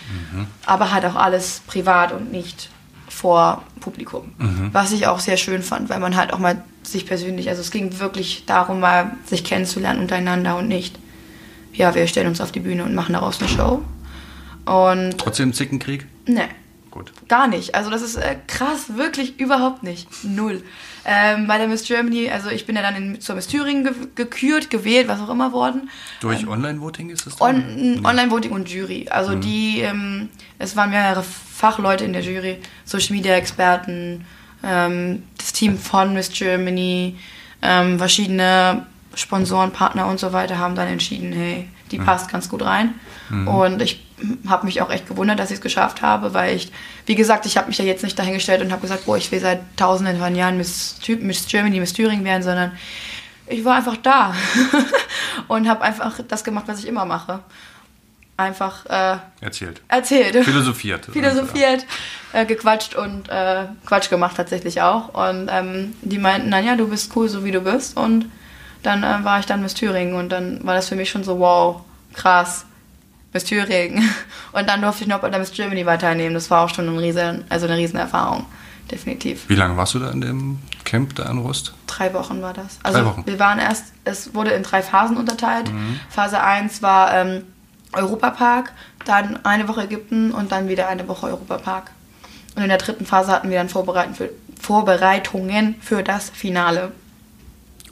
aber 0.67 0.91
halt 0.91 1.05
auch 1.05 1.15
alles 1.15 1.61
privat 1.67 2.13
und 2.13 2.33
nicht 2.33 2.71
vor 3.09 3.63
Publikum. 3.81 4.33
Was 4.73 4.93
ich 4.93 5.07
auch 5.07 5.21
sehr 5.21 5.37
schön 5.37 5.63
fand, 5.63 5.91
weil 5.91 6.01
man 6.01 6.17
halt 6.17 6.33
auch 6.33 6.39
mal 6.39 6.65
sich 6.83 7.07
persönlich, 7.07 7.49
also 7.51 7.61
es 7.61 7.71
ging 7.71 7.99
wirklich 8.01 8.45
darum, 8.47 8.81
mal 8.81 9.13
sich 9.27 9.45
kennenzulernen 9.45 10.01
untereinander 10.01 10.57
und 10.57 10.67
nicht, 10.69 10.99
ja, 11.75 11.95
wir 11.95 12.07
stellen 12.07 12.27
uns 12.27 12.41
auf 12.41 12.53
die 12.53 12.61
Bühne 12.61 12.85
und 12.85 12.95
machen 12.95 13.13
daraus 13.13 13.39
eine 13.41 13.49
Show. 13.49 13.83
Und 14.65 15.19
Trotzdem 15.19 15.53
Zickenkrieg? 15.53 16.07
ne, 16.27 16.49
Gut. 16.99 17.13
Gar 17.29 17.47
nicht. 17.47 17.77
Also 17.77 17.91
das 17.91 18.03
ist 18.03 18.17
äh, 18.17 18.37
krass, 18.49 18.97
wirklich 18.97 19.39
überhaupt 19.39 19.85
nicht. 19.85 20.09
Null. 20.25 20.65
Ähm, 21.05 21.47
bei 21.47 21.57
der 21.57 21.69
Miss 21.69 21.85
Germany, 21.85 22.29
also 22.29 22.51
ich 22.51 22.67
bin 22.67 22.75
ja 22.75 22.83
dann 22.83 22.97
in, 22.97 23.21
zur 23.21 23.37
Miss 23.37 23.47
Thüringen 23.47 23.85
ge 23.85 23.93
gekürt, 24.17 24.69
gewählt, 24.69 25.07
was 25.07 25.21
auch 25.21 25.29
immer 25.29 25.53
worden. 25.53 25.91
Durch 26.21 26.49
Online-Voting 26.49 27.11
ist 27.11 27.29
es 27.29 27.37
dann? 27.37 27.99
On 27.99 28.05
Online-Voting 28.05 28.51
und 28.51 28.69
Jury. 28.69 29.07
Also 29.11 29.37
die, 29.37 29.79
ähm, 29.81 30.29
es 30.59 30.75
waren 30.75 30.91
mehrere 30.91 31.23
Fachleute 31.23 32.05
in 32.05 32.13
der 32.13 32.23
Jury, 32.23 32.59
Social 32.85 33.15
Media 33.15 33.37
Experten, 33.37 34.27
ähm, 34.65 35.23
das 35.37 35.53
Team 35.53 35.79
von 35.79 36.15
Miss 36.15 36.33
Germany, 36.33 37.17
ähm, 37.63 37.99
verschiedene 37.99 38.87
Sponsoren, 39.19 39.73
Partner 39.73 40.07
und 40.07 40.21
so 40.21 40.33
weiter 40.33 40.59
haben 40.59 40.75
dann 40.75 40.89
entschieden, 40.89 41.33
hey, 41.33 41.69
die 41.91 41.99
passt 41.99 42.31
ganz 42.31 42.49
gut 42.49 42.63
rein. 42.63 42.95
Und 43.31 43.83
ich 43.83 44.05
habe 44.47 44.67
mich 44.67 44.81
auch 44.81 44.91
echt 44.91 45.07
gewundert, 45.07 45.39
dass 45.39 45.51
ich 45.51 45.57
es 45.57 45.61
geschafft 45.61 46.03
habe, 46.03 46.35
weil 46.35 46.57
ich, 46.57 46.73
wie 47.07 47.15
gesagt, 47.15 47.47
ich 47.47 47.57
habe 47.57 47.69
mich 47.69 47.79
ja 47.79 47.85
jetzt 47.85 48.03
nicht 48.03 48.19
dahingestellt 48.19 48.63
und 48.63 48.73
habe 48.73 48.81
gesagt, 48.81 49.07
boah, 49.07 49.17
ich 49.17 49.31
will 49.31 49.41
seit 49.41 49.61
tausenden 49.77 50.19
von 50.19 50.35
Jahren 50.35 50.57
Miss, 50.57 50.97
Miss 51.21 51.47
Germany, 51.47 51.79
Miss 51.79 51.93
Thüringen 51.93 52.25
werden, 52.25 52.43
sondern 52.43 52.73
ich 53.47 53.65
war 53.65 53.77
einfach 53.77 53.97
da 53.99 54.35
und 55.49 55.69
habe 55.69 55.83
einfach 55.83 56.21
das 56.27 56.45
gemacht, 56.45 56.65
was 56.69 56.81
ich 56.81 56.87
immer 56.87 57.05
mache. 57.05 57.41
Einfach 58.37 58.87
äh, 58.87 59.19
Erzählt. 59.41 59.83
erzählt. 59.89 60.37
Philosophiert. 60.45 61.07
Philosophiert, 61.07 61.85
äh, 62.33 62.47
gequatscht 62.47 62.95
und 62.95 63.29
äh, 63.29 63.65
Quatsch 63.85 64.11
gemacht 64.11 64.37
tatsächlich 64.37 64.81
auch. 64.81 65.09
Und 65.09 65.49
ähm, 65.51 65.97
die 66.03 66.19
meinten 66.19 66.51
dann, 66.51 66.65
ja, 66.65 66.77
du 66.77 66.87
bist 66.87 67.15
cool, 67.17 67.29
so 67.29 67.45
wie 67.45 67.51
du 67.51 67.61
bist. 67.61 67.97
Und 67.97 68.31
dann 68.89 69.05
äh, 69.05 69.25
war 69.25 69.39
ich 69.39 69.47
dann 69.47 69.61
Miss 69.61 69.75
Thüringen 69.75 70.15
und 70.15 70.31
dann 70.31 70.65
war 70.65 70.75
das 70.75 70.89
für 70.89 70.97
mich 70.97 71.11
schon 71.11 71.23
so, 71.23 71.39
wow, 71.39 71.83
krass, 72.15 72.65
Miss 73.33 73.45
Thüringen. 73.45 74.09
Und 74.53 74.67
dann 74.69 74.81
durfte 74.81 75.05
ich 75.05 75.09
noch 75.09 75.21
bei 75.21 75.29
der 75.29 75.39
Miss 75.39 75.53
Germany 75.53 75.85
weiternehmen. 75.85 76.33
Das 76.33 76.51
war 76.51 76.65
auch 76.65 76.75
schon 76.75 76.89
ein 76.89 76.99
riesen, 76.99 77.45
also 77.51 77.67
eine 77.67 77.77
riesen 77.77 77.99
Erfahrung, 77.99 78.47
definitiv. 78.91 79.49
Wie 79.49 79.55
lange 79.55 79.77
warst 79.77 79.93
du 79.93 79.99
da 79.99 80.11
in 80.11 80.23
dem 80.23 80.59
Camp 80.85 81.15
da 81.15 81.31
in 81.31 81.37
Rust? 81.37 81.75
Drei 81.87 82.15
Wochen 82.15 82.41
war 82.41 82.55
das. 82.55 82.79
Also 82.83 83.05
Wochen. 83.05 83.27
wir 83.27 83.39
waren 83.39 83.59
erst, 83.59 83.93
es 84.05 84.35
wurde 84.35 84.53
in 84.53 84.63
drei 84.63 84.83
Phasen 84.83 85.19
unterteilt. 85.19 85.71
Phase 86.09 86.41
1 86.41 86.81
war 86.81 87.13
ähm, 87.15 87.43
Europapark, 87.93 88.73
dann 89.05 89.45
eine 89.45 89.69
Woche 89.69 89.83
Ägypten 89.83 90.33
und 90.33 90.51
dann 90.51 90.69
wieder 90.69 90.89
eine 90.89 91.07
Woche 91.07 91.27
Europapark. 91.27 91.91
Und 92.57 92.63
in 92.63 92.69
der 92.71 92.79
dritten 92.79 93.05
Phase 93.05 93.33
hatten 93.33 93.51
wir 93.51 93.59
dann 93.59 93.69
Vorbereitungen 94.59 95.75
für 95.81 96.03
das 96.03 96.31
Finale. 96.31 96.93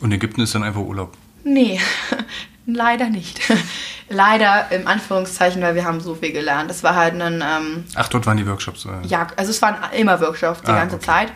Und 0.00 0.12
Ägypten 0.12 0.40
ist 0.40 0.54
dann 0.54 0.62
einfach 0.62 0.80
Urlaub. 0.80 1.16
Nee, 1.44 1.80
leider 2.66 3.08
nicht. 3.08 3.40
leider 4.08 4.70
im 4.70 4.86
Anführungszeichen, 4.86 5.62
weil 5.62 5.74
wir 5.74 5.84
haben 5.84 6.00
so 6.00 6.14
viel 6.14 6.32
gelernt. 6.32 6.70
Es 6.70 6.82
war 6.82 6.94
halt 6.94 7.20
ein 7.20 7.42
ähm, 7.44 7.84
Ach, 7.94 8.08
dort 8.08 8.26
waren 8.26 8.36
die 8.36 8.46
Workshops. 8.46 8.84
Äh. 8.86 9.06
ja, 9.06 9.26
also 9.36 9.50
es 9.50 9.62
waren 9.62 9.76
immer 9.96 10.20
Workshops 10.20 10.60
die 10.62 10.68
Ah, 10.70 10.76
ganze 10.80 10.96
okay. 10.96 11.06
Zeit. 11.06 11.32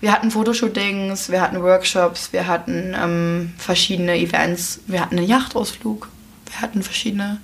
Wir 0.00 0.12
hatten 0.12 0.30
Fotoshootings, 0.30 1.30
wir 1.30 1.40
hatten 1.40 1.62
Workshops, 1.62 2.32
wir 2.32 2.46
hatten 2.46 2.94
ähm, 2.94 3.54
verschiedene 3.56 4.16
Events, 4.18 4.80
wir 4.86 5.00
hatten 5.00 5.16
einen 5.16 5.26
Yachtausflug, 5.26 6.08
wir 6.50 6.60
hatten 6.60 6.82
verschiedene. 6.82 7.40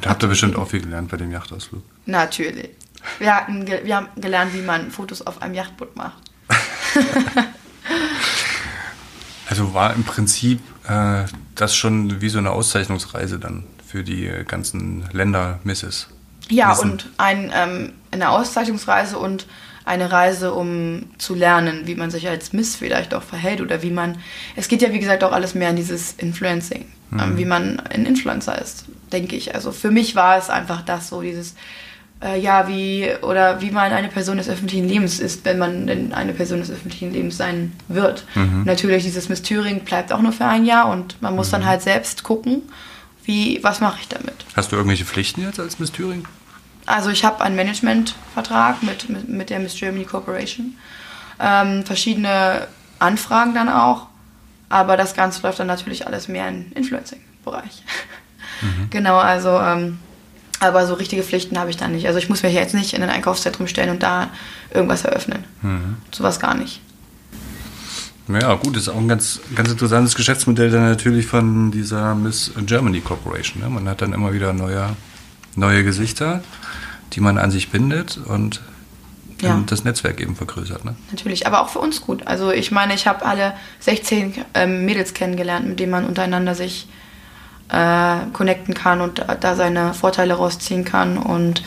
Da 0.00 0.10
habt 0.10 0.22
ihr 0.22 0.28
bestimmt 0.28 0.56
auch 0.56 0.68
viel 0.68 0.80
gelernt 0.80 1.10
bei 1.10 1.18
dem 1.18 1.30
Yachtausflug. 1.30 1.82
Natürlich. 2.06 2.70
Wir, 3.18 3.34
hatten 3.34 3.66
wir 3.66 3.96
haben 3.96 4.08
gelernt, 4.16 4.54
wie 4.54 4.62
man 4.62 4.90
Fotos 4.90 5.26
auf 5.26 5.42
einem 5.42 5.54
Yachtboot 5.54 5.94
macht. 5.94 6.16
Also 9.48 9.74
war 9.74 9.94
im 9.94 10.04
Prinzip 10.04 10.60
äh, 10.88 11.24
das 11.54 11.74
schon 11.74 12.20
wie 12.20 12.28
so 12.28 12.38
eine 12.38 12.50
Auszeichnungsreise 12.50 13.38
dann 13.38 13.64
für 13.86 14.04
die 14.04 14.30
ganzen 14.46 15.08
Länder 15.12 15.58
Misses. 15.64 16.08
Ja, 16.50 16.72
Wissen. 16.72 16.92
und 16.92 17.10
ein, 17.16 17.50
ähm, 17.54 17.92
eine 18.10 18.30
Auszeichnungsreise 18.30 19.18
und 19.18 19.46
eine 19.84 20.12
Reise, 20.12 20.52
um 20.52 21.06
zu 21.16 21.34
lernen, 21.34 21.86
wie 21.86 21.94
man 21.94 22.10
sich 22.10 22.28
als 22.28 22.52
Miss 22.52 22.76
vielleicht 22.76 23.14
auch 23.14 23.22
verhält 23.22 23.60
oder 23.60 23.82
wie 23.82 23.90
man. 23.90 24.18
Es 24.54 24.68
geht 24.68 24.82
ja, 24.82 24.92
wie 24.92 24.98
gesagt, 24.98 25.24
auch 25.24 25.32
alles 25.32 25.54
mehr 25.54 25.70
in 25.70 25.76
dieses 25.76 26.12
Influencing, 26.12 26.84
ähm, 27.12 27.38
wie 27.38 27.46
man 27.46 27.80
ein 27.80 28.04
Influencer 28.04 28.60
ist, 28.60 28.84
denke 29.12 29.34
ich. 29.34 29.54
Also 29.54 29.72
für 29.72 29.90
mich 29.90 30.14
war 30.14 30.36
es 30.36 30.50
einfach 30.50 30.82
das 30.82 31.08
so, 31.08 31.22
dieses, 31.22 31.54
äh, 32.22 32.38
ja, 32.40 32.68
wie, 32.68 33.10
oder 33.22 33.60
wie 33.60 33.70
man 33.70 33.92
eine 33.92 34.08
Person 34.08 34.38
des 34.38 34.48
öffentlichen 34.48 34.88
Lebens 34.88 35.20
ist, 35.20 35.44
wenn 35.44 35.58
man 35.58 35.86
denn 35.86 36.12
eine 36.12 36.32
Person 36.32 36.60
des 36.60 36.70
öffentlichen 36.70 37.12
Lebens 37.12 37.36
sein 37.36 37.72
wird. 37.88 38.24
Natürlich, 38.64 39.04
dieses 39.04 39.28
Miss 39.28 39.42
Thüringen 39.42 39.80
bleibt 39.84 40.12
auch 40.12 40.20
nur 40.20 40.32
für 40.32 40.44
ein 40.44 40.64
Jahr 40.64 40.88
und 40.88 41.20
man 41.22 41.36
muss 41.36 41.50
dann 41.50 41.64
halt 41.64 41.82
selbst 41.82 42.24
gucken, 42.24 42.62
wie, 43.24 43.62
was 43.62 43.80
mache 43.80 43.98
ich 44.00 44.08
damit? 44.08 44.34
Hast 44.56 44.72
du 44.72 44.76
irgendwelche 44.76 45.04
Pflichten 45.04 45.42
jetzt 45.42 45.60
als 45.60 45.78
Miss 45.78 45.92
Thüringen? 45.92 46.26
Also 46.86 47.10
ich 47.10 47.24
habe 47.24 47.42
einen 47.42 47.54
Managementvertrag 47.56 48.82
mit, 48.82 49.10
mit, 49.10 49.28
mit 49.28 49.50
der 49.50 49.58
Miss 49.58 49.76
Germany 49.76 50.06
Corporation. 50.06 50.76
Ähm, 51.38 51.84
verschiedene 51.84 52.66
Anfragen 52.98 53.54
dann 53.54 53.68
auch. 53.68 54.06
Aber 54.70 54.96
das 54.96 55.14
Ganze 55.14 55.42
läuft 55.42 55.58
dann 55.60 55.66
natürlich 55.66 56.06
alles 56.06 56.28
mehr 56.28 56.48
im 56.48 56.72
Influencing-Bereich. 56.74 57.82
Mhm. 58.62 58.88
Genau, 58.90 59.18
also 59.18 59.50
ähm, 59.60 59.98
aber 60.60 60.86
so 60.86 60.94
richtige 60.94 61.22
Pflichten 61.22 61.58
habe 61.58 61.70
ich 61.70 61.76
da 61.76 61.88
nicht. 61.88 62.06
Also 62.06 62.18
ich 62.18 62.28
muss 62.28 62.42
mich 62.42 62.52
jetzt 62.52 62.74
nicht 62.74 62.94
in 62.94 63.02
ein 63.02 63.10
Einkaufszentrum 63.10 63.66
stellen 63.66 63.90
und 63.90 64.02
da 64.02 64.30
irgendwas 64.72 65.04
eröffnen. 65.04 65.44
Mhm. 65.62 65.96
Sowas 66.10 66.40
gar 66.40 66.54
nicht. 66.54 66.80
Ja, 68.28 68.54
gut, 68.54 68.76
das 68.76 68.82
ist 68.82 68.88
auch 68.90 68.96
ein 68.96 69.08
ganz, 69.08 69.40
ganz 69.54 69.70
interessantes 69.70 70.14
Geschäftsmodell 70.14 70.70
dann 70.70 70.82
natürlich 70.82 71.26
von 71.26 71.70
dieser 71.70 72.14
Miss 72.14 72.52
Germany 72.66 73.00
Corporation. 73.00 73.62
Ne? 73.62 73.70
Man 73.70 73.88
hat 73.88 74.02
dann 74.02 74.12
immer 74.12 74.34
wieder 74.34 74.52
neue, 74.52 74.96
neue 75.56 75.82
Gesichter, 75.82 76.42
die 77.14 77.20
man 77.20 77.38
an 77.38 77.50
sich 77.50 77.70
bindet 77.70 78.18
und 78.18 78.60
ja. 79.40 79.62
das 79.66 79.84
Netzwerk 79.84 80.20
eben 80.20 80.36
vergrößert. 80.36 80.84
Ne? 80.84 80.96
Natürlich, 81.10 81.46
aber 81.46 81.62
auch 81.62 81.70
für 81.70 81.78
uns 81.78 82.02
gut. 82.02 82.26
Also 82.26 82.50
ich 82.50 82.70
meine, 82.70 82.94
ich 82.94 83.06
habe 83.06 83.24
alle 83.24 83.54
16 83.80 84.44
ähm, 84.52 84.84
Mädels 84.84 85.14
kennengelernt, 85.14 85.66
mit 85.66 85.80
denen 85.80 85.92
man 85.92 86.04
untereinander 86.04 86.54
sich 86.54 86.88
äh, 87.70 88.26
connecten 88.32 88.74
kann 88.74 89.00
und 89.00 89.24
da, 89.40 89.54
seine 89.54 89.94
Vorteile 89.94 90.34
rausziehen 90.34 90.84
kann. 90.84 91.18
Und 91.18 91.62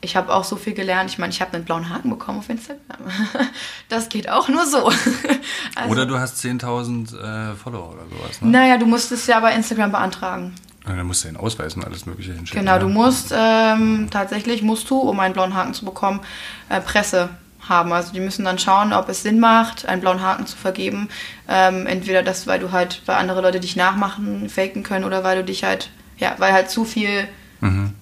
ich 0.00 0.16
habe 0.16 0.34
auch 0.34 0.44
so 0.44 0.56
viel 0.56 0.74
gelernt. 0.74 1.10
Ich 1.10 1.18
meine, 1.18 1.32
ich 1.32 1.40
habe 1.40 1.54
einen 1.54 1.64
blauen 1.64 1.88
Haken 1.88 2.10
bekommen 2.10 2.38
auf 2.38 2.48
Instagram. 2.48 2.98
Das 3.88 4.08
geht 4.08 4.28
auch 4.28 4.48
nur 4.48 4.66
so. 4.66 4.90
Also, 5.74 5.90
oder 5.90 6.06
du 6.06 6.18
hast 6.18 6.42
10.000 6.44 7.52
äh, 7.52 7.54
Follower 7.54 7.92
oder 7.92 8.02
sowas. 8.08 8.42
Ne? 8.42 8.50
Naja, 8.50 8.76
du 8.76 8.86
musst 8.86 9.10
es 9.12 9.26
ja 9.26 9.40
bei 9.40 9.54
Instagram 9.54 9.92
beantragen. 9.92 10.54
Ja, 10.86 10.96
dann 10.96 11.06
musst 11.06 11.24
du 11.24 11.28
den 11.28 11.36
Ausweis 11.36 11.74
und 11.76 11.84
alles 11.84 12.06
Mögliche 12.06 12.32
hinschicken. 12.32 12.60
Genau, 12.60 12.72
ja. 12.72 12.78
du 12.78 12.88
musst 12.88 13.32
ähm, 13.34 14.08
tatsächlich, 14.10 14.62
musst 14.62 14.90
du, 14.90 14.98
um 14.98 15.18
einen 15.20 15.32
blauen 15.32 15.54
Haken 15.54 15.74
zu 15.74 15.84
bekommen, 15.84 16.20
äh, 16.68 16.80
Presse 16.80 17.30
haben. 17.68 17.92
Also 17.92 18.12
die 18.12 18.20
müssen 18.20 18.44
dann 18.44 18.58
schauen, 18.58 18.92
ob 18.92 19.08
es 19.08 19.22
Sinn 19.22 19.40
macht, 19.40 19.86
einen 19.86 20.00
blauen 20.00 20.20
Haken 20.20 20.46
zu 20.46 20.56
vergeben. 20.56 21.08
Ähm, 21.48 21.86
entweder 21.86 22.22
das, 22.22 22.46
weil 22.46 22.58
du 22.58 22.72
halt, 22.72 23.02
weil 23.06 23.16
andere 23.16 23.40
Leute 23.40 23.60
dich 23.60 23.76
nachmachen, 23.76 24.48
faken 24.48 24.82
können 24.82 25.04
oder 25.04 25.24
weil 25.24 25.38
du 25.38 25.44
dich 25.44 25.64
halt, 25.64 25.90
ja, 26.18 26.34
weil 26.38 26.52
halt 26.52 26.70
zu 26.70 26.84
viel 26.84 27.28
mhm. 27.60 27.92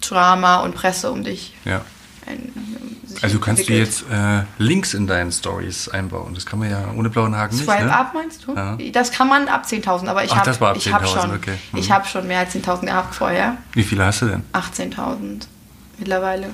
Drama 0.00 0.58
und 0.58 0.74
Presse 0.74 1.10
um 1.10 1.24
dich. 1.24 1.54
Ja. 1.64 1.82
Ein, 2.26 2.52
also 3.22 3.38
kannst 3.38 3.62
entwickelt. 3.62 4.02
du 4.08 4.14
jetzt 4.14 4.44
äh, 4.44 4.44
Links 4.58 4.94
in 4.94 5.06
deinen 5.06 5.32
Stories 5.32 5.88
einbauen. 5.88 6.34
Das 6.34 6.44
kann 6.44 6.58
man 6.58 6.70
ja 6.70 6.92
ohne 6.96 7.08
blauen 7.08 7.34
Haken 7.34 7.56
Swipe 7.56 7.70
nicht. 7.70 7.78
Swipe 7.78 7.90
ne? 7.90 7.98
up 7.98 8.14
meinst 8.14 8.46
du? 8.46 8.54
Ja. 8.54 8.76
Das 8.92 9.12
kann 9.12 9.28
man 9.28 9.48
ab 9.48 9.64
10.000, 9.66 10.06
aber 10.06 10.24
ich 10.24 10.36
habe 10.36 10.50
hab 10.50 11.08
schon, 11.08 11.34
okay. 11.34 11.54
mhm. 11.72 11.78
Ich 11.78 11.90
hab 11.90 12.06
schon 12.06 12.26
mehr 12.26 12.40
als 12.40 12.54
10.000 12.54 12.86
gehabt 12.86 13.14
vorher. 13.14 13.56
Wie 13.72 13.82
viele 13.82 14.04
hast 14.04 14.22
du 14.22 14.26
denn? 14.26 14.44
18.000 14.52 15.46
mittlerweile. 15.98 16.50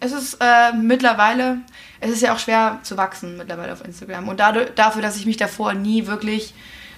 Es 0.00 0.12
ist 0.12 0.38
äh, 0.40 0.72
mittlerweile, 0.76 1.58
es 2.00 2.10
ist 2.10 2.22
ja 2.22 2.34
auch 2.34 2.38
schwer 2.38 2.80
zu 2.82 2.96
wachsen 2.96 3.36
mittlerweile 3.36 3.72
auf 3.72 3.84
Instagram. 3.84 4.28
Und 4.28 4.40
dadurch, 4.40 4.70
dafür, 4.74 5.02
dass 5.02 5.16
ich 5.16 5.26
mich 5.26 5.36
davor 5.36 5.74
nie 5.74 6.06
wirklich 6.06 6.54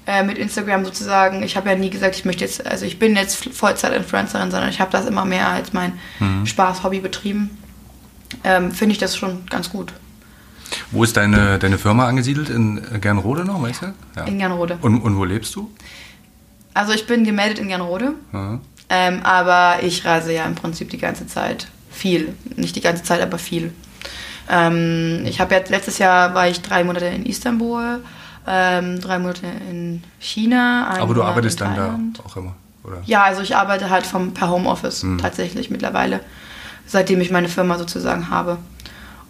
äh, 0.07 0.23
mit 0.23 0.39
Instagram 0.39 0.85
sozusagen, 0.85 1.43
ich 1.43 1.57
habe 1.57 1.69
ja 1.71 1.77
nie 1.77 1.91
gesagt, 1.91 2.17
ich 2.17 2.25
möchte 2.25 2.45
jetzt, 2.45 2.67
also 2.67 2.85
ich 2.85 2.99
bin 2.99 3.15
jetzt 3.15 3.55
Vollzeit-Influencerin, 3.55 4.51
sondern 4.51 4.71
ich 4.71 4.81
habe 4.81 4.91
das 4.91 5.07
immer 5.07 5.25
mehr 5.25 5.49
als 5.49 5.73
mein 5.73 5.93
mhm. 6.19 6.47
Spaß-Hobby 6.47 7.01
betrieben. 7.01 7.51
Ähm, 8.45 8.73
Finde 8.73 8.93
ich 8.93 8.99
das 8.99 9.17
schon 9.17 9.47
ganz 9.47 9.71
gut. 9.71 9.93
Wo 10.91 11.05
ist 11.05 11.17
deine, 11.17 11.59
deine 11.59 11.79
Firma 11.79 12.07
angesiedelt? 12.07 12.51
In 12.51 13.01
Gernrode 13.01 13.45
noch, 13.45 13.63
weißt 13.63 13.83
du? 13.83 13.87
Ja. 14.17 14.25
In 14.25 14.39
Gernrode. 14.39 14.79
Und, 14.83 15.01
und 15.01 15.17
wo 15.17 15.25
lebst 15.25 15.55
du? 15.55 15.71
Also 16.75 16.93
ich 16.93 17.07
bin 17.07 17.25
gemeldet 17.25 17.59
in 17.59 17.69
Gernrode, 17.69 18.15
mhm. 18.33 18.61
ähm, 18.89 19.21
aber 19.23 19.83
ich 19.83 20.05
reise 20.05 20.33
ja 20.33 20.45
im 20.45 20.55
Prinzip 20.55 20.91
die 20.91 20.99
ganze 20.99 21.27
Zeit 21.27 21.69
viel. 21.91 22.35
Nicht 22.57 22.77
die 22.77 22.81
ganze 22.81 23.03
Zeit, 23.03 23.21
aber 23.21 23.39
viel. 23.39 23.73
Ähm, 24.49 25.25
ich 25.27 25.41
habe 25.41 25.55
ja 25.55 25.61
letztes 25.69 25.99
Jahr 25.99 26.35
war 26.35 26.49
ich 26.49 26.63
drei 26.63 26.85
Monate 26.85 27.07
in 27.07 27.27
Istanbul, 27.27 28.01
ähm, 28.47 29.01
drei 29.01 29.19
Monate 29.19 29.47
in 29.71 30.03
China. 30.19 30.89
Aber 30.99 31.15
du 31.15 31.23
arbeitest 31.23 31.61
dann 31.61 31.77
da 31.77 31.99
auch 32.25 32.37
immer, 32.37 32.55
oder? 32.83 33.03
Ja, 33.05 33.25
also 33.25 33.43
ich 33.43 33.57
arbeite 33.57 33.91
halt 33.91 34.07
vom, 34.07 34.33
per 34.33 34.51
Homeoffice 34.51 35.03
mhm. 35.03 35.19
tatsächlich 35.19 35.71
mittlerweile, 35.71 36.21
seitdem 36.87 37.21
ich 37.21 37.31
meine 37.31 37.49
Firma 37.49 37.79
sozusagen 37.79 38.31
habe. 38.31 38.59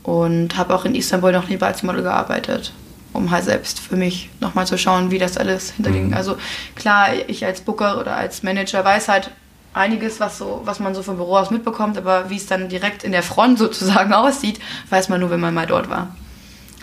Und 0.05 0.57
habe 0.57 0.75
auch 0.75 0.87
in 0.87 0.95
Istanbul 0.95 1.33
noch 1.33 1.49
nie 1.49 1.61
als 1.61 1.83
Model 1.83 2.03
gearbeitet, 2.03 2.73
um 3.13 3.31
halt 3.31 3.45
selbst 3.45 3.79
für 3.79 3.97
mich 3.97 4.31
nochmal 4.41 4.67
zu 4.67 4.79
schauen, 4.79 5.11
wie 5.11 5.19
das 5.19 5.37
alles 5.37 5.73
hinterging. 5.73 6.09
Mhm. 6.09 6.15
Also 6.15 6.37
klar, 6.77 7.09
ich 7.27 7.45
als 7.45 7.61
Booker 7.61 8.01
oder 8.01 8.17
als 8.17 8.43
Manager 8.43 8.83
weiß 8.85 9.09
halt, 9.09 9.31
einiges, 9.79 10.21
was, 10.21 10.39
so, 10.39 10.63
was 10.65 10.81
man 10.81 10.95
so 10.95 11.03
vom 11.03 11.17
Büro 11.17 11.37
aus 11.37 11.51
mitbekommt, 11.51 11.97
aber 11.97 12.29
wie 12.31 12.37
es 12.37 12.47
dann 12.47 12.69
direkt 12.69 13.05
in 13.05 13.13
der 13.13 13.23
Front 13.23 13.59
sozusagen 13.59 14.13
aussieht, 14.13 14.61
weiß 14.91 15.09
man 15.09 15.21
nur, 15.21 15.31
wenn 15.31 15.41
man 15.41 15.55
mal 15.55 15.67
dort 15.67 15.89
war. 15.89 16.15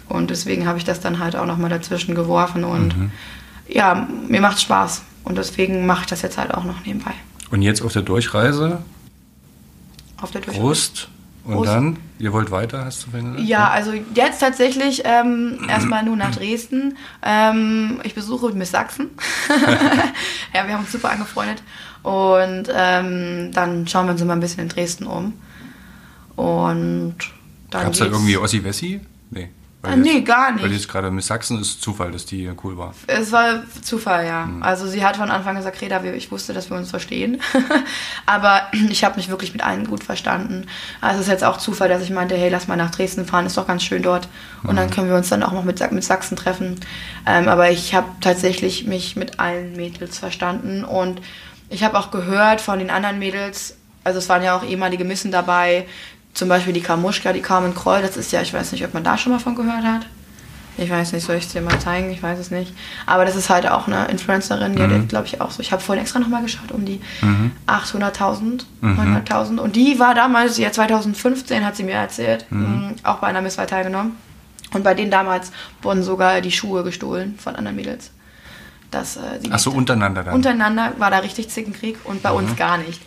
Und 0.08 0.30
deswegen 0.30 0.68
habe 0.68 0.78
ich 0.78 0.84
das 0.84 1.00
dann 1.00 1.20
halt 1.20 1.36
auch 1.36 1.46
nochmal 1.46 1.70
dazwischen 1.70 2.16
geworfen 2.16 2.64
und 2.64 2.98
mhm. 2.98 3.12
ja, 3.68 4.08
mir 4.28 4.42
macht 4.42 4.60
Spaß. 4.60 5.04
Und 5.24 5.38
deswegen 5.38 5.88
mache 5.88 6.02
ich 6.02 6.08
das 6.08 6.22
jetzt 6.22 6.38
halt 6.38 6.54
auch 6.54 6.64
noch 6.64 6.86
nebenbei. 6.86 7.14
Und 7.50 7.64
jetzt 7.64 7.82
auf 7.82 7.94
der 7.94 8.04
Durchreise? 8.04 8.84
Auf 10.22 10.32
der 10.32 10.42
Durchreise. 10.42 10.62
Prost. 10.62 11.08
Und 11.44 11.54
Prost. 11.54 11.70
dann, 11.70 11.98
ihr 12.18 12.34
wollt 12.34 12.50
weiter, 12.50 12.86
hast 12.86 13.06
du 13.06 13.12
gesagt? 13.12 13.40
Ja, 13.40 13.70
also 13.70 13.94
jetzt 14.14 14.40
tatsächlich 14.40 15.04
ähm, 15.06 15.60
erstmal 15.70 16.04
nur 16.04 16.16
nach 16.16 16.36
Dresden. 16.36 16.98
Ähm, 17.24 18.00
ich 18.04 18.16
besuche 18.16 18.52
Miss 18.54 18.72
Sachsen. 18.72 19.12
ja, 20.54 20.66
wir 20.66 20.74
haben 20.74 20.82
uns 20.82 20.92
super 20.92 21.12
angefreundet. 21.12 21.62
Und 22.06 22.70
ähm, 22.72 23.52
dann 23.52 23.88
schauen 23.88 24.06
wir 24.06 24.12
uns 24.12 24.22
immer 24.22 24.34
ein 24.34 24.40
bisschen 24.40 24.60
in 24.60 24.70
Dresden 24.70 25.08
um. 25.08 25.34
Und 26.36 27.16
dann. 27.72 27.84
Gab 27.84 27.94
es 27.94 27.98
da 27.98 28.06
irgendwie 28.06 28.38
Ossi-Wessi? 28.38 29.02
Nee. 29.32 29.50
Ah, 29.82 29.96
nee, 29.96 30.18
jetzt, 30.18 30.28
gar 30.28 30.52
nicht. 30.52 30.64
Weil 30.64 30.72
jetzt 30.72 30.88
gerade 30.88 31.10
Miss 31.10 31.26
Sachsen 31.26 31.60
ist 31.60 31.82
Zufall, 31.82 32.12
dass 32.12 32.28
die 32.28 32.48
cool 32.64 32.78
war. 32.78 32.94
Es 33.08 33.32
war 33.32 33.64
Zufall, 33.82 34.28
ja. 34.28 34.46
Mhm. 34.46 34.62
Also 34.62 34.88
sie 34.88 35.04
hat 35.04 35.18
von 35.18 35.32
Anfang 35.32 35.56
gesagt, 35.56 35.82
Reda, 35.82 36.04
ich 36.04 36.32
wusste, 36.32 36.54
dass 36.54 36.70
wir 36.70 36.78
uns 36.78 36.92
verstehen. 36.92 37.42
Aber 38.28 38.62
ich 38.90 39.04
habe 39.04 39.16
mich 39.16 39.30
wirklich 39.30 39.54
mit 39.54 39.64
allen 39.64 39.88
gut 39.88 40.04
verstanden. 40.04 40.68
Also 41.02 41.22
es 41.22 41.26
ist 41.26 41.32
jetzt 41.32 41.44
auch 41.44 41.58
Zufall, 41.58 41.90
dass 41.90 42.04
ich 42.04 42.12
meinte, 42.12 42.36
hey, 42.36 42.50
lass 42.50 42.68
mal 42.68 42.76
nach 42.76 42.92
Dresden 42.92 43.26
fahren, 43.26 43.48
ist 43.48 43.58
doch 43.58 43.66
ganz 43.66 43.82
schön 43.84 44.04
dort. 44.04 44.28
Und 44.62 44.74
mhm. 44.74 44.76
dann 44.76 44.90
können 44.92 45.10
wir 45.10 45.16
uns 45.16 45.30
dann 45.30 45.42
auch 45.42 45.54
noch 45.54 45.64
mit, 45.64 45.80
mit 45.92 46.04
Sachsen 46.04 46.38
treffen. 46.38 46.80
Ähm, 47.26 47.48
aber 47.48 47.72
ich 47.72 47.96
habe 47.96 48.08
tatsächlich 48.22 48.86
mich 48.86 49.16
mit 49.16 49.40
allen 49.40 49.76
Mädels 49.76 50.20
verstanden. 50.20 50.84
Und 50.84 51.20
ich 51.70 51.84
habe 51.84 51.98
auch 51.98 52.12
gehört 52.12 52.62
von 52.62 52.80
den 52.80 52.90
anderen 52.90 53.20
Mädels, 53.20 53.76
also 54.04 54.20
es 54.20 54.30
waren 54.30 54.44
ja 54.44 54.58
auch 54.58 54.64
ehemalige 54.64 55.06
Missen 55.06 55.32
dabei, 55.32 55.86
zum 56.34 56.50
Beispiel 56.50 56.74
die 56.74 56.82
Kamuschka, 56.82 57.34
die 57.34 57.42
Carmen 57.42 57.74
Kroll, 57.74 58.02
das 58.02 58.18
ist 58.18 58.32
ja, 58.32 58.42
ich 58.42 58.54
weiß 58.54 58.72
nicht, 58.72 58.86
ob 58.86 58.94
man 58.94 59.04
da 59.04 59.18
schon 59.18 59.32
mal 59.32 59.40
von 59.40 59.56
gehört 59.56 59.84
hat. 59.84 60.06
Ich 60.78 60.90
weiß 60.90 61.14
nicht, 61.14 61.26
soll 61.26 61.38
ich 61.38 61.46
es 61.46 61.54
dir 61.54 61.62
mal 61.62 61.80
zeigen? 61.80 62.12
Ich 62.12 62.22
weiß 62.22 62.38
es 62.38 62.52
nicht. 62.52 62.74
Aber 63.06 63.24
das 63.24 63.36
ist 63.36 63.50
halt 63.50 63.66
auch 63.66 63.88
eine 63.88 64.06
Influencerin, 64.08 64.76
die 64.76 64.82
mhm. 64.82 64.94
hat, 64.94 65.10
glaube 65.10 65.28
ich, 65.28 65.40
auch 65.40 65.52
so. 65.52 65.62
Ich 65.62 65.72
habe 65.72 65.82
vorhin 65.82 66.02
extra 66.02 66.20
nochmal 66.20 66.42
geschaut, 66.42 66.72
um 66.72 66.84
die 66.84 67.00
mhm. 67.22 67.52
800.000, 67.66 68.66
900.000. 68.84 69.52
Mhm. 69.52 69.60
Und 69.60 69.76
die 69.78 70.00
war 70.00 70.14
damals, 70.16 70.58
ja 70.58 70.72
2015 70.72 71.66
hat 71.66 71.78
sie 71.78 71.84
mir 71.84 71.94
erzählt, 71.94 72.46
mhm. 72.50 72.60
Mm, 72.60 72.96
auch 73.04 73.20
bei 73.20 73.28
einer 73.28 73.42
Misswahl 73.42 73.68
teilgenommen. 73.68 74.18
Und 74.74 74.84
bei 74.84 74.94
denen 74.94 75.12
damals 75.12 75.52
wurden 75.82 76.04
sogar 76.04 76.42
die 76.42 76.52
Schuhe 76.52 76.84
gestohlen 76.84 77.36
von 77.38 77.56
anderen 77.56 77.78
Mädels. 77.78 78.12
Das, 78.96 79.18
äh, 79.18 79.40
Ach 79.50 79.60
so, 79.60 79.72
untereinander 79.72 80.24
dann? 80.24 80.34
Untereinander 80.34 80.94
war 80.98 81.12
da 81.12 81.18
richtig 81.20 81.50
Zickenkrieg 81.50 81.98
und 82.06 82.24
bei 82.24 82.32
uns 82.32 82.52
mhm. 82.52 82.56
gar 82.56 82.78
nicht. 82.78 83.02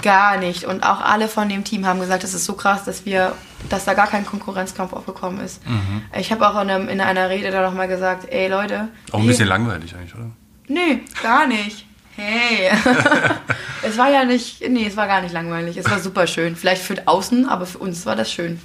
Gar 0.00 0.38
nicht. 0.38 0.64
Und 0.64 0.82
auch 0.82 1.02
alle 1.02 1.28
von 1.28 1.46
dem 1.50 1.62
Team 1.62 1.84
haben 1.84 2.00
gesagt, 2.00 2.24
es 2.24 2.32
ist 2.32 2.46
so 2.46 2.54
krass, 2.54 2.84
dass 2.84 3.04
wir, 3.04 3.34
dass 3.68 3.84
da 3.84 3.92
gar 3.92 4.06
kein 4.06 4.24
Konkurrenzkampf 4.24 4.94
aufgekommen 4.94 5.44
ist. 5.44 5.66
Mhm. 5.66 6.04
Ich 6.18 6.32
habe 6.32 6.48
auch 6.48 6.54
in, 6.62 6.70
einem, 6.70 6.88
in, 6.88 7.02
einer 7.02 7.28
Rede 7.28 7.50
da 7.50 7.62
nochmal 7.62 7.86
gesagt, 7.86 8.32
ey 8.32 8.48
Leute. 8.48 8.88
Auch 9.12 9.20
ein 9.20 9.26
bisschen 9.26 9.48
langweilig 9.48 9.94
eigentlich, 9.94 10.14
oder? 10.14 10.30
Nee, 10.68 11.02
gar 11.22 11.46
nicht. 11.46 11.84
Hey. 12.16 12.70
es 13.82 13.98
war 13.98 14.10
ja 14.10 14.24
nicht, 14.24 14.66
nee, 14.68 14.86
es 14.86 14.96
war 14.96 15.06
gar 15.06 15.20
nicht 15.20 15.34
langweilig. 15.34 15.76
Es 15.76 15.90
war 15.90 15.98
super 15.98 16.26
schön. 16.26 16.56
Vielleicht 16.56 16.82
für 16.82 16.96
außen, 17.06 17.46
aber 17.46 17.66
für 17.66 17.78
uns 17.78 18.06
war 18.06 18.16
das 18.16 18.32
schön. 18.32 18.58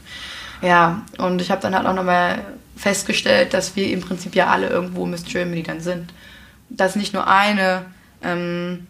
Ja, 0.61 1.01
und 1.17 1.41
ich 1.41 1.51
habe 1.51 1.61
dann 1.61 1.75
halt 1.75 1.85
auch 1.85 1.93
nochmal 1.93 2.39
festgestellt, 2.75 3.53
dass 3.53 3.75
wir 3.75 3.89
im 3.89 4.01
Prinzip 4.01 4.35
ja 4.35 4.47
alle 4.47 4.67
irgendwo 4.67 5.05
Miss 5.05 5.23
Germany 5.23 5.63
dann 5.63 5.81
sind. 5.81 6.13
Dass 6.69 6.95
nicht 6.95 7.13
nur 7.13 7.27
eine 7.27 7.85
ähm, 8.23 8.87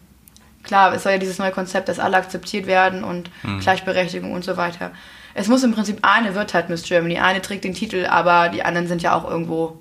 klar, 0.64 0.92
es 0.94 1.04
soll 1.04 1.12
ja 1.12 1.18
dieses 1.18 1.38
neue 1.38 1.52
Konzept, 1.52 1.88
dass 1.88 1.98
alle 2.00 2.16
akzeptiert 2.16 2.66
werden 2.66 3.04
und 3.04 3.30
mhm. 3.42 3.60
Gleichberechtigung 3.60 4.32
und 4.32 4.44
so 4.44 4.56
weiter. 4.56 4.90
Es 5.34 5.48
muss 5.48 5.62
im 5.62 5.72
Prinzip 5.72 5.98
eine 6.02 6.34
wird 6.34 6.54
halt 6.54 6.68
Miss 6.68 6.82
Germany, 6.82 7.18
eine 7.18 7.42
trägt 7.42 7.64
den 7.64 7.74
Titel, 7.74 8.06
aber 8.06 8.48
die 8.48 8.62
anderen 8.62 8.88
sind 8.88 9.02
ja 9.02 9.14
auch 9.14 9.28
irgendwo 9.28 9.78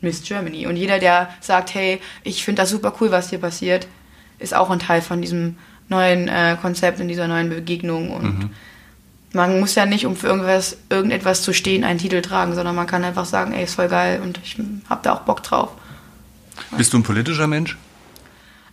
Miss 0.00 0.22
Germany. 0.22 0.66
Und 0.66 0.76
jeder, 0.76 0.98
der 0.98 1.30
sagt, 1.40 1.74
hey, 1.74 2.00
ich 2.22 2.44
finde 2.44 2.62
das 2.62 2.70
super 2.70 2.94
cool, 3.00 3.10
was 3.10 3.30
hier 3.30 3.38
passiert, 3.38 3.88
ist 4.38 4.54
auch 4.54 4.70
ein 4.70 4.78
Teil 4.78 5.02
von 5.02 5.20
diesem 5.20 5.56
neuen 5.88 6.28
äh, 6.28 6.56
Konzept 6.60 7.00
und 7.00 7.08
dieser 7.08 7.28
neuen 7.28 7.48
Begegnung. 7.48 8.10
Und 8.10 8.38
mhm. 8.38 8.50
Man 9.32 9.60
muss 9.60 9.74
ja 9.74 9.86
nicht, 9.86 10.06
um 10.06 10.16
für 10.16 10.28
irgendwas, 10.28 10.78
irgendetwas 10.88 11.42
zu 11.42 11.52
stehen, 11.52 11.84
einen 11.84 11.98
Titel 11.98 12.22
tragen, 12.22 12.54
sondern 12.54 12.74
man 12.74 12.86
kann 12.86 13.04
einfach 13.04 13.26
sagen, 13.26 13.52
ey, 13.52 13.64
ist 13.64 13.74
voll 13.74 13.88
geil 13.88 14.20
und 14.22 14.38
ich 14.42 14.56
habe 14.88 15.00
da 15.02 15.14
auch 15.14 15.20
Bock 15.20 15.42
drauf. 15.42 15.70
Bist 16.76 16.92
du 16.92 16.98
ein 16.98 17.02
politischer 17.02 17.46
Mensch? 17.46 17.76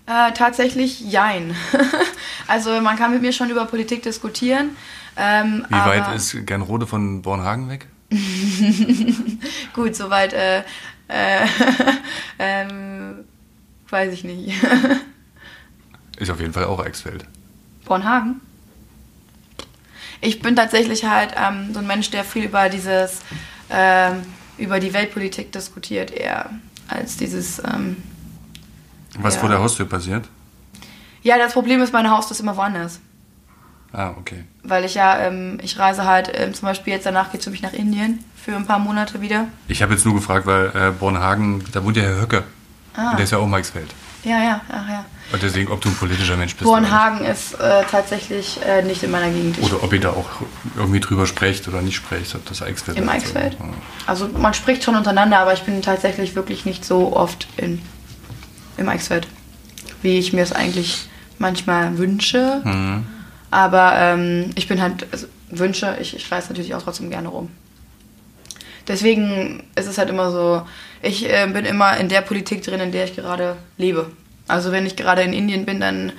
Äh, 0.08 0.34
tatsächlich 0.34 1.00
jein. 1.00 1.56
also 2.48 2.80
man 2.82 2.96
kann 2.96 3.12
mit 3.12 3.22
mir 3.22 3.34
schon 3.34 3.50
über 3.50 3.66
Politik 3.66 4.04
diskutieren. 4.04 4.72
Ähm, 5.18 5.66
Wie 5.70 5.76
weit 5.76 6.16
ist 6.16 6.46
Gernrode 6.46 6.88
von 6.88 7.22
Bornhagen 7.22 7.70
weg? 7.70 7.88
Gut, 9.74 9.96
soweit 9.96 10.34
äh, 10.34 10.60
äh, 11.08 11.46
ähm, 12.40 13.26
weiß 13.90 14.14
ich 14.14 14.24
nicht. 14.24 14.54
ist 16.18 16.30
auf 16.30 16.40
jeden 16.40 16.54
Fall 16.54 16.66
auch 16.66 16.80
Eichsfeld. 16.80 17.26
Bornhagen? 17.86 18.42
Ich 20.22 20.42
bin 20.42 20.56
tatsächlich 20.56 21.06
halt 21.06 21.34
ähm, 21.38 21.74
so 21.74 21.80
ein 21.80 21.88
Mensch, 21.88 22.10
der 22.10 22.24
viel 22.24 22.46
über 22.46 22.70
dieses, 22.70 23.20
ähm, 23.70 24.24
über 24.58 24.80
die 24.80 24.94
Weltpolitik 24.94 25.52
diskutiert, 25.52 26.12
eher 26.12 26.50
als 26.88 27.18
dieses. 27.18 27.60
Ähm, 27.60 27.98
Was 29.20 29.36
ja. 29.36 29.42
vor 29.42 29.50
der 29.50 29.60
Haustür 29.60 29.88
passiert? 29.88 30.28
Ja, 31.22 31.38
das 31.38 31.54
Problem 31.54 31.82
ist, 31.82 31.92
meine 31.92 32.12
Haustür 32.12 32.36
ist 32.36 32.42
immer 32.42 32.56
woanders. 32.56 33.00
Ah, 33.92 34.14
okay. 34.18 34.44
Weil 34.64 34.84
ich 34.84 34.96
ja, 34.96 35.20
ähm, 35.20 35.58
ich 35.62 35.80
reise 35.80 36.06
halt 36.06 36.30
ähm, 36.34 36.54
zum 36.54 36.68
Beispiel 36.68 36.94
jetzt 36.94 37.06
danach 37.06 37.32
geht 37.32 37.40
es 37.40 37.46
für 37.46 37.52
mich 37.52 37.62
nach 37.62 37.74
Indien 37.74 38.24
für 38.36 38.56
ein 38.56 38.66
paar 38.66 38.80
Monate 38.80 39.22
wieder. 39.22 39.48
Ich 39.68 39.82
habe 39.82 39.94
jetzt 39.94 40.06
nur 40.06 40.14
gefragt, 40.14 40.46
weil 40.46 40.68
äh, 40.76 40.92
Bornhagen, 40.92 41.64
da 41.72 41.84
wohnt 41.84 41.98
ja 41.98 42.04
Herr 42.04 42.22
Höcke. 42.22 42.44
Ah. 42.96 43.12
Und 43.12 43.18
der 43.18 43.24
ist 43.24 43.32
ja 43.32 43.38
auch 43.38 43.48
Maxfeld. 43.48 43.94
Ja, 44.26 44.44
ja, 44.44 44.62
ach 44.70 44.90
ja. 44.90 45.06
Und 45.32 45.42
deswegen, 45.42 45.72
ob 45.72 45.82
du 45.82 45.90
ein 45.90 45.96
politischer 45.96 46.36
Mensch 46.36 46.56
bist. 46.56 46.66
Bornhagen 46.66 47.26
ist 47.26 47.54
äh, 47.54 47.84
tatsächlich 47.90 48.60
äh, 48.66 48.82
nicht 48.82 49.04
in 49.04 49.12
meiner 49.12 49.30
Gegend. 49.32 49.62
Oder, 49.62 49.84
ob 49.84 49.94
ihr 49.94 50.00
da 50.00 50.10
auch 50.10 50.30
irgendwie 50.76 51.00
drüber 51.00 51.28
sprecht 51.28 51.68
oder 51.68 51.82
nicht 51.82 51.96
sprecht, 51.96 52.36
ob 52.36 52.46
das 52.46 52.62
Eichsfeld 52.62 52.98
Im. 52.98 53.08
Eichsfeld? 53.08 53.54
Ja. 53.54 53.66
Also 54.08 54.28
man 54.28 54.54
spricht 54.54 54.84
schon 54.84 54.96
untereinander, 54.96 55.40
aber 55.40 55.54
ich 55.54 55.62
bin 55.62 55.82
tatsächlich 55.82 56.36
wirklich 56.36 56.66
nicht 56.66 56.84
so 56.86 57.16
oft 57.16 57.48
in, 57.58 57.82
im 58.78 58.90
Eichsfeld, 58.90 59.28
wie 60.02 60.18
ich 60.18 60.34
mir 60.34 60.42
es 60.42 60.52
eigentlich 60.52 61.08
manchmal 61.38 61.98
wünsche. 61.98 62.62
Mhm. 62.64 63.06
Aber 63.52 63.94
ähm, 63.96 64.52
ich 64.56 64.68
bin 64.68 64.82
halt, 64.82 65.08
also 65.12 65.28
wünsche, 65.50 65.98
ich, 66.02 66.16
ich 66.16 66.32
reise 66.32 66.50
natürlich 66.50 66.74
auch 66.74 66.82
trotzdem 66.82 67.10
gerne 67.12 67.28
rum. 67.28 67.50
Deswegen 68.88 69.64
ist 69.76 69.88
es 69.88 69.98
halt 69.98 70.10
immer 70.10 70.32
so, 70.32 70.62
ich 71.02 71.30
äh, 71.30 71.48
bin 71.48 71.66
immer 71.66 71.98
in 71.98 72.10
der 72.10 72.22
Politik 72.22 72.64
drin, 72.64 72.80
in 72.80 72.92
der 72.92 73.06
ich 73.06 73.16
gerade 73.16 73.56
lebe. 73.78 74.12
Also 74.48 74.72
wenn 74.72 74.86
ich 74.86 74.96
gerade 74.96 75.22
in 75.24 75.34
Indien 75.34 75.66
bin, 75.66 75.80
dann 75.80 76.12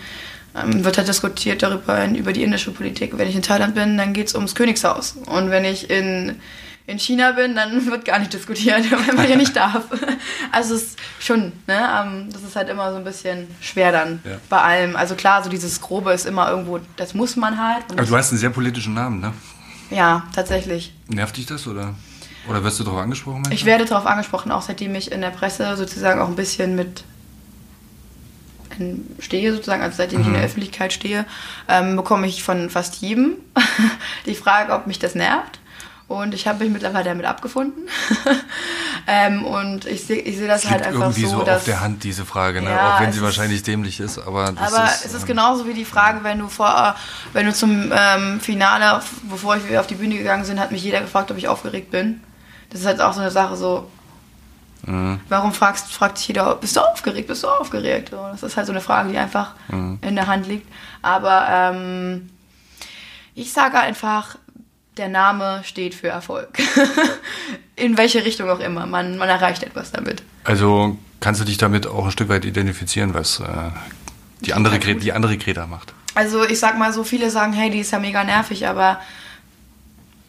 ähm, 0.57 0.85
wird 0.85 0.99
halt 0.99 1.09
diskutiert 1.09 1.63
darüber, 1.63 2.07
über 2.09 2.33
die 2.33 2.43
indische 2.43 2.73
Politik. 2.73 3.17
Wenn 3.19 3.29
ich 3.29 3.37
in 3.37 3.43
Thailand 3.43 3.75
bin, 3.75 3.97
dann 3.97 4.13
geht 4.13 4.29
es 4.29 4.35
ums 4.35 4.55
Königshaus. 4.55 5.17
Und 5.27 5.51
wenn 5.51 5.65
ich 5.65 5.91
in, 5.91 6.41
in 6.87 6.99
China 6.99 7.33
bin, 7.33 7.55
dann 7.55 7.87
wird 7.91 8.05
gar 8.05 8.19
nicht 8.19 8.33
diskutiert, 8.33 8.91
weil 9.07 9.15
man 9.15 9.29
ja 9.29 9.37
nicht 9.37 9.55
darf. 9.55 9.85
Also 10.53 10.75
es 10.75 10.83
ist 10.83 10.99
schon, 11.21 11.53
ne, 11.67 11.89
ähm, 12.03 12.29
das 12.33 12.43
ist 12.43 12.57
halt 12.57 12.69
immer 12.71 12.91
so 12.91 12.97
ein 12.97 13.05
bisschen 13.05 13.47
schwer 13.61 13.93
dann 13.93 14.21
Ja. 14.25 14.39
bei 14.49 14.59
allem. 14.61 14.97
Also 14.97 15.15
klar, 15.15 15.43
so 15.45 15.51
dieses 15.51 15.81
Grobe 15.81 16.13
ist 16.13 16.25
immer 16.25 16.49
irgendwo, 16.51 16.81
das 16.97 17.13
muss 17.15 17.37
man 17.37 17.63
halt. 17.63 17.85
Aber 17.91 18.05
du 18.05 18.17
hast 18.17 18.31
einen 18.31 18.41
sehr 18.41 18.51
politischen 18.51 18.95
Namen, 18.95 19.21
ne? 19.21 19.33
ja, 19.91 20.25
tatsächlich. 20.35 20.95
Nervt 21.09 21.37
dich 21.37 21.47
das 21.47 21.67
oder? 21.67 21.95
Oder 22.49 22.63
wirst 22.65 22.79
du 22.81 22.85
darauf 22.85 23.01
angesprochen? 23.01 23.45
Ich 23.51 23.65
werde 23.65 23.85
darauf 23.85 24.07
angesprochen, 24.07 24.53
auch 24.53 24.63
seitdem 24.63 24.95
ich 24.95 25.11
in 25.13 25.21
der 25.21 25.31
Presse 25.31 25.77
sozusagen 25.77 26.21
auch 26.21 26.29
ein 26.29 26.37
bisschen 26.37 26.75
mit 26.77 27.05
stehe, 29.21 29.53
sozusagen, 29.55 29.83
also 29.83 29.97
seitdem 29.97 30.21
ich 30.21 30.27
in 30.27 30.33
der 30.33 30.43
Mhm. 30.43 30.47
Öffentlichkeit 30.49 30.93
stehe, 30.93 31.25
ähm, 31.69 31.97
bekomme 31.97 32.27
ich 32.27 32.43
von 32.43 32.69
fast 32.69 32.97
jedem 32.97 33.37
die 34.27 34.35
Frage, 34.35 34.73
ob 34.75 34.87
mich 34.87 34.99
das 34.99 35.15
nervt. 35.15 35.61
Und 36.09 36.35
ich 36.35 36.47
habe 36.47 36.63
mich 36.63 36.73
mittlerweile 36.73 37.05
damit 37.07 37.27
abgefunden. 37.27 37.89
ähm, 39.09 39.45
und 39.45 39.87
ich 39.87 40.05
sehe 40.05 40.19
ich 40.21 40.37
sehe 40.37 40.47
das 40.47 40.63
Es 40.65 40.71
halt 40.71 40.87
einfach 40.87 41.01
irgendwie 41.01 41.23
so, 41.23 41.39
so, 41.39 41.43
dass 41.43 41.59
auf 41.61 41.65
der 41.65 41.81
Hand, 41.81 42.05
diese 42.05 42.25
Frage, 42.25 42.63
ne? 42.63 42.71
Ja, 42.71 42.95
auch 42.97 43.01
wenn 43.01 43.11
sie 43.13 43.19
ist- 43.19 43.25
wahrscheinlich 43.25 43.63
dämlich 43.65 43.99
ist. 43.99 44.19
Aber, 44.19 44.45
Aber 44.57 44.85
ist, 44.85 45.05
es 45.05 45.15
ist 45.15 45.23
ähm, 45.23 45.27
genauso 45.29 45.67
wie 45.67 45.75
die 45.75 45.85
Frage, 45.85 46.23
wenn 46.23 46.39
du 46.39 46.49
vor, 46.49 46.95
wenn 47.33 47.47
du 47.47 47.53
zum 47.53 47.91
ähm, 47.93 48.39
Finale, 48.41 49.01
bevor 49.29 49.57
wir 49.69 49.81
auf 49.81 49.89
die 49.89 49.97
Bühne 49.97 50.17
gegangen 50.19 50.45
sind, 50.45 50.61
hat 50.61 50.71
mich 50.71 50.83
jeder 50.85 51.01
gefragt, 51.01 51.31
ob 51.33 51.39
ich 51.39 51.49
aufgeregt 51.49 51.91
bin. 51.91 52.21
Das 52.71 52.81
ist 52.81 52.87
halt 52.87 53.01
auch 53.01 53.13
so 53.13 53.21
eine 53.21 53.31
Sache, 53.31 53.57
so, 53.57 53.91
Mhm. 54.85 55.21
warum 55.29 55.53
fragst, 55.53 55.93
fragt 55.93 56.19
sich 56.19 56.29
jeder, 56.29 56.55
bist 56.57 56.77
du 56.77 56.81
aufgeregt, 56.81 57.27
bist 57.27 57.43
du 57.43 57.49
aufgeregt? 57.49 58.11
So, 58.11 58.17
das 58.31 58.43
ist 58.45 58.57
halt 58.57 58.67
so 58.67 58.73
eine 58.73 58.81
Frage, 58.81 59.11
die 59.11 59.19
einfach 59.19 59.55
Mhm. 59.69 59.99
in 60.03 60.15
der 60.15 60.27
Hand 60.29 60.47
liegt. 60.47 60.69
Aber 61.03 61.47
ähm, 61.51 62.31
ich 63.35 63.53
sage 63.53 63.79
einfach, 63.81 64.37
der 64.97 65.09
Name 65.09 65.63
steht 65.65 65.95
für 65.95 66.09
Erfolg. 66.09 66.49
in 67.77 67.99
welche 67.99 68.25
Richtung 68.25 68.49
auch 68.49 68.61
immer. 68.61 68.87
Man, 68.87 69.19
man 69.19 69.29
erreicht 69.29 69.63
etwas 69.63 69.93
damit. 69.93 70.23
Also 70.45 70.97
kannst 71.21 71.41
du 71.41 71.45
dich 71.45 71.59
damit 71.59 71.87
auch 71.87 72.05
ein 72.07 72.11
Stück 72.13 72.29
weit 72.29 72.45
identifizieren, 72.45 73.13
was 73.13 73.41
äh, 73.41 73.45
die, 74.41 74.55
andere, 74.55 74.79
die 74.79 75.13
andere 75.13 75.37
Greta 75.37 75.67
macht. 75.67 75.93
Also 76.15 76.45
ich 76.45 76.59
sag 76.59 76.79
mal 76.79 76.93
so, 76.93 77.05
viele 77.05 77.31
sagen, 77.31 77.53
hey, 77.53 77.71
die 77.71 77.81
ist 77.81 77.91
ja 77.91 77.99
mega 77.99 78.25
nervig, 78.25 78.67
aber 78.67 79.01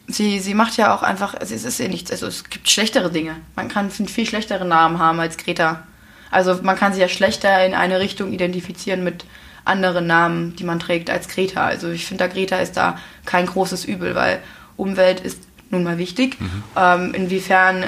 sie, 0.08 0.40
sie 0.40 0.54
macht 0.54 0.78
ja 0.78 0.96
auch 0.96 1.04
einfach, 1.04 1.36
es 1.40 1.52
ist, 1.52 1.66
es 1.66 1.74
ist 1.74 1.80
ja 1.80 1.88
nichts, 1.88 2.12
also 2.12 2.28
es 2.28 2.44
gibt 2.50 2.70
schlechtere 2.70 3.12
Dinge. 3.12 3.36
Man 3.56 3.68
kann 3.68 3.92
einen 3.98 4.08
viel 4.08 4.26
schlechteren 4.26 4.68
Namen 4.68 5.00
haben 5.00 5.20
als 5.20 5.38
Greta. 5.38 5.84
Also 6.32 6.60
man 6.62 6.76
kann 6.76 6.94
sich 6.94 7.02
ja 7.02 7.10
schlechter 7.10 7.66
in 7.66 7.74
eine 7.74 8.00
Richtung 8.00 8.32
identifizieren 8.34 9.04
mit 9.04 9.26
anderen 9.66 10.08
Namen, 10.08 10.56
die 10.56 10.64
man 10.64 10.80
trägt, 10.80 11.10
als 11.10 11.28
Greta. 11.28 11.66
Also 11.66 11.90
ich 11.90 12.06
finde, 12.06 12.26
da 12.26 12.34
Greta 12.34 12.58
ist 12.58 12.78
da 12.78 12.98
kein 13.26 13.46
großes 13.46 13.86
Übel, 13.86 14.16
weil 14.16 14.40
Umwelt 14.78 15.20
ist 15.20 15.42
nun 15.70 15.84
mal 15.84 15.98
wichtig. 15.98 16.38
Ähm, 16.78 17.14
inwiefern 17.14 17.86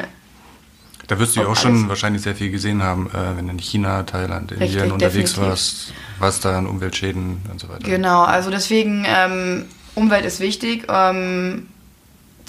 Da 1.07 1.17
wirst 1.19 1.35
du 1.35 1.41
ja 1.41 1.47
auch 1.47 1.55
schon 1.55 1.87
wahrscheinlich 1.87 2.21
sehr 2.21 2.35
viel 2.35 2.51
gesehen 2.51 2.83
haben, 2.83 3.09
äh, 3.11 3.37
wenn 3.37 3.45
du 3.45 3.53
in 3.53 3.59
China, 3.59 4.03
Thailand, 4.03 4.51
Indien 4.51 4.69
Richtig, 4.71 4.91
unterwegs 4.91 5.31
definitiv. 5.31 5.49
warst, 5.49 5.93
was 6.19 6.39
da 6.41 6.57
an 6.57 6.67
Umweltschäden 6.67 7.37
und 7.49 7.59
so 7.59 7.69
weiter. 7.69 7.87
Genau, 7.87 8.23
also 8.23 8.51
deswegen, 8.51 9.05
ähm, 9.07 9.65
Umwelt 9.95 10.25
ist 10.25 10.39
wichtig. 10.39 10.85
Ähm, 10.89 11.67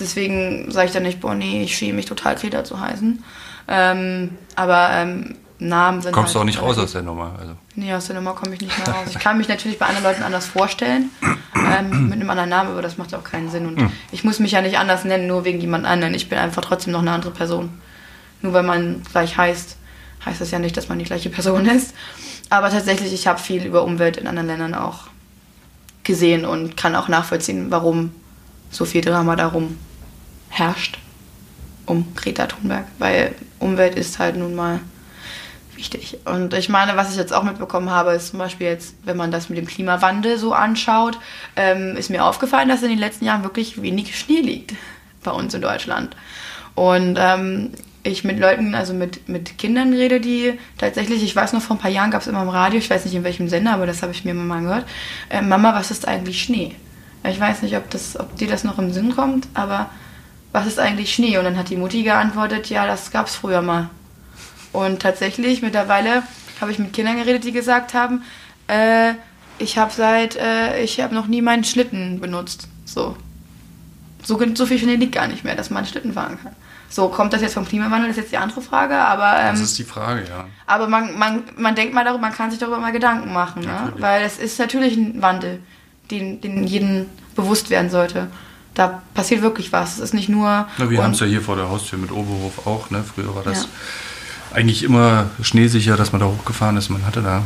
deswegen 0.01 0.70
sage 0.70 0.86
ich 0.86 0.92
dann 0.92 1.03
nicht, 1.03 1.20
boah, 1.20 1.34
nee, 1.34 1.62
ich 1.62 1.76
schäme 1.76 1.94
mich 1.94 2.07
total, 2.07 2.36
Greta 2.36 2.64
zu 2.64 2.80
heißen. 2.80 3.22
Ähm, 3.68 4.30
aber 4.57 4.90
ähm, 4.92 5.36
Namen 5.61 6.01
sind 6.01 6.12
Kommst 6.12 6.34
du 6.34 6.38
halt 6.38 6.42
auch 6.42 6.46
nicht 6.46 6.62
raus 6.62 6.78
aus 6.78 6.92
der 6.92 7.03
Nummer. 7.03 7.36
Also. 7.38 7.53
Nee, 7.74 7.92
aus 7.94 8.07
der 8.07 8.16
Nummer 8.16 8.34
komme 8.34 8.55
ich 8.55 8.61
nicht 8.61 8.76
mehr 8.78 8.94
raus. 8.94 9.09
Ich 9.11 9.18
kann 9.18 9.36
mich 9.36 9.48
natürlich 9.48 9.78
bei 9.78 9.86
anderen 9.86 10.05
Leuten 10.05 10.22
anders 10.22 10.46
vorstellen, 10.46 11.11
ähm, 11.55 12.09
mit 12.09 12.14
einem 12.14 12.30
anderen 12.30 12.51
Namen, 12.51 12.70
aber 12.70 12.82
das 12.82 12.96
macht 12.98 13.14
auch 13.14 13.24
keinen 13.24 13.51
Sinn. 13.51 13.66
Und 13.66 13.78
Hm. 13.78 13.92
ich 14.11 14.24
muss 14.24 14.38
mich 14.38 14.53
ja 14.53 14.62
nicht 14.62 14.78
anders 14.78 15.05
nennen, 15.05 15.26
nur 15.26 15.44
wegen 15.44 15.61
jemand 15.61 15.84
anderen. 15.86 16.14
Ich 16.14 16.28
bin 16.28 16.38
einfach 16.38 16.62
trotzdem 16.62 16.92
noch 16.92 17.01
eine 17.01 17.12
andere 17.12 17.30
Person. 17.30 17.70
Nur 18.42 18.55
weil 18.55 18.62
man 18.62 19.03
gleich 19.12 19.36
heißt, 19.36 19.76
heißt 20.24 20.40
das 20.40 20.51
ja 20.51 20.59
nicht, 20.59 20.76
dass 20.76 20.88
man 20.88 20.98
die 20.98 21.05
gleiche 21.05 21.30
Person 21.30 21.66
ist. 21.66 21.94
Aber 22.48 22.70
tatsächlich, 22.70 23.12
ich 23.12 23.26
habe 23.26 23.38
viel 23.38 23.64
über 23.64 23.84
Umwelt 23.84 24.16
in 24.16 24.26
anderen 24.26 24.48
Ländern 24.48 24.74
auch 24.74 25.09
gesehen 26.05 26.44
und 26.46 26.76
kann 26.76 26.96
auch 26.96 27.09
nachvollziehen, 27.09 27.66
warum 27.70 28.12
so 28.70 28.84
viel 28.84 29.03
Drama 29.03 29.36
darum 29.36 29.76
herrscht 30.51 30.98
um 31.86 32.14
Greta 32.14 32.46
Thunberg, 32.46 32.84
weil 32.98 33.34
Umwelt 33.59 33.96
ist 33.96 34.18
halt 34.18 34.36
nun 34.36 34.55
mal 34.55 34.80
wichtig. 35.74 36.18
Und 36.24 36.55
ich 36.55 36.68
meine, 36.68 36.96
was 36.96 37.11
ich 37.11 37.16
jetzt 37.16 37.32
auch 37.32 37.42
mitbekommen 37.42 37.90
habe, 37.90 38.12
ist 38.12 38.28
zum 38.28 38.38
Beispiel 38.38 38.66
jetzt, 38.66 38.94
wenn 39.05 39.16
man 39.16 39.30
das 39.30 39.48
mit 39.48 39.59
dem 39.59 39.66
Klimawandel 39.66 40.38
so 40.38 40.53
anschaut, 40.53 41.18
ähm, 41.57 41.96
ist 41.96 42.11
mir 42.11 42.24
aufgefallen, 42.24 42.68
dass 42.68 42.82
in 42.82 42.90
den 42.90 42.98
letzten 42.98 43.24
Jahren 43.24 43.42
wirklich 43.42 43.80
wenig 43.82 44.18
Schnee 44.18 44.40
liegt 44.40 44.74
bei 45.24 45.30
uns 45.30 45.55
in 45.55 45.62
Deutschland. 45.62 46.16
Und 46.74 47.16
ähm, 47.18 47.72
ich 48.03 48.24
mit 48.24 48.38
Leuten, 48.38 48.74
also 48.74 48.94
mit, 48.94 49.28
mit 49.28 49.59
Kindern 49.59 49.92
rede, 49.92 50.20
die 50.20 50.59
tatsächlich, 50.78 51.22
ich 51.22 51.34
weiß 51.34 51.53
noch, 51.53 51.62
vor 51.62 51.76
ein 51.76 51.80
paar 51.80 51.90
Jahren 51.90 52.11
gab 52.11 52.22
es 52.22 52.26
immer 52.26 52.42
im 52.42 52.48
Radio, 52.48 52.78
ich 52.78 52.88
weiß 52.88 53.05
nicht 53.05 53.14
in 53.14 53.24
welchem 53.24 53.48
Sender, 53.48 53.72
aber 53.72 53.86
das 53.86 54.03
habe 54.03 54.12
ich 54.12 54.24
mir 54.24 54.30
immer 54.30 54.44
mal 54.44 54.62
gehört, 54.62 54.86
äh, 55.28 55.42
Mama, 55.42 55.74
was 55.74 55.90
ist 55.90 56.07
eigentlich 56.07 56.42
Schnee? 56.42 56.74
Ich 57.28 57.38
weiß 57.38 57.62
nicht, 57.62 57.76
ob, 57.76 57.90
das, 57.90 58.18
ob 58.18 58.36
dir 58.36 58.48
das 58.48 58.64
noch 58.64 58.78
im 58.78 58.92
Sinn 58.92 59.14
kommt, 59.14 59.48
aber 59.53 59.90
was 60.53 60.66
ist 60.66 60.78
eigentlich 60.78 61.14
Schnee? 61.14 61.38
Und 61.38 61.44
dann 61.44 61.57
hat 61.57 61.68
die 61.68 61.76
Mutti 61.76 62.03
geantwortet, 62.03 62.68
ja, 62.70 62.86
das 62.86 63.11
gab 63.11 63.26
es 63.26 63.34
früher 63.34 63.62
mal. 63.62 63.90
Und 64.72 65.01
tatsächlich, 65.03 65.62
mittlerweile 65.62 66.22
habe 66.61 66.72
ich 66.72 66.78
mit 66.78 66.92
Kindern 66.92 67.16
geredet, 67.16 67.44
die 67.44 67.53
gesagt 67.53 67.94
haben, 67.94 68.22
äh, 68.68 69.14
ich 69.59 69.78
habe 69.78 69.92
seit, 69.92 70.36
äh, 70.36 70.82
ich 70.82 71.01
habe 71.01 71.14
noch 71.14 71.26
nie 71.26 71.42
meinen 71.42 71.64
Schlitten 71.64 72.20
benutzt. 72.20 72.68
So. 72.84 73.16
So, 74.22 74.40
so 74.55 74.66
viel 74.66 74.78
Schnee 74.78 74.96
liegt 74.96 75.14
gar 75.14 75.28
nicht 75.28 75.44
mehr, 75.44 75.55
dass 75.55 75.70
man 75.70 75.78
einen 75.78 75.86
Schlitten 75.86 76.12
fahren 76.12 76.38
kann. 76.42 76.55
So, 76.90 77.09
kommt 77.09 77.32
das 77.32 77.40
jetzt 77.40 77.55
vom 77.55 77.66
Klimawandel, 77.66 78.09
das 78.09 78.16
ist 78.16 78.22
jetzt 78.24 78.32
die 78.32 78.36
andere 78.36 78.61
Frage, 78.61 78.96
aber, 78.96 79.51
Das 79.51 79.59
ähm, 79.59 79.64
ist 79.64 79.78
die 79.78 79.84
Frage, 79.84 80.24
ja. 80.28 80.46
aber 80.66 80.88
man, 80.88 81.16
man, 81.16 81.44
man 81.57 81.76
denkt 81.76 81.94
mal 81.94 82.05
darüber, 82.05 82.20
man 82.20 82.32
kann 82.32 82.51
sich 82.51 82.59
darüber 82.59 82.78
mal 82.78 82.90
Gedanken 82.90 83.32
machen, 83.32 83.62
ne? 83.62 83.92
Weil 83.98 84.24
es 84.24 84.38
ist 84.38 84.59
natürlich 84.59 84.96
ein 84.96 85.22
Wandel, 85.22 85.61
den, 86.11 86.40
den 86.40 86.64
jedem 86.64 87.07
bewusst 87.36 87.70
werden 87.70 87.90
sollte. 87.90 88.26
Da 88.75 89.03
passiert 89.14 89.43
wirklich 89.43 89.73
was. 89.73 89.95
Es 89.95 89.99
ist 90.01 90.14
nicht 90.14 90.29
nur. 90.29 90.66
Na, 90.79 90.91
wir 90.91 91.03
haben 91.03 91.12
es 91.12 91.21
ja 91.21 91.27
hier 91.27 91.43
vor 91.43 91.57
der 91.57 91.68
Haustür 91.68 91.99
mit 91.99 92.12
Oberhof 92.12 92.66
auch. 92.66 92.91
Ne? 92.91 93.03
Früher 93.03 93.35
war 93.35 93.43
das 93.43 93.64
Ja. 93.64 94.57
eigentlich 94.57 94.83
immer 94.85 95.27
schneesicher, 95.43 95.97
dass 95.97 96.12
man 96.12 96.21
da 96.21 96.27
hochgefahren 96.27 96.77
ist. 96.77 96.89
Man 96.89 97.05
hatte 97.05 97.21
da 97.23 97.43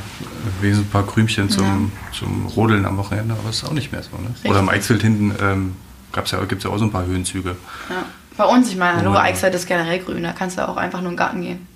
ein 0.62 0.86
paar 0.92 1.06
Krümchen 1.06 1.48
zum, 1.50 1.92
zum 2.12 2.46
Rodeln 2.46 2.84
am 2.84 2.96
Wochenende, 2.98 3.34
aber 3.34 3.48
es 3.50 3.56
ist 3.56 3.64
auch 3.64 3.72
nicht 3.72 3.90
mehr 3.92 4.02
so. 4.02 4.16
Ne? 4.16 4.34
Oder 4.44 4.60
im. 4.60 4.68
Eichsfeld 4.68 5.02
hinten 5.02 5.34
ähm, 5.40 5.76
ja, 6.14 6.22
gibt 6.44 6.58
es 6.58 6.64
ja 6.64 6.70
auch 6.70 6.78
so 6.78 6.84
ein 6.84 6.92
paar 6.92 7.06
Höhenzüge. 7.06 7.56
Ja. 7.90 8.04
Bei 8.36 8.44
uns, 8.44 8.68
ich 8.68 8.76
meine, 8.76 8.98
hallo, 8.98 9.14
ja. 9.14 9.20
Eichsfeld 9.20 9.54
ist 9.54 9.66
generell 9.66 10.00
grün, 10.00 10.24
da 10.24 10.32
kannst 10.32 10.58
du 10.58 10.68
auch 10.68 10.76
einfach 10.76 11.00
nur 11.00 11.10
in 11.10 11.14
den 11.14 11.18
Garten 11.18 11.40
gehen. 11.42 11.66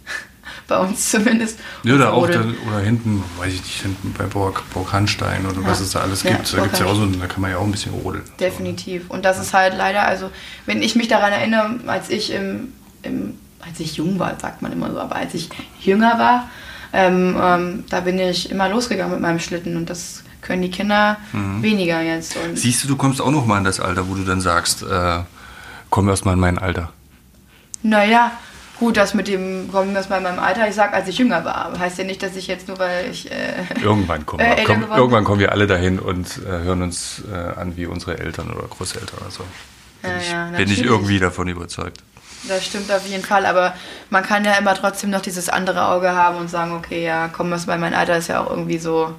Bei 0.68 0.78
uns 0.78 1.10
zumindest. 1.10 1.58
Ja, 1.82 1.94
oder 1.94 2.12
auch 2.12 2.28
da, 2.28 2.44
oder 2.68 2.78
hinten, 2.80 3.24
weiß 3.38 3.52
ich 3.54 3.62
nicht, 3.62 3.82
hinten 3.82 4.14
bei 4.16 4.24
Burg, 4.24 4.62
Burg 4.72 4.92
Hanstein 4.92 5.44
oder 5.46 5.64
was 5.64 5.78
Ja. 5.80 5.84
es 5.84 5.90
da 5.90 6.00
alles 6.00 6.22
Ja, 6.22 6.30
gibt. 6.36 6.52
Da 6.56 6.62
gibt's 6.62 6.78
ja 6.78 6.86
auch 6.86 6.94
so, 6.94 7.04
da 7.06 7.26
kann 7.26 7.40
man 7.40 7.50
ja 7.50 7.56
auch 7.58 7.64
ein 7.64 7.72
bisschen 7.72 7.92
rodeln. 7.94 8.22
Definitiv. 8.38 9.10
Und 9.10 9.24
das 9.24 9.40
ist 9.40 9.52
halt 9.54 9.74
leider, 9.76 10.06
also 10.06 10.30
wenn 10.66 10.80
ich 10.82 10.94
mich 10.94 11.08
daran 11.08 11.32
erinnere, 11.32 11.80
als 11.88 12.08
ich 12.10 12.32
im, 12.32 12.72
im 13.02 13.34
als 13.60 13.80
ich 13.80 13.96
jung 13.96 14.18
war, 14.20 14.38
sagt 14.38 14.62
man 14.62 14.70
immer 14.72 14.92
so, 14.92 15.00
aber 15.00 15.16
als 15.16 15.34
ich 15.34 15.48
jünger 15.80 16.18
war, 16.18 16.48
ähm, 16.92 17.36
ähm, 17.42 17.84
da 17.90 18.00
bin 18.00 18.18
ich 18.18 18.50
immer 18.50 18.68
losgegangen 18.68 19.12
mit 19.12 19.20
meinem 19.20 19.40
Schlitten 19.40 19.76
und 19.76 19.90
das 19.90 20.22
können 20.42 20.62
die 20.62 20.70
Kinder 20.70 21.16
Mhm. 21.32 21.62
weniger 21.62 22.00
jetzt. 22.00 22.36
Und 22.36 22.56
Siehst 22.56 22.84
du, 22.84 22.88
du 22.88 22.96
kommst 22.96 23.20
auch 23.20 23.30
noch 23.32 23.44
mal 23.46 23.58
in 23.58 23.64
das 23.64 23.80
Alter, 23.80 24.08
wo 24.08 24.14
du 24.14 24.22
dann 24.24 24.40
sagst, 24.40 24.82
äh, 24.84 25.18
komm 25.90 26.08
erst 26.08 26.24
mal 26.24 26.34
in 26.34 26.38
mein 26.40 26.58
Alter. 26.58 26.92
naja, 27.82 28.30
gut, 28.78 28.96
das 28.96 29.14
mit 29.14 29.28
dem, 29.28 29.70
kommen 29.70 29.94
wir 29.94 30.00
mal 30.08 30.16
in 30.18 30.22
meinem 30.22 30.38
Alter, 30.38 30.68
ich 30.68 30.74
sag, 30.74 30.92
als 30.92 31.08
ich 31.08 31.18
jünger 31.18 31.44
war, 31.44 31.78
heißt 31.78 31.98
ja 31.98 32.04
nicht, 32.04 32.22
dass 32.22 32.36
ich 32.36 32.46
jetzt 32.46 32.68
nur, 32.68 32.78
weil 32.78 33.10
ich 33.10 33.30
äh, 33.30 33.64
Irgendwann 33.82 34.24
kommen, 34.26 34.44
Äh, 34.44 34.58
wir, 34.58 34.64
komm, 34.64 34.84
irgendwann 34.90 35.24
kommen 35.24 35.40
wir 35.40 35.52
alle 35.52 35.66
dahin 35.66 35.98
und 35.98 36.38
äh, 36.46 36.48
hören 36.50 36.82
uns 36.82 37.22
äh, 37.32 37.60
an 37.60 37.76
wie 37.76 37.86
unsere 37.86 38.18
Eltern 38.18 38.50
oder 38.50 38.66
Großeltern 38.68 39.18
oder 39.20 39.30
so. 39.30 39.44
Bin, 40.02 40.10
Ja, 40.10 40.16
ich, 40.18 40.30
ja, 40.30 40.50
bin 40.50 40.70
ich 40.70 40.82
irgendwie 40.82 41.18
davon 41.18 41.48
überzeugt. 41.48 42.02
Das 42.46 42.64
stimmt 42.64 42.90
auf 42.92 43.04
jeden 43.06 43.24
Fall, 43.24 43.46
aber 43.46 43.74
man 44.10 44.22
kann 44.22 44.44
ja 44.44 44.52
immer 44.54 44.74
trotzdem 44.74 45.10
noch 45.10 45.20
dieses 45.20 45.48
andere 45.48 45.88
Auge 45.88 46.12
haben 46.12 46.36
und 46.36 46.48
sagen, 46.48 46.72
okay, 46.72 47.04
ja, 47.04 47.28
komm, 47.28 47.50
was 47.50 47.66
bei 47.66 47.76
meinem 47.76 47.94
Alter 47.98 48.16
ist 48.16 48.28
ja 48.28 48.40
auch 48.44 48.50
irgendwie 48.50 48.78
so, 48.78 49.12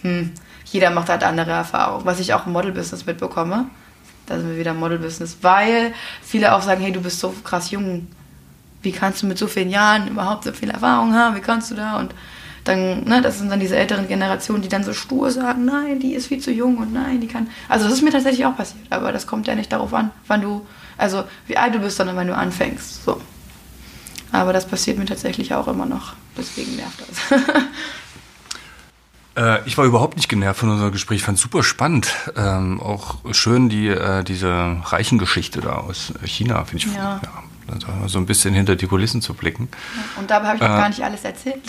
hm, 0.00 0.32
jeder 0.64 0.90
macht 0.90 1.10
halt 1.10 1.22
andere 1.22 1.50
Erfahrungen. 1.50 2.06
Was 2.06 2.18
ich 2.18 2.32
auch 2.32 2.46
im 2.46 2.52
Model-Business 2.52 3.04
mitbekomme, 3.04 3.66
da 4.26 4.38
sind 4.38 4.48
wir 4.48 4.58
wieder 4.58 4.70
im 4.70 4.78
Model-Business, 4.78 5.38
weil 5.42 5.92
viele 6.22 6.54
auch 6.54 6.62
sagen, 6.62 6.80
hey, 6.80 6.92
du 6.92 7.02
bist 7.02 7.20
so 7.20 7.34
krass 7.44 7.70
jung, 7.70 8.08
wie 8.82 8.92
kannst 8.92 9.22
du 9.22 9.26
mit 9.26 9.38
so 9.38 9.46
vielen 9.46 9.70
Jahren 9.70 10.08
überhaupt 10.08 10.44
so 10.44 10.52
viel 10.52 10.70
Erfahrung 10.70 11.14
haben, 11.14 11.36
wie 11.36 11.40
kannst 11.40 11.70
du 11.70 11.74
da? 11.74 11.98
Und 11.98 12.14
dann, 12.64 13.04
ne, 13.04 13.22
das 13.22 13.38
sind 13.38 13.50
dann 13.50 13.60
diese 13.60 13.76
älteren 13.76 14.06
Generationen, 14.08 14.62
die 14.62 14.68
dann 14.68 14.84
so 14.84 14.92
stur 14.92 15.30
sagen, 15.30 15.64
nein, 15.64 15.98
die 15.98 16.14
ist 16.14 16.28
viel 16.28 16.40
zu 16.40 16.52
jung 16.52 16.78
und 16.78 16.92
nein, 16.92 17.20
die 17.20 17.26
kann. 17.26 17.48
Also 17.68 17.84
das 17.84 17.94
ist 17.94 18.02
mir 18.02 18.12
tatsächlich 18.12 18.46
auch 18.46 18.56
passiert, 18.56 18.84
aber 18.90 19.12
das 19.12 19.26
kommt 19.26 19.46
ja 19.46 19.54
nicht 19.54 19.72
darauf 19.72 19.92
an, 19.94 20.10
wann 20.28 20.42
du, 20.42 20.66
also 20.96 21.24
wie 21.46 21.56
alt 21.56 21.74
du 21.74 21.80
bist, 21.80 21.96
sondern 21.96 22.16
wann 22.16 22.28
du 22.28 22.36
anfängst. 22.36 23.04
So. 23.04 23.20
Aber 24.30 24.52
das 24.52 24.66
passiert 24.66 24.98
mir 24.98 25.06
tatsächlich 25.06 25.54
auch 25.54 25.68
immer 25.68 25.86
noch. 25.86 26.14
Deswegen 26.36 26.76
nervt 26.76 27.02
das. 27.08 27.40
Äh, 29.34 29.66
ich 29.66 29.78
war 29.78 29.86
überhaupt 29.86 30.16
nicht 30.16 30.28
genervt 30.28 30.60
von 30.60 30.68
unserem 30.68 30.92
Gespräch, 30.92 31.20
ich 31.20 31.24
fand 31.24 31.38
es 31.38 31.42
super 31.42 31.62
spannend. 31.62 32.14
Ähm, 32.36 32.78
auch 32.82 33.16
schön 33.32 33.70
die, 33.70 33.88
äh, 33.88 34.22
diese 34.24 34.76
Reichengeschichte 34.84 35.62
da 35.62 35.76
aus 35.76 36.12
China, 36.26 36.62
finde 36.66 36.86
ich. 36.86 36.94
Ja. 36.94 37.18
da 37.22 37.42
so 38.06 38.18
ein 38.18 38.26
bisschen 38.26 38.54
hinter 38.54 38.76
die 38.76 38.86
Kulissen 38.86 39.22
zu 39.22 39.34
blicken. 39.34 39.68
Und 40.18 40.30
dabei 40.30 40.48
habe 40.48 40.56
ich 40.56 40.62
noch 40.62 40.68
Äh. 40.68 40.78
gar 40.80 40.88
nicht 40.88 41.02
alles 41.02 41.24
erzählt. 41.24 41.62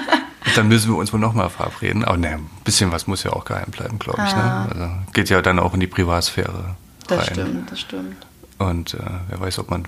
Dann 0.56 0.68
müssen 0.68 0.90
wir 0.90 0.96
uns 0.96 1.12
wohl 1.12 1.20
nochmal 1.20 1.50
verabreden. 1.50 2.04
Aber 2.04 2.16
ne, 2.16 2.30
ein 2.34 2.46
bisschen 2.64 2.90
was 2.92 3.06
muss 3.06 3.22
ja 3.22 3.32
auch 3.32 3.44
geheim 3.44 3.70
bleiben, 3.70 3.98
glaube 3.98 4.22
ich. 4.26 4.32
Ah. 4.34 4.64
Ne? 4.64 4.82
Also, 4.82 4.94
geht 5.12 5.28
ja 5.30 5.42
dann 5.42 5.58
auch 5.58 5.74
in 5.74 5.80
die 5.80 5.86
Privatsphäre 5.86 6.76
Das 7.06 7.18
rein. 7.18 7.26
stimmt, 7.34 7.70
das 7.70 7.80
stimmt. 7.80 8.16
Und 8.58 8.94
äh, 8.94 8.98
wer 9.28 9.40
weiß, 9.40 9.58
ob 9.58 9.70
man 9.70 9.84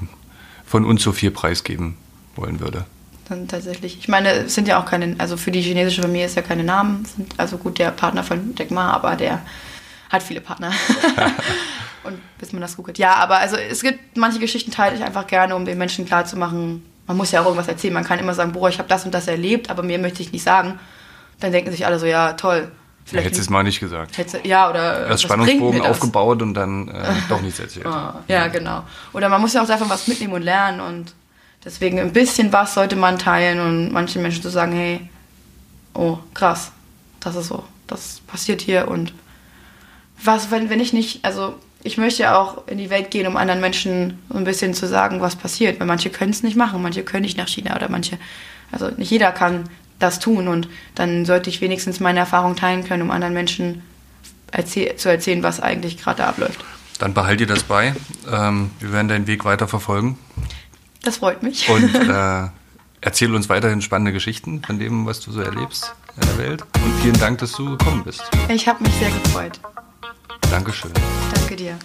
von 0.66 0.84
uns 0.84 1.02
so 1.02 1.12
viel 1.12 1.30
preisgeben 1.30 1.96
wollen 2.36 2.60
würde. 2.60 2.84
Dann 3.28 3.48
tatsächlich. 3.48 3.98
Ich 3.98 4.08
meine, 4.08 4.28
es 4.30 4.54
sind 4.54 4.68
ja 4.68 4.80
auch 4.80 4.86
keine, 4.86 5.14
also 5.18 5.36
für 5.36 5.50
die 5.50 5.60
chinesische 5.62 6.02
Familie 6.02 6.26
ist 6.26 6.36
ja 6.36 6.42
keine 6.42 6.62
Namen. 6.64 7.04
Sind, 7.04 7.32
also 7.38 7.56
gut, 7.58 7.78
der 7.78 7.90
Partner 7.92 8.22
von 8.22 8.54
Jack 8.56 8.70
Ma, 8.70 8.90
aber 8.90 9.16
der 9.16 9.40
hat 10.10 10.22
viele 10.22 10.40
Partner. 10.40 10.72
Und 12.02 12.18
bis 12.38 12.52
man 12.52 12.60
das 12.62 12.76
googelt. 12.76 12.98
Ja, 12.98 13.14
aber 13.14 13.38
also 13.38 13.56
es 13.56 13.82
gibt 13.82 14.16
manche 14.16 14.38
Geschichten 14.38 14.70
teile 14.70 14.96
ich 14.96 15.02
einfach 15.02 15.26
gerne, 15.26 15.54
um 15.56 15.64
den 15.64 15.78
Menschen 15.78 16.06
klarzumachen, 16.06 16.84
man 17.06 17.16
muss 17.16 17.32
ja 17.32 17.40
auch 17.40 17.46
irgendwas 17.46 17.68
erzählen. 17.68 17.92
Man 17.92 18.04
kann 18.04 18.18
immer 18.18 18.34
sagen, 18.34 18.52
boah, 18.52 18.68
ich 18.68 18.78
habe 18.78 18.88
das 18.88 19.04
und 19.04 19.12
das 19.12 19.26
erlebt, 19.26 19.68
aber 19.68 19.82
mehr 19.82 19.98
möchte 19.98 20.22
ich 20.22 20.32
nicht 20.32 20.44
sagen. 20.44 20.78
Dann 21.40 21.52
denken 21.52 21.70
sich 21.72 21.84
alle 21.84 21.98
so, 21.98 22.06
ja, 22.06 22.34
toll. 22.34 22.70
Vielleicht 23.04 23.26
hättest 23.26 23.40
du 23.40 23.44
es 23.44 23.50
mal 23.50 23.62
nicht 23.64 23.80
gesagt. 23.80 24.16
hätte, 24.16 24.46
ja, 24.46 24.70
oder 24.70 25.06
bringt 25.06 25.20
Spannungsbogen 25.20 25.80
das? 25.80 25.90
aufgebaut 25.90 26.42
und 26.42 26.54
dann 26.54 26.88
äh, 26.88 27.12
doch 27.28 27.40
nichts 27.40 27.58
erzählt. 27.58 27.86
Ah, 27.86 28.20
ja, 28.28 28.46
genau. 28.48 28.84
Oder 29.12 29.28
man 29.28 29.40
muss 29.40 29.54
ja 29.54 29.62
auch 29.62 29.66
davon 29.66 29.90
was 29.90 30.06
mitnehmen 30.06 30.34
und 30.34 30.42
lernen 30.42 30.80
und 30.80 31.14
deswegen 31.64 31.98
ein 31.98 32.12
bisschen 32.12 32.52
was 32.52 32.74
sollte 32.74 32.96
man 32.96 33.18
teilen 33.18 33.58
und 33.60 33.92
manchen 33.92 34.22
Menschen 34.22 34.42
zu 34.42 34.48
sagen, 34.48 34.72
hey, 34.72 35.08
oh, 35.94 36.18
krass, 36.32 36.70
das 37.18 37.34
ist 37.34 37.48
so, 37.48 37.64
das 37.86 38.20
passiert 38.26 38.60
hier 38.60 38.88
und 38.88 39.12
was, 40.22 40.50
wenn, 40.50 40.70
wenn 40.70 40.80
ich 40.80 40.92
nicht, 40.92 41.24
also 41.24 41.54
ich 41.82 41.96
möchte 41.96 42.22
ja 42.22 42.38
auch 42.38 42.66
in 42.66 42.78
die 42.78 42.90
Welt 42.90 43.10
gehen, 43.10 43.26
um 43.26 43.36
anderen 43.36 43.60
Menschen 43.60 44.18
so 44.28 44.36
ein 44.36 44.44
bisschen 44.44 44.74
zu 44.74 44.86
sagen, 44.86 45.20
was 45.20 45.36
passiert, 45.36 45.80
weil 45.80 45.86
manche 45.86 46.10
können 46.10 46.30
es 46.30 46.42
nicht 46.42 46.56
machen, 46.56 46.82
manche 46.82 47.02
können 47.02 47.22
nicht 47.22 47.38
nach 47.38 47.48
China 47.48 47.74
oder 47.74 47.88
manche, 47.88 48.18
also 48.70 48.88
nicht 48.88 49.10
jeder 49.10 49.32
kann 49.32 49.68
das 49.98 50.18
tun 50.18 50.48
und 50.48 50.68
dann 50.94 51.24
sollte 51.24 51.50
ich 51.50 51.60
wenigstens 51.60 52.00
meine 52.00 52.20
Erfahrung 52.20 52.56
teilen 52.56 52.84
können, 52.84 53.02
um 53.02 53.10
anderen 53.10 53.34
Menschen 53.34 53.82
erzäh 54.50 54.96
zu 54.96 55.08
erzählen, 55.08 55.42
was 55.42 55.60
eigentlich 55.60 55.98
gerade 55.98 56.24
abläuft. 56.24 56.64
Dann 56.98 57.14
behalt 57.14 57.40
dir 57.40 57.46
das 57.46 57.62
bei. 57.62 57.94
Ähm, 58.30 58.70
wir 58.80 58.92
werden 58.92 59.08
deinen 59.08 59.26
Weg 59.26 59.44
weiter 59.44 59.68
verfolgen 59.68 60.18
Das 61.02 61.18
freut 61.18 61.42
mich. 61.42 61.68
und 61.68 61.94
äh, 62.08 62.48
erzähl 63.00 63.34
uns 63.34 63.48
weiterhin 63.48 63.80
spannende 63.80 64.12
Geschichten 64.12 64.62
von 64.62 64.78
dem, 64.78 65.06
was 65.06 65.20
du 65.20 65.32
so 65.32 65.40
erlebst 65.40 65.94
in 66.20 66.28
der 66.28 66.38
Welt. 66.38 66.62
Und 66.74 67.00
vielen 67.02 67.18
Dank, 67.18 67.38
dass 67.38 67.52
du 67.52 67.76
gekommen 67.76 68.04
bist. 68.04 68.22
Ich 68.48 68.68
habe 68.68 68.82
mich 68.82 68.92
sehr 68.94 69.10
gefreut. 69.10 69.60
Dankeschön. 70.50 70.92
Danke 71.34 71.56
dir. 71.56 71.78